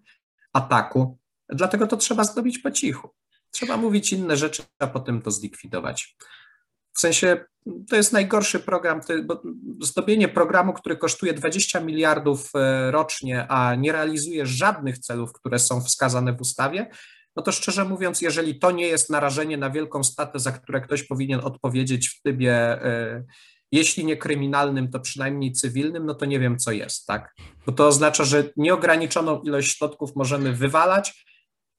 ataku. 0.53 1.17
Dlatego 1.49 1.87
to 1.87 1.97
trzeba 1.97 2.23
zrobić 2.23 2.59
po 2.59 2.71
cichu. 2.71 3.09
Trzeba 3.51 3.77
mówić 3.77 4.13
inne 4.13 4.37
rzeczy, 4.37 4.63
a 4.79 4.87
potem 4.87 5.21
to 5.21 5.31
zlikwidować. 5.31 6.15
W 6.93 6.99
sensie 6.99 7.45
to 7.89 7.95
jest 7.95 8.13
najgorszy 8.13 8.59
program, 8.59 9.01
bo 9.25 9.41
zdobienie 9.81 10.27
programu, 10.27 10.73
który 10.73 10.97
kosztuje 10.97 11.33
20 11.33 11.79
miliardów 11.79 12.49
e, 12.55 12.91
rocznie, 12.91 13.47
a 13.47 13.75
nie 13.75 13.91
realizuje 13.91 14.45
żadnych 14.45 14.99
celów, 14.99 15.33
które 15.33 15.59
są 15.59 15.81
wskazane 15.81 16.33
w 16.33 16.41
ustawie, 16.41 16.89
no 17.35 17.43
to 17.43 17.51
szczerze 17.51 17.85
mówiąc, 17.85 18.21
jeżeli 18.21 18.59
to 18.59 18.71
nie 18.71 18.87
jest 18.87 19.09
narażenie 19.09 19.57
na 19.57 19.69
wielką 19.69 20.03
statę, 20.03 20.39
za 20.39 20.51
które 20.51 20.81
ktoś 20.81 21.03
powinien 21.03 21.39
odpowiedzieć 21.43 22.09
w 22.09 22.21
trybie 22.21 22.53
e, 22.53 23.23
jeśli 23.75 24.05
nie 24.05 24.17
kryminalnym, 24.17 24.91
to 24.91 24.99
przynajmniej 24.99 25.51
cywilnym, 25.51 26.05
no 26.05 26.15
to 26.15 26.25
nie 26.25 26.39
wiem, 26.39 26.57
co 26.57 26.71
jest, 26.71 27.05
tak? 27.05 27.35
Bo 27.65 27.71
to 27.71 27.87
oznacza, 27.87 28.23
że 28.23 28.49
nieograniczoną 28.57 29.41
ilość 29.41 29.77
środków 29.77 30.15
możemy 30.15 30.53
wywalać 30.53 31.25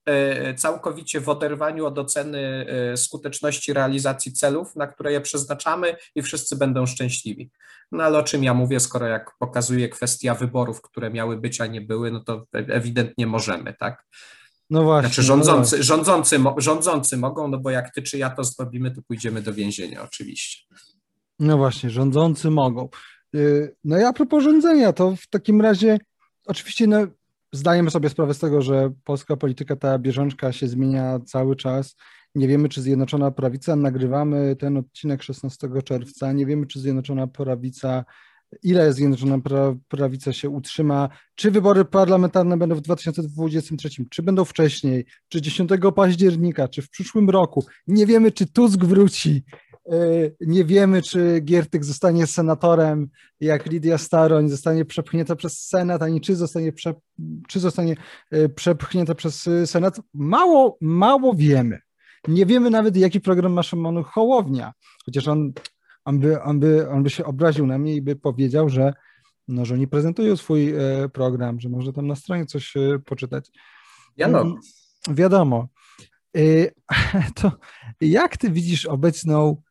e, 0.05 0.53
całkowicie 0.53 1.21
w 1.21 1.29
oderwaniu 1.29 1.85
od 1.85 1.99
oceny 1.99 2.65
e, 2.69 2.97
skuteczności 2.97 3.73
realizacji 3.73 4.33
celów, 4.33 4.75
na 4.75 4.87
które 4.87 5.11
je 5.11 5.21
przeznaczamy 5.21 5.95
i 6.15 6.21
wszyscy 6.21 6.55
będą 6.55 6.85
szczęśliwi. 6.85 7.51
No 7.91 8.03
ale 8.03 8.17
o 8.19 8.23
czym 8.23 8.43
ja 8.43 8.53
mówię, 8.53 8.79
skoro 8.79 9.07
jak 9.07 9.31
pokazuje 9.39 9.89
kwestia 9.89 10.35
wyborów, 10.35 10.81
które 10.81 11.09
miały 11.09 11.37
być, 11.37 11.61
a 11.61 11.65
nie 11.67 11.81
były, 11.81 12.11
no 12.11 12.19
to 12.19 12.45
ewidentnie 12.53 13.27
możemy, 13.27 13.73
tak? 13.73 14.05
No 14.69 14.83
właśnie. 14.83 15.07
Znaczy 15.07 15.23
rządzący, 15.23 15.77
no 15.77 15.83
rządzący, 15.83 16.39
rządzący 16.57 17.17
mogą, 17.17 17.47
no 17.47 17.57
bo 17.57 17.69
jak 17.69 17.93
ty 17.93 18.01
czy 18.01 18.17
ja 18.17 18.29
to 18.29 18.43
zrobimy, 18.43 18.91
to 18.91 19.01
pójdziemy 19.01 19.41
do 19.41 19.53
więzienia 19.53 20.03
oczywiście. 20.03 20.75
No 21.39 21.57
właśnie, 21.57 21.89
rządzący 21.89 22.49
mogą. 22.49 22.89
Y, 23.35 23.75
no 23.83 23.99
i 23.99 24.03
a 24.03 24.13
propos 24.13 24.43
rządzenia, 24.43 24.93
to 24.93 25.15
w 25.15 25.27
takim 25.27 25.61
razie 25.61 25.97
oczywiście 26.45 26.87
no, 26.87 27.07
zdajemy 27.51 27.91
sobie 27.91 28.09
sprawę 28.09 28.33
z 28.33 28.39
tego, 28.39 28.61
że 28.61 28.91
polska 29.03 29.37
polityka, 29.37 29.75
ta 29.75 29.99
bieżączka 29.99 30.51
się 30.51 30.67
zmienia 30.67 31.19
cały 31.19 31.55
czas. 31.55 31.95
Nie 32.35 32.47
wiemy, 32.47 32.69
czy 32.69 32.81
Zjednoczona 32.81 33.31
Prawica, 33.31 33.75
nagrywamy 33.75 34.55
ten 34.55 34.77
odcinek 34.77 35.23
16 35.23 35.67
czerwca, 35.85 36.31
nie 36.31 36.45
wiemy, 36.45 36.65
czy 36.65 36.79
Zjednoczona 36.79 37.27
Prawica, 37.27 38.05
ile 38.63 38.93
Zjednoczona 38.93 39.39
Prawica 39.87 40.33
się 40.33 40.49
utrzyma, 40.49 41.09
czy 41.35 41.51
wybory 41.51 41.85
parlamentarne 41.85 42.57
będą 42.57 42.75
w 42.75 42.81
2023, 42.81 43.89
czy 44.09 44.23
będą 44.23 44.45
wcześniej, 44.45 45.05
czy 45.29 45.41
10 45.41 45.69
października, 45.95 46.67
czy 46.67 46.81
w 46.81 46.89
przyszłym 46.89 47.29
roku. 47.29 47.65
Nie 47.87 48.05
wiemy, 48.05 48.31
czy 48.31 48.45
Tusk 48.45 48.85
wróci, 48.85 49.43
nie 50.41 50.65
wiemy, 50.65 51.01
czy 51.01 51.41
Giertyk 51.41 51.85
zostanie 51.85 52.27
senatorem, 52.27 53.09
jak 53.39 53.65
Lidia 53.65 53.97
Staroń 53.97 54.49
zostanie 54.49 54.85
przepchnięta 54.85 55.35
przez 55.35 55.67
Senat, 55.67 56.01
ani 56.01 56.21
czy 56.21 56.35
zostanie, 56.35 56.73
prze, 56.73 56.93
czy 57.47 57.59
zostanie 57.59 57.95
e, 58.31 58.49
przepchnięta 58.49 59.15
przez 59.15 59.49
Senat. 59.65 60.01
Mało, 60.13 60.77
mało 60.81 61.33
wiemy. 61.33 61.79
Nie 62.27 62.45
wiemy 62.45 62.69
nawet, 62.69 62.97
jaki 62.97 63.21
program 63.21 63.53
ma 63.53 63.63
Szymon 63.63 64.03
Hołownia, 64.03 64.73
chociaż 65.05 65.27
on, 65.27 65.53
on, 66.05 66.19
by, 66.19 66.41
on, 66.41 66.59
by, 66.59 66.89
on 66.89 67.03
by 67.03 67.09
się 67.09 67.25
obraził 67.25 67.65
na 67.65 67.77
mnie 67.77 67.95
i 67.95 68.01
by 68.01 68.15
powiedział, 68.15 68.69
że, 68.69 68.93
no, 69.47 69.65
że 69.65 69.73
oni 69.73 69.87
prezentują 69.87 70.37
swój 70.37 70.73
program, 71.13 71.59
że 71.59 71.69
może 71.69 71.93
tam 71.93 72.07
na 72.07 72.15
stronie 72.15 72.45
coś 72.45 72.73
poczytać. 73.05 73.51
Wiadomo. 74.17 74.55
Wiadomo. 75.09 75.67
To 77.35 77.51
jak 78.01 78.37
ty 78.37 78.51
widzisz 78.51 78.85
obecną 78.85 79.61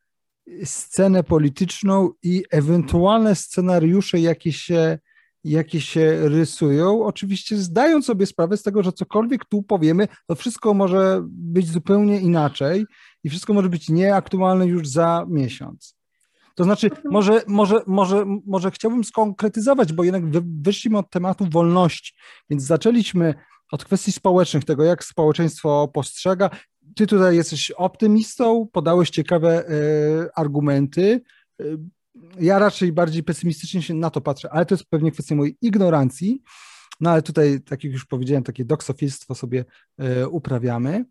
scenę 0.64 1.24
polityczną 1.24 2.10
i 2.22 2.44
ewentualne 2.50 3.34
scenariusze, 3.34 4.20
jakie 4.20 4.52
się, 4.52 4.98
jakie 5.44 5.80
się 5.80 6.28
rysują, 6.28 7.04
oczywiście 7.04 7.56
zdając 7.56 8.06
sobie 8.06 8.26
sprawę 8.26 8.56
z 8.56 8.62
tego, 8.62 8.82
że 8.82 8.92
cokolwiek 8.92 9.44
tu 9.44 9.62
powiemy, 9.62 10.08
to 10.26 10.34
wszystko 10.34 10.74
może 10.74 11.22
być 11.28 11.70
zupełnie 11.70 12.20
inaczej 12.20 12.86
i 13.24 13.30
wszystko 13.30 13.54
może 13.54 13.68
być 13.68 13.88
nieaktualne 13.88 14.66
już 14.66 14.88
za 14.88 15.26
miesiąc. 15.28 15.96
To 16.54 16.64
znaczy, 16.64 16.90
może, 17.04 17.42
może, 17.46 17.80
może, 17.86 18.24
może 18.46 18.70
chciałbym 18.70 19.04
skonkretyzować, 19.04 19.92
bo 19.92 20.04
jednak 20.04 20.22
wyszliśmy 20.62 20.98
od 20.98 21.10
tematu 21.10 21.46
wolności, 21.50 22.14
więc 22.50 22.62
zaczęliśmy 22.62 23.34
od 23.72 23.84
kwestii 23.84 24.12
społecznych, 24.12 24.64
tego 24.64 24.84
jak 24.84 25.04
społeczeństwo 25.04 25.88
postrzega, 25.94 26.50
ty 26.96 27.06
tutaj 27.06 27.36
jesteś 27.36 27.70
optymistą, 27.70 28.68
podałeś 28.72 29.10
ciekawe 29.10 29.70
y, 29.70 30.28
argumenty. 30.34 31.20
Y, 31.60 31.78
ja 32.40 32.58
raczej 32.58 32.92
bardziej 32.92 33.22
pesymistycznie 33.22 33.82
się 33.82 33.94
na 33.94 34.10
to 34.10 34.20
patrzę, 34.20 34.52
ale 34.52 34.66
to 34.66 34.74
jest 34.74 34.84
pewnie 34.90 35.12
kwestia 35.12 35.34
mojej 35.34 35.56
ignorancji. 35.62 36.42
No 37.00 37.10
ale 37.10 37.22
tutaj, 37.22 37.60
tak 37.60 37.84
jak 37.84 37.92
już 37.92 38.04
powiedziałem, 38.04 38.44
takie 38.44 38.64
doksofilstwo 38.64 39.34
sobie 39.34 39.64
y, 40.22 40.28
uprawiamy. 40.28 41.04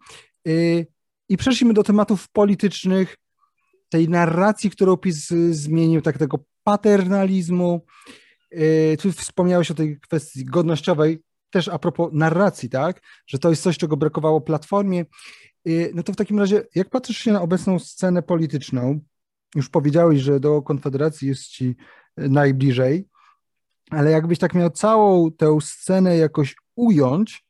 I 1.30 1.38
przeszliśmy 1.38 1.74
do 1.74 1.84
tematów 1.84 2.30
politycznych, 2.30 3.18
tej 3.90 4.10
narracji, 4.10 4.70
którą 4.70 4.98
PiS 4.98 5.28
zmienił, 5.52 6.02
tak 6.02 6.18
tego 6.18 6.46
paternalizmu. 6.64 7.86
Tu 9.02 9.12
wspomniałeś 9.12 9.72
o 9.72 9.74
tej 9.74 10.00
kwestii 10.00 10.46
godnościowej, 10.46 11.20
też 11.50 11.68
a 11.68 11.80
propos 11.80 12.10
narracji, 12.14 12.70
tak, 12.70 13.02
że 13.28 13.39
to 13.39 13.50
jest 13.50 13.64
coś, 13.64 13.78
czego 13.78 13.98
brakowało 13.98 14.41
Platformie. 14.41 15.06
Y, 15.68 15.91
no 15.96 16.04
to 16.04 16.14
w 16.14 16.16
takim 16.16 16.39
razie, 16.39 16.64
jak 16.76 16.89
patrzysz 16.89 17.18
się 17.18 17.32
na 17.32 17.41
obecną 17.41 17.80
scenę 17.80 18.24
polityczną, 18.24 19.00
już 19.56 19.70
powiedziałeś, 19.70 20.22
że 20.22 20.39
do 20.39 20.62
Konfederacji 20.62 21.28
jest 21.28 21.48
ci 21.48 21.76
y, 22.20 22.30
najbliżej, 22.30 23.08
ale 23.89 24.12
jakbyś 24.12 24.39
tak 24.39 24.54
miał 24.54 24.70
całą 24.70 25.32
tę 25.32 25.58
scenę 25.62 26.18
jakoś 26.18 26.56
ująć, 26.76 27.46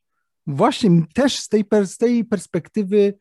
właśnie 0.46 0.90
też 1.14 1.38
z 1.38 1.48
tej, 1.48 1.64
z 1.84 1.96
tej 1.96 2.24
perspektywy 2.24 3.18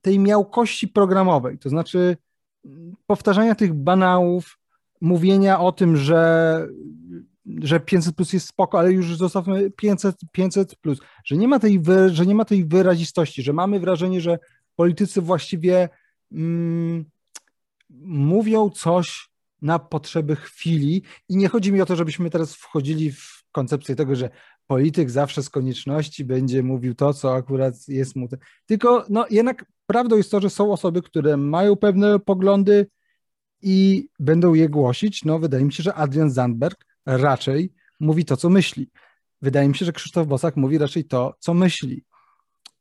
tej 0.00 0.18
miałkości 0.18 0.88
programowej, 0.88 1.58
to 1.58 1.68
znaczy 1.68 2.16
mm, 2.64 2.94
powtarzania 3.06 3.54
tych 3.54 3.74
banałów, 3.74 4.58
mówienia 5.00 5.60
o 5.60 5.72
tym, 5.72 5.96
że 5.96 6.68
że 7.46 7.80
500 7.80 8.16
plus 8.16 8.32
jest 8.32 8.48
spoko, 8.48 8.78
ale 8.78 8.92
już 8.92 9.16
zostawmy 9.16 9.70
500, 9.70 10.16
500 10.32 10.76
plus, 10.76 10.98
że 11.24 11.36
nie 11.36 11.48
ma 11.48 11.58
tej, 11.58 11.80
wy, 11.80 12.10
że 12.14 12.26
nie 12.26 12.34
ma 12.34 12.44
tej 12.44 12.64
wyrazistości, 12.64 13.42
że 13.42 13.52
mamy 13.52 13.80
wrażenie, 13.80 14.20
że 14.20 14.38
politycy 14.76 15.20
właściwie 15.20 15.88
mm, 16.32 17.04
mówią 18.04 18.70
coś 18.70 19.28
na 19.62 19.78
potrzeby 19.78 20.36
chwili 20.36 21.02
i 21.28 21.36
nie 21.36 21.48
chodzi 21.48 21.72
mi 21.72 21.80
o 21.80 21.86
to, 21.86 21.96
żebyśmy 21.96 22.30
teraz 22.30 22.54
wchodzili 22.54 23.12
w 23.12 23.44
koncepcję 23.52 23.96
tego, 23.96 24.16
że 24.16 24.30
polityk 24.66 25.10
zawsze 25.10 25.42
z 25.42 25.50
konieczności 25.50 26.24
będzie 26.24 26.62
mówił 26.62 26.94
to, 26.94 27.14
co 27.14 27.34
akurat 27.34 27.88
jest 27.88 28.16
mu. 28.16 28.28
Tylko 28.66 29.04
no, 29.08 29.26
jednak 29.30 29.64
prawdą 29.86 30.16
jest 30.16 30.30
to, 30.30 30.40
że 30.40 30.50
są 30.50 30.72
osoby, 30.72 31.02
które 31.02 31.36
mają 31.36 31.76
pewne 31.76 32.18
poglądy 32.18 32.86
i 33.62 34.08
będą 34.18 34.54
je 34.54 34.68
głosić. 34.68 35.24
No, 35.24 35.38
wydaje 35.38 35.64
mi 35.64 35.72
się, 35.72 35.82
że 35.82 35.94
Adrian 35.94 36.30
Zandberg 36.30 36.84
raczej 37.06 37.72
mówi 38.00 38.24
to, 38.24 38.36
co 38.36 38.50
myśli. 38.50 38.90
Wydaje 39.42 39.68
mi 39.68 39.74
się, 39.74 39.84
że 39.84 39.92
Krzysztof 39.92 40.26
Bosak 40.26 40.56
mówi 40.56 40.78
raczej 40.78 41.04
to, 41.04 41.34
co 41.38 41.54
myśli. 41.54 42.04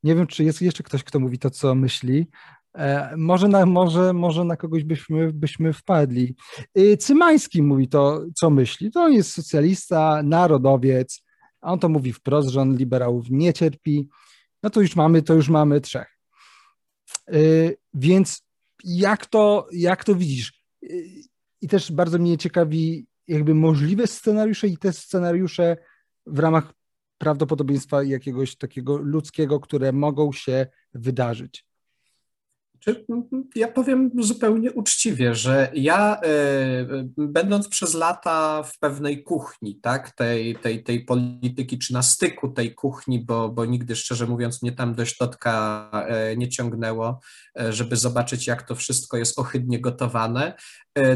Nie 0.04 0.16
wiem, 0.16 0.28
czy 0.28 0.44
jest 0.44 0.62
jeszcze 0.62 0.84
ktoś, 0.84 1.04
kto 1.04 1.20
mówi 1.20 1.40
to, 1.40 1.50
co 1.50 1.76
myśli. 1.76 2.28
E, 2.76 3.14
może, 3.18 3.48
na, 3.48 3.66
może, 3.66 4.14
może 4.14 4.44
na 4.44 4.58
kogoś 4.58 4.84
byśmy, 4.84 5.34
byśmy 5.34 5.74
wpadli. 5.74 6.36
E, 6.76 6.98
Cymański 6.98 7.62
mówi 7.62 7.88
to, 7.88 8.26
co 8.36 8.50
myśli. 8.50 8.92
To 8.92 9.02
on 9.02 9.14
jest 9.14 9.32
socjalista, 9.32 10.22
narodowiec, 10.24 11.24
a 11.62 11.72
on 11.72 11.80
to 11.80 11.90
mówi 11.90 12.14
wprost, 12.14 12.50
że 12.50 12.62
on 12.62 12.78
liberałów 12.78 13.26
nie 13.30 13.54
cierpi, 13.54 14.10
no 14.64 14.70
to 14.70 14.82
już 14.82 14.96
mamy, 14.96 15.22
to 15.22 15.34
już 15.34 15.50
mamy 15.50 15.82
trzech. 15.82 16.18
Yy, 17.28 17.78
więc 17.94 18.42
jak 18.84 19.26
to, 19.26 19.68
jak 19.72 20.04
to 20.04 20.16
widzisz? 20.16 20.64
Yy, 20.82 21.04
I 21.62 21.68
też 21.68 21.92
bardzo 21.92 22.18
mnie 22.18 22.38
ciekawi 22.38 23.08
jakby 23.28 23.56
możliwe 23.56 24.08
scenariusze 24.08 24.68
i 24.68 24.78
te 24.78 24.94
scenariusze 24.94 25.78
w 26.26 26.40
ramach 26.40 26.74
prawdopodobieństwa 27.18 28.04
jakiegoś 28.04 28.56
takiego 28.56 28.98
ludzkiego, 28.98 29.60
które 29.60 29.92
mogą 29.92 30.32
się 30.32 30.68
wydarzyć. 30.94 31.66
Ja 33.56 33.68
powiem 33.68 34.12
zupełnie 34.20 34.72
uczciwie, 34.72 35.36
że 35.36 35.72
ja, 35.74 36.22
e, 36.22 37.04
będąc 37.18 37.68
przez 37.68 37.94
lata 37.94 38.64
w 38.64 38.80
pewnej 38.80 39.24
kuchni, 39.24 39.76
tak, 39.76 40.12
tej, 40.12 40.56
tej, 40.56 40.84
tej 40.84 41.06
polityki, 41.06 41.80
czy 41.80 41.94
na 41.94 42.02
styku 42.02 42.50
tej 42.50 42.76
kuchni, 42.76 43.26
bo, 43.26 43.50
bo 43.50 43.66
nigdy 43.66 43.96
szczerze 43.96 44.28
mówiąc 44.28 44.62
mnie 44.62 44.72
tam 44.72 44.96
do 44.96 45.06
środka 45.06 45.90
e, 46.08 46.38
nie 46.38 46.50
ciągnęło, 46.50 47.20
e, 47.60 47.74
żeby 47.74 47.96
zobaczyć, 47.96 48.48
jak 48.48 48.64
to 48.64 48.76
wszystko 48.76 49.18
jest 49.18 49.40
ohydnie 49.40 49.82
gotowane. 49.82 50.54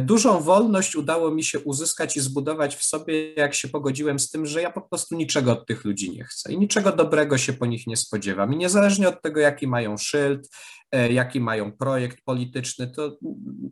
Dużą 0.01 0.41
wolność 0.41 0.95
udało 0.95 1.31
mi 1.31 1.43
się 1.43 1.59
uzyskać 1.59 2.17
i 2.17 2.19
zbudować 2.19 2.75
w 2.75 2.83
sobie, 2.83 3.33
jak 3.33 3.53
się 3.53 3.67
pogodziłem 3.67 4.19
z 4.19 4.29
tym, 4.29 4.45
że 4.45 4.61
ja 4.61 4.71
po 4.71 4.81
prostu 4.81 5.15
niczego 5.15 5.51
od 5.51 5.67
tych 5.67 5.85
ludzi 5.85 6.11
nie 6.11 6.23
chcę 6.23 6.53
i 6.53 6.57
niczego 6.57 6.91
dobrego 6.91 7.37
się 7.37 7.53
po 7.53 7.65
nich 7.65 7.87
nie 7.87 7.97
spodziewam. 7.97 8.53
I 8.53 8.57
niezależnie 8.57 9.09
od 9.09 9.21
tego, 9.21 9.39
jaki 9.39 9.67
mają 9.67 9.97
szyld, 9.97 10.47
E, 10.91 11.13
jaki 11.13 11.39
mają 11.39 11.71
projekt 11.71 12.23
polityczny, 12.25 12.87
to 12.87 13.17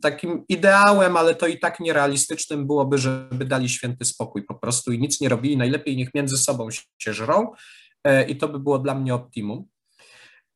takim 0.00 0.44
ideałem, 0.48 1.16
ale 1.16 1.34
to 1.34 1.46
i 1.46 1.58
tak 1.58 1.80
nierealistycznym 1.80 2.66
byłoby, 2.66 2.98
żeby 2.98 3.44
dali 3.44 3.68
święty 3.68 4.04
spokój 4.04 4.42
po 4.42 4.54
prostu 4.54 4.92
i 4.92 4.98
nic 4.98 5.20
nie 5.20 5.28
robili, 5.28 5.56
najlepiej 5.56 5.96
niech 5.96 6.14
między 6.14 6.38
sobą 6.38 6.68
się 6.98 7.12
żrą 7.12 7.52
e, 8.04 8.28
i 8.28 8.36
to 8.36 8.48
by 8.48 8.60
było 8.60 8.78
dla 8.78 8.94
mnie 8.94 9.14
optimum. 9.14 9.64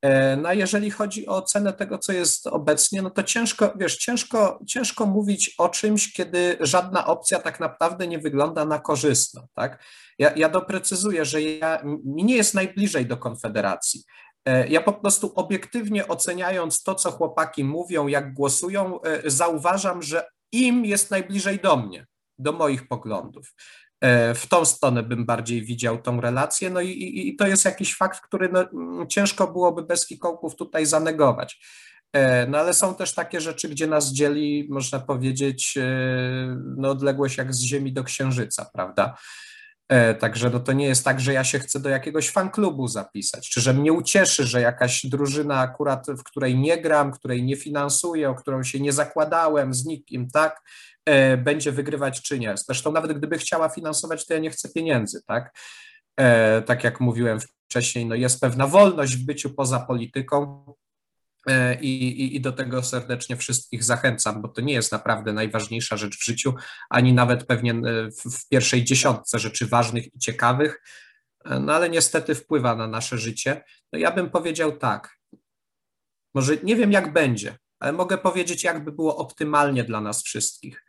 E, 0.03 0.37
no 0.37 0.49
a 0.49 0.55
jeżeli 0.55 0.91
chodzi 0.91 1.27
o 1.27 1.37
ocenę 1.37 1.73
tego, 1.73 1.99
co 1.99 2.13
jest 2.13 2.47
obecnie, 2.47 3.03
no 3.03 3.11
to 3.11 3.23
ciężko, 3.23 3.73
wiesz, 3.77 3.97
ciężko, 3.97 4.61
ciężko 4.67 5.07
mówić 5.07 5.55
o 5.59 5.69
czymś, 5.69 6.13
kiedy 6.13 6.57
żadna 6.61 7.07
opcja 7.07 7.39
tak 7.39 7.61
naprawdę 7.61 8.07
nie 8.07 8.19
wygląda 8.19 8.65
na 8.65 8.79
korzystną, 8.79 9.47
tak? 9.55 9.85
Ja, 10.19 10.33
ja 10.37 10.49
doprecyzuję, 10.49 11.25
że 11.25 11.43
ja, 11.43 11.83
mi 12.05 12.25
nie 12.25 12.37
jest 12.37 12.55
najbliżej 12.55 13.07
do 13.07 13.17
Konfederacji. 13.17 14.05
E, 14.45 14.69
ja 14.69 14.81
po 14.81 14.93
prostu 14.93 15.33
obiektywnie 15.35 16.09
oceniając 16.09 16.83
to, 16.83 16.95
co 16.95 17.11
chłopaki 17.11 17.65
mówią, 17.65 18.07
jak 18.07 18.35
głosują, 18.35 19.01
e, 19.03 19.31
zauważam, 19.31 20.03
że 20.03 20.29
im 20.53 20.85
jest 20.85 21.11
najbliżej 21.11 21.59
do 21.59 21.77
mnie, 21.77 22.07
do 22.39 22.53
moich 22.53 22.89
poglądów. 22.89 23.55
E, 24.01 24.35
w 24.35 24.47
tą 24.47 24.65
stronę 24.65 25.03
bym 25.03 25.27
bardziej 25.27 25.63
widział 25.63 25.99
tą 25.99 26.21
relację, 26.21 26.71
no 26.71 26.81
i, 26.81 26.89
i, 26.89 27.29
i 27.29 27.37
to 27.37 27.47
jest 27.47 27.65
jakiś 27.65 27.97
fakt, 27.97 28.21
który 28.21 28.49
no, 28.49 28.67
ciężko 29.07 29.53
byłoby 29.53 29.83
bez 29.83 30.09
fikołków 30.09 30.57
tutaj 30.57 30.87
zanegować. 30.87 31.61
No 32.49 32.59
ale 32.59 32.75
są 32.75 32.95
też 32.95 33.15
takie 33.15 33.41
rzeczy, 33.41 33.69
gdzie 33.69 33.87
nas 33.87 34.13
dzieli, 34.13 34.67
można 34.71 34.99
powiedzieć, 34.99 35.79
no, 36.77 36.91
odległość 36.91 37.37
jak 37.37 37.55
z 37.55 37.61
Ziemi 37.61 37.93
do 37.93 38.05
Księżyca, 38.05 38.71
prawda? 38.75 39.17
E, 39.91 40.15
także 40.15 40.51
no 40.51 40.61
to 40.61 40.73
nie 40.73 40.87
jest 40.87 41.05
tak, 41.05 41.21
że 41.21 41.33
ja 41.33 41.45
się 41.45 41.59
chcę 41.59 41.81
do 41.81 41.89
jakiegoś 41.89 42.31
fanklubu 42.31 42.89
zapisać, 42.89 43.51
czy 43.51 43.61
że 43.61 43.75
mnie 43.75 43.93
ucieszy, 43.93 44.45
że 44.45 44.61
jakaś 44.61 45.07
drużyna 45.07 45.61
akurat, 45.61 46.07
w 46.07 46.23
której 46.23 46.59
nie 46.59 46.83
gram, 46.83 47.13
której 47.13 47.43
nie 47.43 47.57
finansuję, 47.57 48.31
o 48.31 48.35
którą 48.35 48.63
się 48.63 48.81
nie 48.81 48.93
zakładałem 48.93 49.75
z 49.75 49.85
nikim, 49.85 50.31
tak, 50.31 50.57
e, 50.57 50.65
będzie 51.39 51.73
wygrywać 51.73 52.23
czy 52.23 52.39
nie. 52.39 52.55
Zresztą 52.57 52.93
nawet 52.93 53.19
gdyby 53.19 53.39
chciała 53.39 53.69
finansować, 53.69 54.27
to 54.27 54.35
ja 54.35 54.41
nie 54.41 54.51
chcę 54.51 54.69
pieniędzy, 54.69 55.21
tak. 55.27 55.59
E, 56.17 56.63
tak 56.63 56.85
jak 56.85 57.01
mówiłem 57.01 57.39
wcześniej, 57.69 58.07
no 58.07 58.15
jest 58.15 58.41
pewna 58.41 58.67
wolność 58.67 59.17
w 59.17 59.27
byciu 59.27 59.51
poza 59.55 59.81
polityką, 59.81 60.65
E, 61.47 61.81
I, 61.81 62.23
i, 62.23 62.37
I, 62.37 62.41
do 62.41 62.53
tego 62.53 62.83
serdecznie 62.83 63.37
wszystkich 63.37 63.85
zachęcam, 63.85 64.43
bo 64.43 64.49
to 64.49 64.61
nie 64.61 64.73
jest 64.73 64.93
naprawdę 64.93 65.33
najważniejsza 65.33 65.97
rzecz 65.97 66.19
w 66.19 66.25
życiu, 66.25 66.55
ani 66.91 67.13
nawet 67.13 67.47
pewnie 67.47 67.73
e, 67.73 68.11
w, 68.11 68.39
w 68.39 68.49
pierwszej 68.49 68.85
dziesiątce 68.85 69.39
rzeczy 69.39 69.67
ważnych 69.67 70.15
i 70.15 70.19
ciekawych, 70.19 70.83
e, 71.45 71.61
no 71.61 71.75
ale 71.75 71.91
niestety 71.91 72.35
wpływa 72.35 72.77
na 72.77 72.87
nasze 72.87 73.19
życie. 73.19 73.65
No 73.93 73.99
ja 73.99 74.11
bym 74.11 74.31
powiedział 74.31 74.79
tak, 74.79 75.19
może 76.35 76.57
nie 76.57 76.77
wiem 76.77 76.93
jak 76.93 77.13
będzie, 77.13 77.59
ale 77.79 77.93
mogę 77.93 78.19
powiedzieć, 78.19 78.65
jakby 78.65 78.93
było 78.93 79.17
optymalnie 79.17 79.85
dla 79.85 80.01
nas 80.01 80.23
wszystkich. 80.23 80.85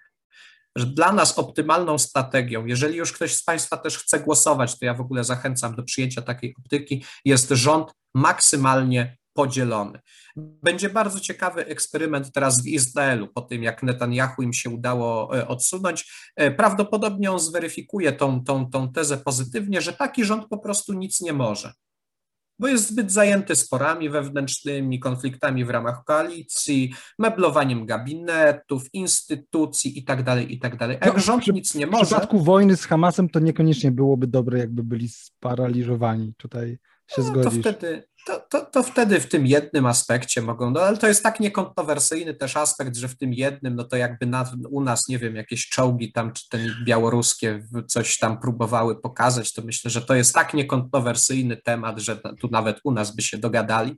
Że 0.76 0.86
dla 0.86 1.12
nas 1.12 1.40
optymalną 1.40 1.98
strategią, 1.98 2.66
jeżeli 2.66 2.98
już 2.98 3.14
ktoś 3.14 3.36
z 3.36 3.44
Państwa 3.44 3.78
też 3.78 3.98
chce 3.98 4.20
głosować, 4.20 4.80
to 4.80 4.86
ja 4.86 4.94
w 4.94 5.02
ogóle 5.02 5.24
zachęcam 5.24 5.76
do 5.76 5.84
przyjęcia 5.84 6.22
takiej 6.22 6.56
optyki, 6.60 7.06
jest 7.26 7.50
rząd 7.50 7.92
maksymalnie 8.14 9.18
podzielony. 9.34 10.00
Będzie 10.36 10.90
bardzo 10.90 11.20
ciekawy 11.20 11.66
eksperyment 11.66 12.32
teraz 12.32 12.64
w 12.64 12.68
Izraelu, 12.68 13.28
po 13.28 13.42
tym 13.42 13.64
jak 13.64 13.84
Netanyahu 13.84 14.42
im 14.42 14.54
się 14.54 14.70
udało 14.70 15.38
e, 15.38 15.48
odsunąć. 15.48 16.12
E, 16.36 16.52
prawdopodobnie 16.52 17.32
on 17.32 17.40
zweryfikuje 17.40 18.12
tą, 18.12 18.44
tą, 18.44 18.70
tą 18.70 18.92
tezę 18.92 19.18
pozytywnie, 19.18 19.82
że 19.82 19.94
taki 19.94 20.26
rząd 20.26 20.48
po 20.48 20.58
prostu 20.58 20.94
nic 20.94 21.22
nie 21.22 21.34
może 21.34 21.74
bo 22.62 22.68
jest 22.68 22.88
zbyt 22.88 23.12
zajęty 23.12 23.56
sporami 23.56 24.10
wewnętrznymi, 24.10 25.00
konfliktami 25.00 25.66
w 25.66 25.70
ramach 25.70 26.04
koalicji, 26.04 26.94
meblowaniem 27.20 27.86
gabinetów, 27.86 28.84
instytucji 28.94 29.98
itd., 29.98 30.24
tak 30.24 30.52
itd. 30.52 30.78
Tak 30.78 31.06
jak 31.06 31.14
no, 31.14 31.20
rząd 31.20 31.42
przy, 31.42 31.54
nic 31.54 31.76
nie 31.76 31.88
może... 31.88 32.06
W 32.06 32.08
przypadku 32.08 32.40
wojny 32.40 32.78
z 32.78 32.86
Hamasem 32.86 33.30
to 33.30 33.40
niekoniecznie 33.40 33.92
byłoby 33.92 34.28
dobre, 34.28 34.60
jakby 34.60 34.84
byli 34.84 35.10
sparaliżowani. 35.10 36.34
Tutaj 36.38 36.78
się 37.08 37.22
no, 37.22 37.24
zgodzisz. 37.24 37.64
To 37.64 37.72
wtedy, 37.72 38.04
to, 38.26 38.40
to, 38.50 38.66
to 38.66 38.84
wtedy 38.84 39.20
w 39.20 39.30
tym 39.30 39.48
jednym 39.48 39.86
aspekcie 39.86 40.42
mogą, 40.42 40.72
no 40.72 40.82
ale 40.82 40.98
to 40.98 41.08
jest 41.08 41.24
tak 41.24 41.40
niekontrowersyjny 41.40 42.34
też 42.34 42.58
aspekt, 42.58 42.96
że 42.96 43.08
w 43.08 43.18
tym 43.18 43.34
jednym, 43.34 43.76
no 43.76 43.84
to 43.84 43.96
jakby 43.96 44.26
na, 44.26 44.52
u 44.70 44.82
nas, 44.82 45.08
nie 45.08 45.20
wiem, 45.20 45.36
jakieś 45.36 45.70
czołgi 45.70 46.12
tam, 46.12 46.34
czy 46.34 46.50
te 46.50 46.60
białoruskie 46.86 47.64
coś 47.88 48.18
tam 48.18 48.40
próbowały 48.40 49.02
pokazać, 49.02 49.54
to 49.54 49.62
myślę, 49.62 49.92
że 49.92 50.02
to 50.02 50.16
jest 50.16 50.34
tak 50.34 50.54
niekontrowersyjny 50.54 51.58
temat, 51.58 52.00
że 52.00 52.18
tu 52.40 52.48
nawet 52.52 52.80
u 52.84 52.92
nas 52.92 53.16
by 53.16 53.22
się 53.22 53.38
dogadali. 53.38 53.96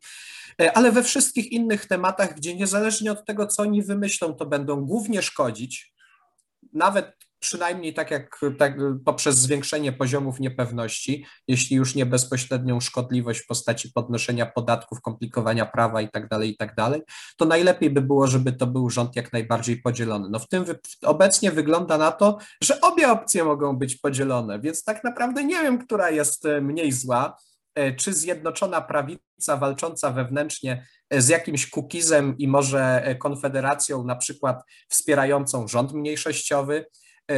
E, 0.61 0.77
ale 0.77 0.91
we 0.91 1.03
wszystkich 1.03 1.51
innych 1.51 1.85
tematach, 1.85 2.35
gdzie 2.35 2.55
niezależnie 2.55 3.11
od 3.11 3.25
tego, 3.25 3.47
co 3.47 3.63
oni 3.63 3.83
wymyślą, 3.83 4.33
to 4.33 4.45
będą 4.45 4.81
głównie 4.81 5.21
szkodzić, 5.21 5.93
nawet 6.73 7.22
przynajmniej 7.43 7.93
tak 7.93 8.11
jak 8.11 8.39
tak, 8.57 8.77
poprzez 9.05 9.35
zwiększenie 9.35 9.91
poziomów 9.91 10.39
niepewności, 10.39 11.25
jeśli 11.47 11.75
już 11.75 11.95
nie 11.95 12.05
bezpośrednią 12.05 12.79
szkodliwość 12.79 13.39
w 13.39 13.47
postaci 13.47 13.91
podnoszenia 13.91 14.45
podatków, 14.45 15.01
komplikowania 15.01 15.65
prawa 15.65 16.01
itd., 16.01 16.27
tak 16.29 16.43
itd., 16.43 16.73
tak 16.75 17.01
to 17.37 17.45
najlepiej 17.45 17.89
by 17.89 18.01
było, 18.01 18.27
żeby 18.27 18.53
to 18.53 18.67
był 18.67 18.89
rząd 18.89 19.15
jak 19.15 19.33
najbardziej 19.33 19.81
podzielony. 19.81 20.29
No 20.29 20.39
w 20.39 20.47
tym 20.47 20.65
obecnie 21.01 21.51
wygląda 21.51 21.97
na 21.97 22.11
to, 22.11 22.37
że 22.63 22.81
obie 22.81 23.11
opcje 23.11 23.43
mogą 23.43 23.77
być 23.77 23.95
podzielone, 23.95 24.59
więc 24.59 24.83
tak 24.83 25.03
naprawdę 25.03 25.43
nie 25.43 25.61
wiem, 25.61 25.85
która 25.85 26.09
jest 26.09 26.45
e, 26.45 26.61
mniej 26.61 26.91
zła 26.91 27.37
e, 27.75 27.95
czy 27.95 28.13
zjednoczona 28.13 28.81
prawica 28.81 29.57
walcząca 29.57 30.11
wewnętrznie 30.11 30.85
e, 31.09 31.21
z 31.21 31.29
jakimś 31.29 31.69
kukizem 31.69 32.37
i 32.37 32.47
może 32.47 33.15
konfederacją, 33.19 34.03
na 34.03 34.15
przykład 34.15 34.63
wspierającą 34.89 35.67
rząd 35.67 35.93
mniejszościowy, 35.93 36.85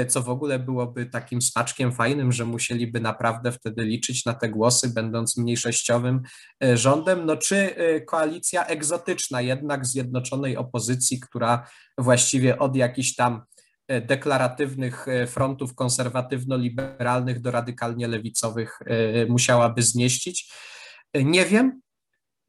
co 0.08 0.22
w 0.22 0.30
ogóle 0.30 0.60
byłoby 0.60 1.06
takim 1.06 1.42
smaczkiem 1.42 1.92
fajnym, 1.94 2.32
że 2.32 2.46
musieliby 2.46 3.00
naprawdę 3.00 3.52
wtedy 3.52 3.84
liczyć 3.84 4.26
na 4.26 4.34
te 4.34 4.50
głosy, 4.50 4.90
będąc 4.90 5.38
mniejszościowym 5.38 6.22
e, 6.64 6.78
rządem, 6.78 7.26
no 7.26 7.38
czy 7.38 7.56
e, 7.76 8.02
koalicja 8.02 8.66
egzotyczna 8.66 9.42
jednak 9.42 9.86
zjednoczonej 9.86 10.58
opozycji, 10.58 11.20
która 11.20 11.68
właściwie 11.98 12.60
od 12.60 12.76
jakichś 12.76 13.16
tam 13.16 13.42
deklaratywnych 14.02 15.06
frontów 15.28 15.76
konserwatywno-liberalnych 15.76 17.42
do 17.42 17.52
radykalnie 17.52 18.08
lewicowych 18.08 18.80
musiałaby 19.30 19.82
zmieścić. 19.82 20.54
Nie 21.14 21.46
wiem, 21.46 21.82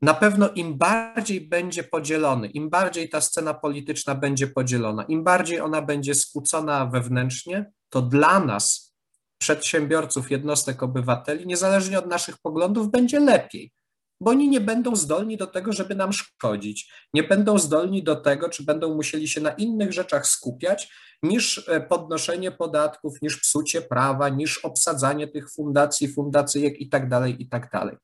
na 0.03 0.15
pewno 0.15 0.49
im 0.49 0.79
bardziej 0.79 1.41
będzie 1.41 1.85
podzielony, 1.85 2.49
im 2.49 2.71
bardziej 2.71 3.09
ta 3.09 3.21
scena 3.21 3.55
polityczna 3.55 4.15
będzie 4.15 4.47
podzielona, 4.47 5.05
im 5.05 5.25
bardziej 5.25 5.61
ona 5.61 5.83
będzie 5.83 6.15
skłócona 6.15 6.87
wewnętrznie, 6.87 7.73
to 7.89 8.03
dla 8.03 8.41
nas, 8.41 8.95
przedsiębiorców, 9.39 10.31
jednostek, 10.31 10.83
obywateli, 10.83 11.47
niezależnie 11.47 11.99
od 11.99 12.07
naszych 12.07 12.39
poglądów, 12.39 12.91
będzie 12.91 13.21
lepiej, 13.21 13.73
bo 14.21 14.31
oni 14.31 14.49
nie 14.49 14.61
będą 14.61 14.97
zdolni 14.97 15.37
do 15.37 15.47
tego, 15.47 15.73
żeby 15.73 15.95
nam 15.95 16.13
szkodzić, 16.13 16.93
nie 17.15 17.23
będą 17.23 17.59
zdolni 17.59 18.03
do 18.05 18.17
tego, 18.17 18.49
czy 18.49 18.65
będą 18.65 18.95
musieli 18.95 19.29
się 19.29 19.41
na 19.41 19.51
innych 19.51 19.93
rzeczach 19.93 20.27
skupiać, 20.27 20.89
niż 21.23 21.69
e, 21.69 21.81
podnoszenie 21.81 22.53
podatków, 22.53 23.23
niż 23.23 23.41
psucie 23.41 23.83
prawa, 23.83 24.29
niż 24.29 24.59
obsadzanie 24.59 25.29
tych 25.29 25.51
fundacji, 25.51 26.09
fundacyjek 26.09 26.81
i 26.81 26.89
tak 26.89 27.09
dalej, 27.09 27.43
i 27.43 27.49
tak 27.49 27.71
dalej. 27.71 27.97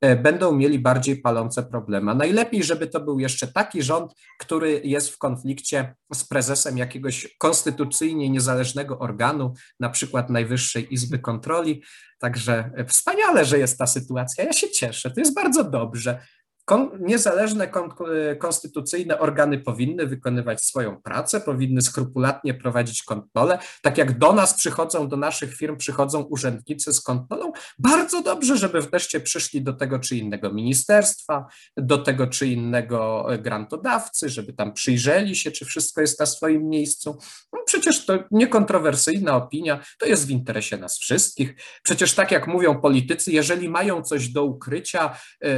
E, 0.00 0.16
będą 0.16 0.52
mieli 0.52 0.78
bardziej 0.78 1.16
palące 1.16 1.62
problemy. 1.62 2.14
Najlepiej, 2.14 2.64
żeby 2.64 2.86
to 2.86 3.00
był 3.00 3.18
jeszcze 3.18 3.46
taki 3.46 3.82
rząd, 3.82 4.12
który 4.38 4.80
jest 4.84 5.10
w 5.10 5.18
konflikcie 5.18 5.94
z 6.14 6.24
prezesem 6.24 6.78
jakiegoś 6.78 7.36
konstytucyjnie 7.38 8.30
niezależnego 8.30 8.98
organu, 8.98 9.54
na 9.80 9.90
przykład 9.90 10.30
Najwyższej 10.30 10.94
Izby 10.94 11.18
Kontroli. 11.18 11.82
Także 12.18 12.70
wspaniale, 12.88 13.44
że 13.44 13.58
jest 13.58 13.78
ta 13.78 13.86
sytuacja. 13.86 14.44
Ja 14.44 14.52
się 14.52 14.70
cieszę. 14.70 15.10
To 15.10 15.20
jest 15.20 15.34
bardzo 15.34 15.64
dobrze. 15.64 16.20
Kon, 16.66 16.90
niezależne 17.00 17.68
kon, 17.68 17.90
konstytucyjne 18.38 19.18
organy 19.18 19.58
powinny 19.58 20.06
wykonywać 20.06 20.64
swoją 20.64 21.02
pracę, 21.02 21.40
powinny 21.40 21.82
skrupulatnie 21.82 22.54
prowadzić 22.54 23.02
kontrolę. 23.02 23.58
Tak 23.82 23.98
jak 23.98 24.18
do 24.18 24.32
nas 24.32 24.54
przychodzą, 24.54 25.08
do 25.08 25.16
naszych 25.16 25.54
firm 25.54 25.76
przychodzą 25.76 26.22
urzędnicy 26.22 26.92
z 26.92 27.00
kontrolą, 27.00 27.52
bardzo 27.78 28.22
dobrze, 28.22 28.56
żeby 28.56 28.80
wreszcie 28.80 29.20
przyszli 29.20 29.62
do 29.62 29.72
tego 29.72 29.98
czy 29.98 30.16
innego 30.16 30.52
ministerstwa, 30.52 31.46
do 31.76 31.98
tego 31.98 32.26
czy 32.26 32.46
innego 32.46 33.26
grantodawcy, 33.42 34.28
żeby 34.28 34.52
tam 34.52 34.72
przyjrzeli 34.72 35.36
się, 35.36 35.50
czy 35.50 35.64
wszystko 35.64 36.00
jest 36.00 36.20
na 36.20 36.26
swoim 36.26 36.68
miejscu. 36.68 37.18
No 37.52 37.58
przecież 37.66 38.06
to 38.06 38.18
niekontrowersyjna 38.30 39.36
opinia, 39.36 39.80
to 39.98 40.06
jest 40.06 40.26
w 40.26 40.30
interesie 40.30 40.76
nas 40.76 40.98
wszystkich. 40.98 41.54
Przecież 41.82 42.14
tak 42.14 42.30
jak 42.30 42.46
mówią 42.46 42.80
politycy, 42.80 43.32
jeżeli 43.32 43.68
mają 43.68 44.02
coś 44.02 44.28
do 44.28 44.44
ukrycia, 44.44 45.18
yy, 45.42 45.48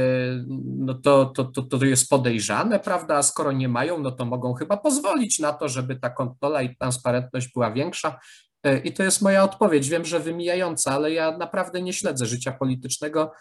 no 0.77 0.98
to, 1.03 1.25
to, 1.25 1.43
to, 1.45 1.61
to 1.61 1.85
jest 1.85 2.09
podejrzane, 2.09 2.79
prawda? 2.79 3.15
A 3.15 3.23
skoro 3.23 3.51
nie 3.51 3.69
mają, 3.69 3.99
no 3.99 4.11
to 4.11 4.25
mogą 4.25 4.53
chyba 4.53 4.77
pozwolić 4.77 5.39
na 5.39 5.53
to, 5.53 5.69
żeby 5.69 5.95
ta 5.95 6.09
kontrola 6.09 6.61
i 6.61 6.75
transparentność 6.75 7.53
była 7.53 7.71
większa. 7.71 8.19
E, 8.63 8.79
I 8.79 8.93
to 8.93 9.03
jest 9.03 9.21
moja 9.21 9.43
odpowiedź. 9.43 9.89
Wiem, 9.89 10.05
że 10.05 10.19
wymijająca, 10.19 10.91
ale 10.91 11.11
ja 11.11 11.37
naprawdę 11.37 11.81
nie 11.81 11.93
śledzę 11.93 12.25
życia 12.25 12.51
politycznego, 12.51 13.31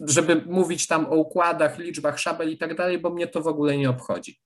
żeby 0.00 0.42
mówić 0.46 0.86
tam 0.86 1.06
o 1.06 1.16
układach, 1.16 1.78
liczbach, 1.78 2.18
szabel 2.18 2.52
i 2.52 2.58
tak 2.58 2.76
dalej, 2.76 2.98
bo 2.98 3.10
mnie 3.10 3.26
to 3.26 3.42
w 3.42 3.46
ogóle 3.46 3.76
nie 3.76 3.90
obchodzi. 3.90 4.40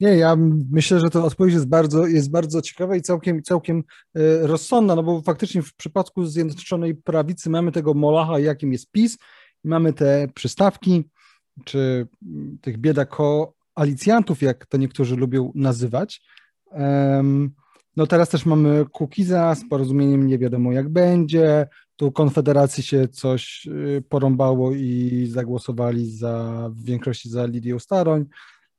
Nie, 0.00 0.16
ja 0.16 0.36
myślę, 0.70 1.00
że 1.00 1.10
ta 1.10 1.24
odpowiedź 1.24 1.54
jest 1.54 1.68
bardzo, 1.68 2.06
jest 2.06 2.30
bardzo 2.30 2.62
ciekawa 2.62 2.96
i 2.96 3.02
całkiem, 3.02 3.42
całkiem 3.42 3.78
e, 4.14 4.46
rozsądna, 4.46 4.94
no 4.94 5.02
bo 5.02 5.22
faktycznie 5.22 5.62
w 5.62 5.74
przypadku 5.74 6.26
Zjednoczonej 6.26 6.94
Prawicy 6.94 7.50
mamy 7.50 7.72
tego 7.72 7.94
molacha, 7.94 8.38
jakim 8.38 8.72
jest 8.72 8.90
PiS, 8.90 9.18
mamy 9.64 9.92
te 9.92 10.28
przystawki, 10.34 11.04
czy 11.64 12.08
tych 12.60 12.78
biedakoalicjantów, 12.78 14.42
jak 14.42 14.66
to 14.66 14.78
niektórzy 14.78 15.16
lubią 15.16 15.52
nazywać. 15.54 16.22
No 17.96 18.06
teraz 18.06 18.28
też 18.28 18.46
mamy 18.46 18.84
Kukiza 18.92 19.54
z 19.54 19.68
porozumieniem 19.68 20.26
nie 20.26 20.38
wiadomo 20.38 20.72
jak 20.72 20.88
będzie. 20.88 21.68
Tu 21.96 22.12
Konfederacji 22.12 22.82
się 22.82 23.08
coś 23.08 23.66
y, 23.66 24.04
porąbało 24.08 24.72
i 24.74 25.26
zagłosowali 25.30 26.10
za, 26.10 26.68
w 26.72 26.84
większości 26.84 27.28
za 27.28 27.46
Lidią 27.46 27.78
Staroń 27.78 28.24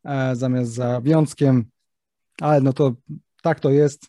e, 0.06 0.36
zamiast 0.36 0.72
za 0.72 1.02
Wiązkiem, 1.02 1.66
ale 2.42 2.62
no 2.62 2.74
to 2.74 2.94
tak 3.42 3.60
to 3.60 3.70
jest, 3.70 4.08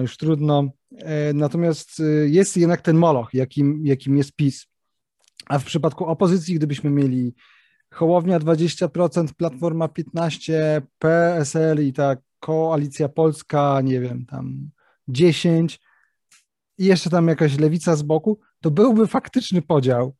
już 0.00 0.16
trudno. 0.16 0.68
E, 0.98 1.32
natomiast 1.32 2.00
y, 2.00 2.28
jest 2.30 2.56
jednak 2.56 2.80
ten 2.80 2.96
moloch, 2.96 3.34
jakim, 3.34 3.86
jakim 3.86 4.16
jest 4.16 4.32
PiS. 4.32 4.66
A 5.46 5.58
w 5.58 5.64
przypadku 5.64 6.06
opozycji, 6.06 6.54
gdybyśmy 6.54 6.90
mieli 6.90 7.34
Hołownia 7.92 8.40
20%, 8.40 9.28
Platforma 9.36 9.86
15%, 9.86 10.82
PSL 10.98 11.86
i 11.86 11.92
ta 11.92 12.16
Koalicja 12.40 13.08
Polska, 13.08 13.80
nie 13.84 14.00
wiem, 14.00 14.26
tam 14.26 14.70
10% 15.08 15.78
i 16.78 16.84
jeszcze 16.84 17.10
tam 17.10 17.28
jakaś 17.28 17.58
lewica 17.58 17.96
z 17.96 18.02
boku, 18.02 18.40
to 18.60 18.70
byłby 18.70 19.06
faktyczny 19.06 19.62
podział. 19.62 20.16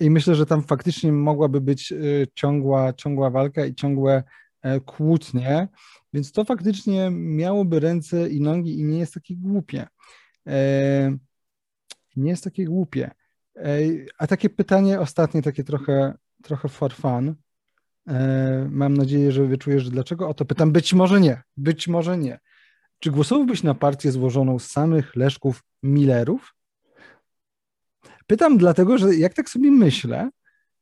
I 0.00 0.10
myślę, 0.10 0.34
że 0.34 0.46
tam 0.46 0.62
faktycznie 0.62 1.12
mogłaby 1.12 1.60
być 1.60 1.92
y, 1.92 2.26
ciągła, 2.34 2.92
ciągła 2.92 3.30
walka 3.30 3.66
i 3.66 3.74
ciągłe 3.74 4.22
e, 4.62 4.80
kłótnie, 4.80 5.68
więc 6.12 6.32
to 6.32 6.44
faktycznie 6.44 7.10
miałoby 7.10 7.80
ręce 7.80 8.28
i 8.28 8.40
nogi 8.40 8.78
i 8.80 8.84
nie 8.84 8.98
jest 8.98 9.14
takie 9.14 9.36
głupie. 9.36 9.86
E, 10.46 11.16
nie 12.16 12.30
jest 12.30 12.44
takie 12.44 12.64
głupie. 12.64 13.10
A 14.18 14.26
takie 14.26 14.50
pytanie 14.50 15.00
ostatnie, 15.00 15.42
takie 15.42 15.64
trochę, 15.64 16.14
trochę 16.42 16.68
for 16.68 16.94
fun. 16.94 17.34
E, 18.08 18.68
mam 18.70 18.94
nadzieję, 18.94 19.32
że 19.32 19.46
wyczujesz, 19.46 19.90
dlaczego 19.90 20.28
o 20.28 20.34
to 20.34 20.44
pytam. 20.44 20.72
Być 20.72 20.94
może 20.94 21.20
nie, 21.20 21.42
być 21.56 21.88
może 21.88 22.18
nie. 22.18 22.40
Czy 22.98 23.10
głosowałbyś 23.10 23.62
na 23.62 23.74
partię 23.74 24.12
złożoną 24.12 24.58
z 24.58 24.70
samych 24.70 25.16
Leszków 25.16 25.62
Millerów? 25.82 26.54
Pytam 28.26 28.58
dlatego, 28.58 28.98
że 28.98 29.14
jak 29.14 29.34
tak 29.34 29.50
sobie 29.50 29.70
myślę, 29.70 30.30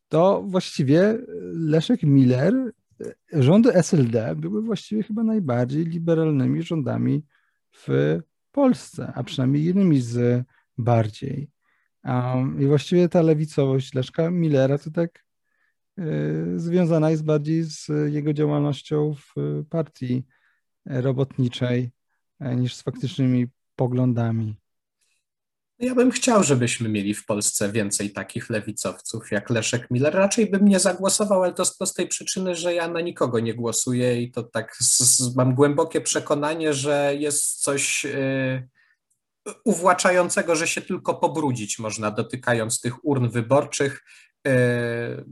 to 0.09 0.43
właściwie 0.43 1.19
Leszek 1.53 2.03
Miller, 2.03 2.73
rządy 3.33 3.75
SLD 3.75 4.37
były 4.37 4.63
właściwie 4.63 5.03
chyba 5.03 5.23
najbardziej 5.23 5.85
liberalnymi 5.85 6.63
rządami 6.63 7.25
w 7.73 8.19
Polsce, 8.53 9.13
a 9.15 9.23
przynajmniej 9.23 9.65
jednymi 9.65 10.01
z 10.01 10.45
bardziej. 10.79 11.52
Um, 12.05 12.63
I 12.63 12.67
właściwie 12.67 13.09
ta 13.09 13.23
lewicowość 13.23 13.95
Leszka 13.95 14.31
Millera 14.31 14.79
to 14.79 14.91
tak 14.91 15.25
y, 15.99 16.55
związana 16.57 17.11
jest 17.11 17.25
bardziej 17.25 17.65
z 17.65 17.89
jego 18.07 18.33
działalnością 18.33 19.15
w 19.15 19.35
partii 19.71 20.25
robotniczej 20.87 21.91
e, 22.41 22.57
niż 22.57 22.75
z 22.75 22.83
faktycznymi 22.83 23.47
poglądami. 23.77 24.57
Ja 25.79 25.95
bym 25.95 26.11
chciał, 26.11 26.43
żebyśmy 26.43 26.89
mieli 26.89 27.15
w 27.15 27.27
Polsce 27.27 27.73
więcej 27.73 28.13
takich 28.13 28.51
lewicowców 28.51 29.31
jak 29.31 29.51
Leszek 29.51 29.91
Miller. 29.91 30.15
Raczej 30.15 30.51
bym 30.51 30.69
nie 30.69 30.81
zagłosował, 30.81 31.43
ale 31.43 31.53
to 31.53 31.65
z 31.65 31.77
prostej 31.77 32.09
przyczyny, 32.09 32.55
że 32.55 32.75
ja 32.75 32.89
na 32.89 33.01
nikogo 33.01 33.41
nie 33.41 33.55
głosuję 33.55 34.23
i 34.23 34.31
to 34.31 34.43
tak 34.43 34.77
z, 34.81 35.37
mam 35.37 35.55
głębokie 35.55 36.01
przekonanie, 36.01 36.75
że 36.75 37.15
jest 37.19 37.63
coś. 37.63 38.05
Yy, 38.05 38.69
uwłaczającego, 39.65 40.57
że 40.57 40.67
się 40.67 40.83
tylko 40.83 41.15
pobrudzić 41.15 41.79
można, 41.79 42.11
dotykając 42.11 42.81
tych 42.81 43.05
urn 43.05 43.29
wyborczych. 43.29 44.05
E, 44.47 44.53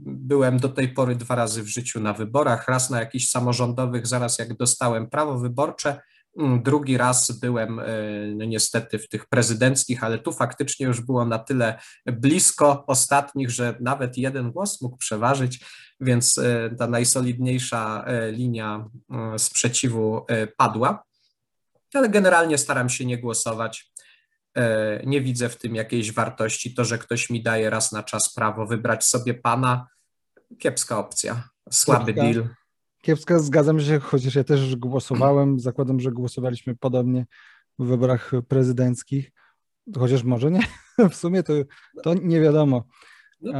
byłem 0.05 0.59
do 0.59 0.69
tej 0.69 0.89
pory 0.89 1.15
dwa 1.15 1.35
razy 1.35 1.63
w 1.63 1.67
życiu 1.67 1.99
na 1.99 2.13
wyborach, 2.13 2.67
raz 2.67 2.89
na 2.89 2.99
jakichś 2.99 3.27
samorządowych, 3.27 4.07
zaraz 4.07 4.39
jak 4.39 4.57
dostałem 4.57 5.09
prawo 5.09 5.39
wyborcze, 5.39 6.01
mm, 6.37 6.63
drugi 6.63 6.97
raz 6.97 7.31
byłem 7.31 7.79
e, 7.79 7.85
no 8.35 8.45
niestety 8.45 8.99
w 8.99 9.09
tych 9.09 9.25
prezydenckich, 9.25 10.03
ale 10.03 10.19
tu 10.19 10.31
faktycznie 10.31 10.85
już 10.85 11.01
było 11.01 11.25
na 11.25 11.39
tyle 11.39 11.79
blisko 12.05 12.83
ostatnich, 12.87 13.49
że 13.49 13.77
nawet 13.79 14.17
jeden 14.17 14.51
głos 14.51 14.81
mógł 14.81 14.97
przeważyć, 14.97 15.65
więc 15.99 16.37
e, 16.37 16.75
ta 16.79 16.87
najsolidniejsza 16.87 18.05
linia 18.31 18.85
sprzeciwu 19.37 20.25
padła. 20.57 21.03
Ale 21.93 22.09
generalnie 22.09 22.57
staram 22.57 22.89
się 22.89 23.05
nie 23.05 23.17
głosować 23.17 23.90
nie 25.05 25.21
widzę 25.21 25.49
w 25.49 25.57
tym 25.57 25.75
jakiejś 25.75 26.11
wartości. 26.11 26.73
To, 26.73 26.85
że 26.85 26.97
ktoś 26.97 27.29
mi 27.29 27.43
daje 27.43 27.69
raz 27.69 27.91
na 27.91 28.03
czas 28.03 28.33
prawo 28.33 28.65
wybrać 28.65 29.05
sobie 29.05 29.33
pana, 29.33 29.87
kiepska 30.59 30.97
opcja, 30.97 31.49
słaby 31.71 32.13
kiepska, 32.13 32.33
deal. 32.33 32.47
Kiepska, 33.01 33.39
zgadzam 33.39 33.79
się, 33.79 33.99
chociaż 33.99 34.35
ja 34.35 34.43
też 34.43 34.75
głosowałem, 34.75 35.59
zakładam, 35.69 35.99
że 35.99 36.11
głosowaliśmy 36.11 36.75
podobnie 36.75 37.25
w 37.79 37.85
wyborach 37.85 38.31
prezydenckich, 38.47 39.31
chociaż 39.97 40.23
może 40.23 40.51
nie, 40.51 40.63
w 41.11 41.15
sumie 41.15 41.43
to, 41.43 41.53
to 42.03 42.13
nie 42.13 42.41
wiadomo. 42.41 42.83
No, 43.41 43.59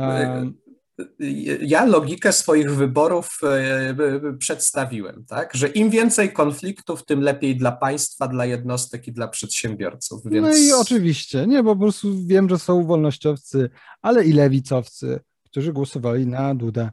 ja 1.62 1.86
logikę 1.86 2.34
swoich 2.34 2.76
wyborów 2.76 3.40
e, 3.44 4.38
przedstawiłem, 4.40 5.26
tak? 5.26 5.56
Że 5.56 5.68
im 5.68 5.90
więcej 5.90 6.34
konfliktów, 6.34 7.06
tym 7.06 7.22
lepiej 7.22 7.58
dla 7.58 7.72
państwa, 7.72 8.28
dla 8.28 8.46
jednostek 8.46 9.08
i 9.08 9.12
dla 9.12 9.28
przedsiębiorców. 9.28 10.22
Więc... 10.26 10.48
No 10.48 10.56
i 10.56 10.82
oczywiście, 10.82 11.48
nie, 11.48 11.64
bo 11.64 11.76
po 11.76 11.82
prostu 11.82 12.28
wiem, 12.28 12.50
że 12.50 12.60
są 12.60 12.86
wolnościowcy, 12.86 13.70
ale 14.02 14.26
i 14.26 14.34
lewicowcy, 14.34 15.20
którzy 15.46 15.74
głosowali 15.74 16.28
na 16.28 16.56
Dudę. 16.56 16.90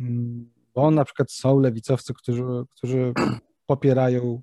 Mm, 0.00 0.50
bo 0.74 0.90
na 0.90 1.04
przykład 1.04 1.32
są 1.32 1.60
lewicowcy, 1.60 2.14
którzy, 2.14 2.44
którzy 2.76 3.12
popierają 3.66 4.42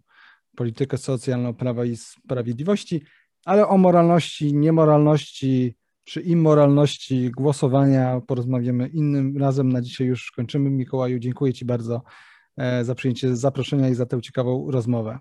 politykę 0.56 0.98
socjalną 0.98 1.54
Prawa 1.54 1.86
i 1.86 1.98
Sprawiedliwości, 1.98 3.04
ale 3.46 3.68
o 3.68 3.78
moralności, 3.78 4.54
niemoralności, 4.54 5.76
czy 6.06 6.22
immoralności 6.22 7.32
głosowania 7.32 8.22
porozmawiamy 8.28 8.88
innym 8.88 9.38
razem. 9.38 9.72
Na 9.72 9.82
dzisiaj 9.82 10.08
już 10.08 10.32
kończymy. 10.32 10.70
Mikołaju, 10.70 11.20
dziękuję 11.20 11.54
Ci 11.54 11.66
bardzo 11.66 12.02
e, 12.58 12.86
za 12.86 12.96
przyjęcie 12.96 13.36
zaproszenia 13.36 13.90
i 13.90 13.96
za 13.96 14.06
tę 14.06 14.22
ciekawą 14.22 14.72
rozmowę. 14.72 15.20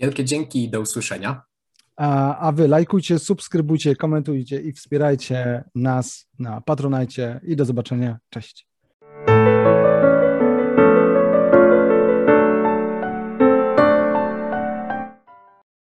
Wielkie 0.00 0.24
dzięki 0.24 0.64
i 0.64 0.70
do 0.70 0.80
usłyszenia. 0.80 1.42
A, 1.96 2.38
a 2.38 2.52
Wy 2.52 2.68
lajkujcie, 2.68 3.18
subskrybujcie, 3.18 3.96
komentujcie 3.96 4.60
i 4.60 4.72
wspierajcie 4.72 5.64
nas 5.74 6.28
na 6.38 6.60
Patronajcie 6.60 7.40
i 7.44 7.56
do 7.56 7.64
zobaczenia. 7.64 8.18
Cześć. 8.30 8.67